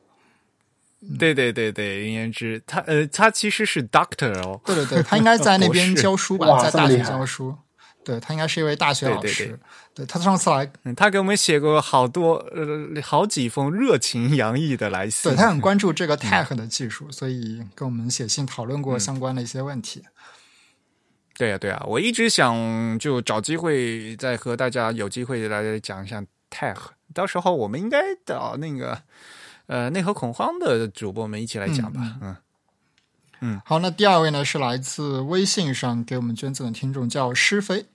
[1.18, 7.56] 对对对对，林言之，他呃，他其实是 Doctor 哦，对对对，他应该在那边 教书吧，在大学教书。
[8.04, 9.44] 对他应该是一位大学老师。
[9.44, 9.58] 对对对
[9.94, 15.30] 对他上次来，嗯，他给我们写过好多呃好几封热情洋溢的来信。
[15.30, 20.02] 对他很关注这个 tag 的技术，所以跟我们写信讨论过相关的一些问题。
[21.38, 26.76] 对呀、对呀、我一直想就找机会再和大家有机会来讲一下 tag，
[27.14, 29.02] 到时候我们应该找那个
[29.66, 32.16] 呃内核恐慌的主播们一起来讲吧。
[32.20, 32.36] 嗯
[33.40, 37.86] 嗯好，那第二位呢是来自微信上给我们捐赠的听众，叫施飞。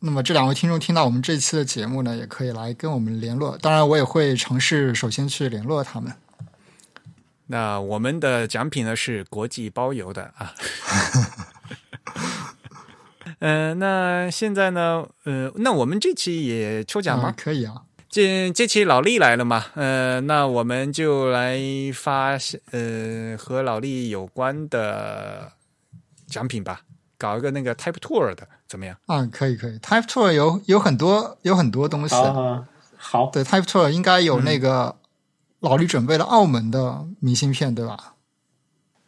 [0.00, 3.58] 那么这两位听众听到我们这期的节目呢，也可以来跟我们联络。
[3.58, 6.12] 当然，我也会尝试首先去联络他们。
[7.48, 10.54] 那我们的奖品呢是国际包邮的啊。
[13.40, 15.06] 呃，那现在呢？
[15.24, 17.28] 呃，那我们这期也抽奖吗？
[17.28, 17.82] 啊可以啊。
[18.08, 19.66] 这这期老厉来了嘛？
[19.74, 21.58] 呃，那我们就来
[21.94, 22.38] 发
[22.72, 25.52] 呃和老厉有关的
[26.26, 26.80] 奖品吧，
[27.18, 28.96] 搞一个那个 Type Tour 的，怎么样？
[29.06, 29.78] 啊，可以可以。
[29.78, 32.14] Type Tour 有有很多有很多东西。
[32.14, 32.66] 啊，
[32.96, 34.96] 好，对，Type Tour 应该有那个
[35.60, 38.14] 老李准备了澳门的明信片，对吧？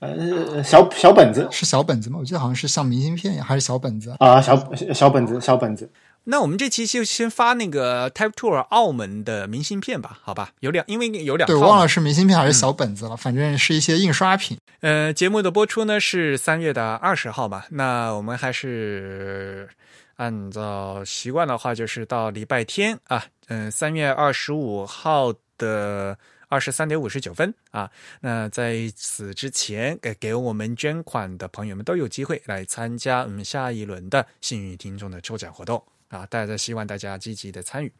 [0.01, 2.19] 呃，小小本子是小本子吗？
[2.19, 4.15] 我记得好像是像明信片一样，还是小本子？
[4.19, 4.57] 啊，小
[4.93, 5.89] 小本子，小本子。
[6.25, 10.51] 那我们这期就先发那个 Type Tour 澳门的明信片吧，好吧？
[10.61, 14.59] 有两，因为有两套对，嘛，忘了是明信片还是小本子了，反正是一些印刷品。
[14.81, 19.69] 呃，节目的播出呢是三月的二十号嘛，那我们还是
[20.17, 26.17] 按照习惯的话，就是到礼拜天啊，嗯、三月二十五号的
[26.51, 27.91] 二十三点五十九分啊。
[28.21, 36.27] 那在此之前，给给我们捐款的朋友们都有机会来参加我们下一轮的幸运听众的抽奖活动啊！
[36.27, 37.91] 大家希望大家积极的参与。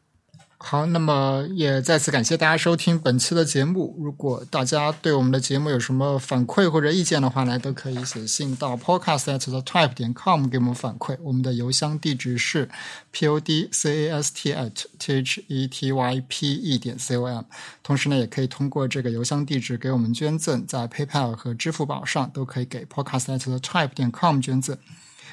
[0.63, 3.97] 好，那么也再次感谢大家收听本期的节目。
[3.99, 11.17] 如果大家对我们的节目有什么反馈或者意见的话呢，都可以写信到 podcast at the type 点 com 给我们反馈。
[11.23, 12.69] 我们的邮箱地址是
[13.11, 16.77] p o d c a s t at t h e t y p e
[16.77, 17.43] 点 c o m。
[17.81, 24.77] 同时呢，也可以通过这个邮箱地址给我们捐赠，在 PayPal 和支付宝上都可以给 podcast at the type 点 com 捐赠。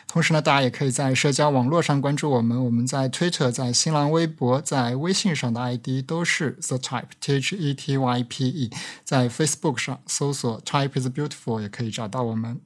[0.08, 2.64] 同时呢，大家也可以在社交网络上关注我们。
[2.64, 8.70] 我们在 Twitter、在新浪微博、在微信上的 ID 都是 The Type T H E T Y P E。
[9.04, 12.58] 在 Facebook 上搜索 Type is Beautiful 也可以找到我们。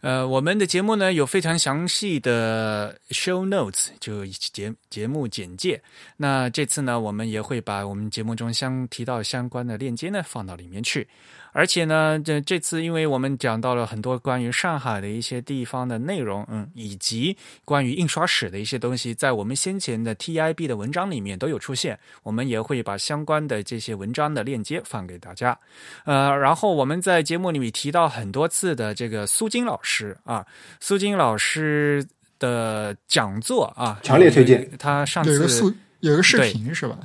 [0.00, 5.82] 呃，我们的节目呢有非常详细的 show notes，就节节目简介。
[6.16, 11.08] 那这次呢，我们也会把我们节目中相提到相关的链接呢放到里面去。
[11.52, 25.58] 而且呢，这这次因为我们讲到了很多关于上海的一些地方的内容，嗯，以及关于印刷史的一些东西，在我们先前的 TIB 的文章里面都有出现，我们也会把相关的这些文章的链接放给大家。
[26.04, 30.46] 呃，然后我们在节目里面提到很多次的这个苏金老师啊，
[30.80, 32.06] 苏金老师
[32.38, 34.70] 的讲座啊，强烈推荐。
[34.78, 36.98] 他上有个次有一个视频是吧？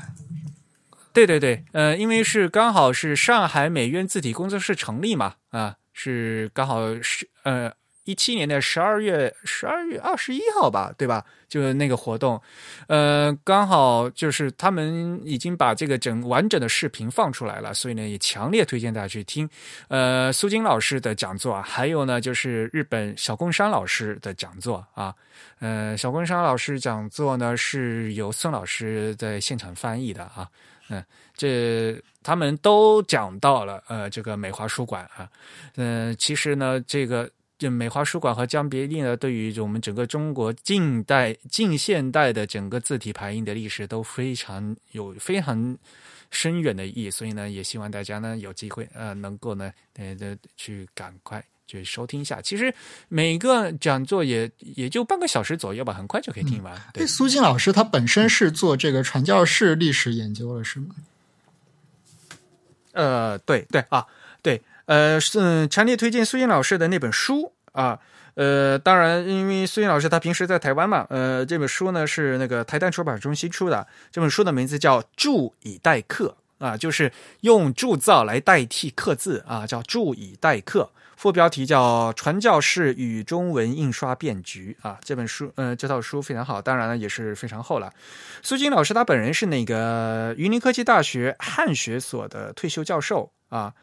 [1.14, 7.72] 对对对，呃，因为是刚好是上海美院字体工作室成立嘛，啊，是刚好是呃
[8.03, 11.23] 一七年的十二月十二月二十一号吧，对吧？
[11.48, 12.41] 就是那个活动，
[12.88, 19.48] 呃，刚好就是他们已经把这个整完整的视频放出来了，所以呢，也强烈推荐大家去听，
[19.90, 25.14] 呃，苏金老师的讲座，还有呢就是日本小宫山老师的讲座啊，
[25.60, 30.49] 呃，小宫山老师讲座呢是由孙老师在现场翻译的啊。
[30.94, 31.06] 嗯，
[31.36, 35.30] 这他们都讲到了，呃，这个美华书馆啊，
[35.76, 45.78] 嗯、其实呢，这个这美华书馆和江别利呢，对于我们整个中国近代、近现代的整个字体排印的历史都非常有非常
[46.30, 50.15] 深远的意义，所以呢，也希望大家呢有机会呃能够呢呃
[50.56, 51.44] 去赶快。
[51.80, 52.74] 去收听一下，其实
[53.08, 56.76] 每个讲座也也就半个小时左右吧，很快就可以听完。
[56.94, 60.95] 对哎，，苏静老师他本身是做这个传教士历史研究了，是吗？
[62.94, 64.06] 呃，对对啊，
[64.41, 68.00] 对，呃，是嗯强烈推荐苏静老师的那本书啊。
[68.36, 73.86] 呃，当然，因为苏燕老师他平时在台湾嘛，呃，这本书呢是那个台丹出版中心出的。
[74.12, 76.36] 这本书的名字叫《铸以代刻》
[76.66, 80.90] 啊，就是用铸造来代替刻字啊，叫铸以代刻。
[81.24, 87.90] 副标题叫《传教士与中文印刷变局》啊，这本书，呃，这套书非常好，当然了也是非常厚了。
[88.41, 93.74] 苏金老师他本人是那个云林科技大学汉学所的退休教授啊，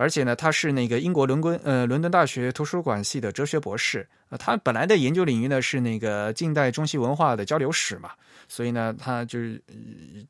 [0.00, 4.08] 而且呢，他是那个英国伦敦呃伦敦大学图书馆系的哲学博士。
[4.30, 8.12] 呃，他本来的研究领域呢是那个近代中西文化的交流史嘛，
[8.48, 9.74] 所以呢，他就是、呃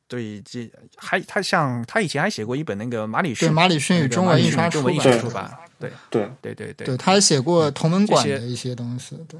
[0.09, 4.81] 对这还他像他以前还写过一本那个马里逊对马里逊与中文印刷出
[5.29, 5.49] 版
[5.79, 9.15] 对对，对对对对，他还写过同门馆的一些东西。
[9.29, 9.39] 对，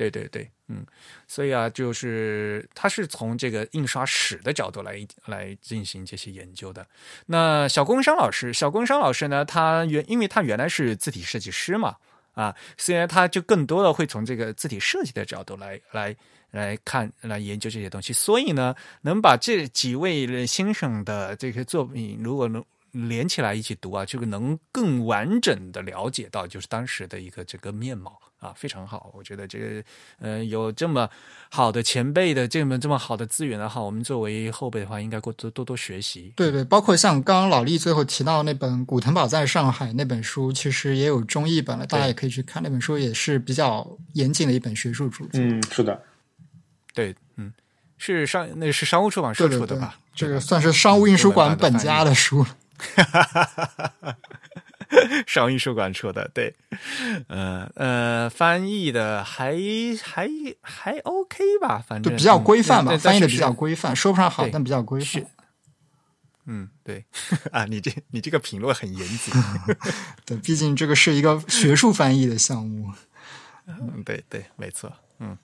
[0.00, 0.82] 对对对，嗯，
[1.28, 6.86] 所以啊，就是他是从这个印刷史的角度来来进行这些研究的。
[7.26, 11.96] 那小工商老师，小工商老师呢，他原因为他原来是字体设计师嘛，
[12.32, 16.16] 啊，虽然他就更多的会从这个字体设计的角度来来
[16.50, 22.64] 来看来研究这些东西，所以呢，能把这几位先生的这些作品，如果能。
[22.92, 29.12] 连起来一起读啊，这个能更完整的了解到就是当时的一个这个面貌啊，非常好。
[29.14, 29.84] 我觉得这个
[30.18, 31.08] 呃有这么
[31.50, 36.32] 好的前辈的这么这么好的资源的话，我们作为后辈的话，应该多多多多学习。
[36.34, 42.62] 对对，包括像刚刚老厉最后提到那本《古腾堡在上海》那本书，其实也有中译本了，大家也可以去看。
[42.62, 45.30] 那本书也是比较严谨的一本学术著作。
[45.34, 46.02] 嗯，是的，
[46.94, 47.52] 对，嗯，
[47.98, 52.44] 是商那是商务出版社出的吧？，这个算是商务印书馆本家的书。
[52.44, 54.16] 商
[55.46, 56.54] 务印书馆出的，对，
[57.28, 59.56] 呃呃，翻译的还
[60.02, 60.28] 还
[60.60, 65.30] 还 OK 吧，反正就比较规范吧，嗯翻译的比较规范，说不上好，但比较规是范。
[66.46, 67.04] 嗯，对
[67.52, 69.32] 啊，你这你这个评论很严谨。
[70.26, 72.92] 对，毕竟这个是一个学术翻译的项目。
[73.66, 74.92] 嗯，对对，没错。
[75.20, 75.38] 嗯，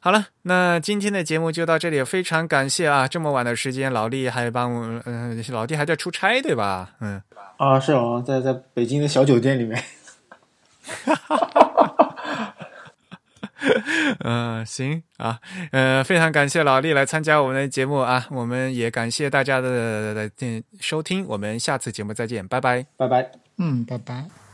[0.00, 3.06] 好了，那今天的节目就到这里，非常感谢啊！
[3.06, 6.94] 这么晚的时间，老弟还帮我，嗯、老弟还在出差对吧？
[7.00, 7.20] 嗯，
[7.56, 9.82] 啊，是啊，在在北京的小酒店里面。
[14.20, 15.40] 嗯、行啊，
[15.72, 22.86] 呃，非常感谢老李来参加我们的节目啊，我们也感谢大家的的的收听，我们下次节目再见，拜拜。
[22.96, 23.30] 拜拜。
[23.58, 24.45] 嗯，拜拜。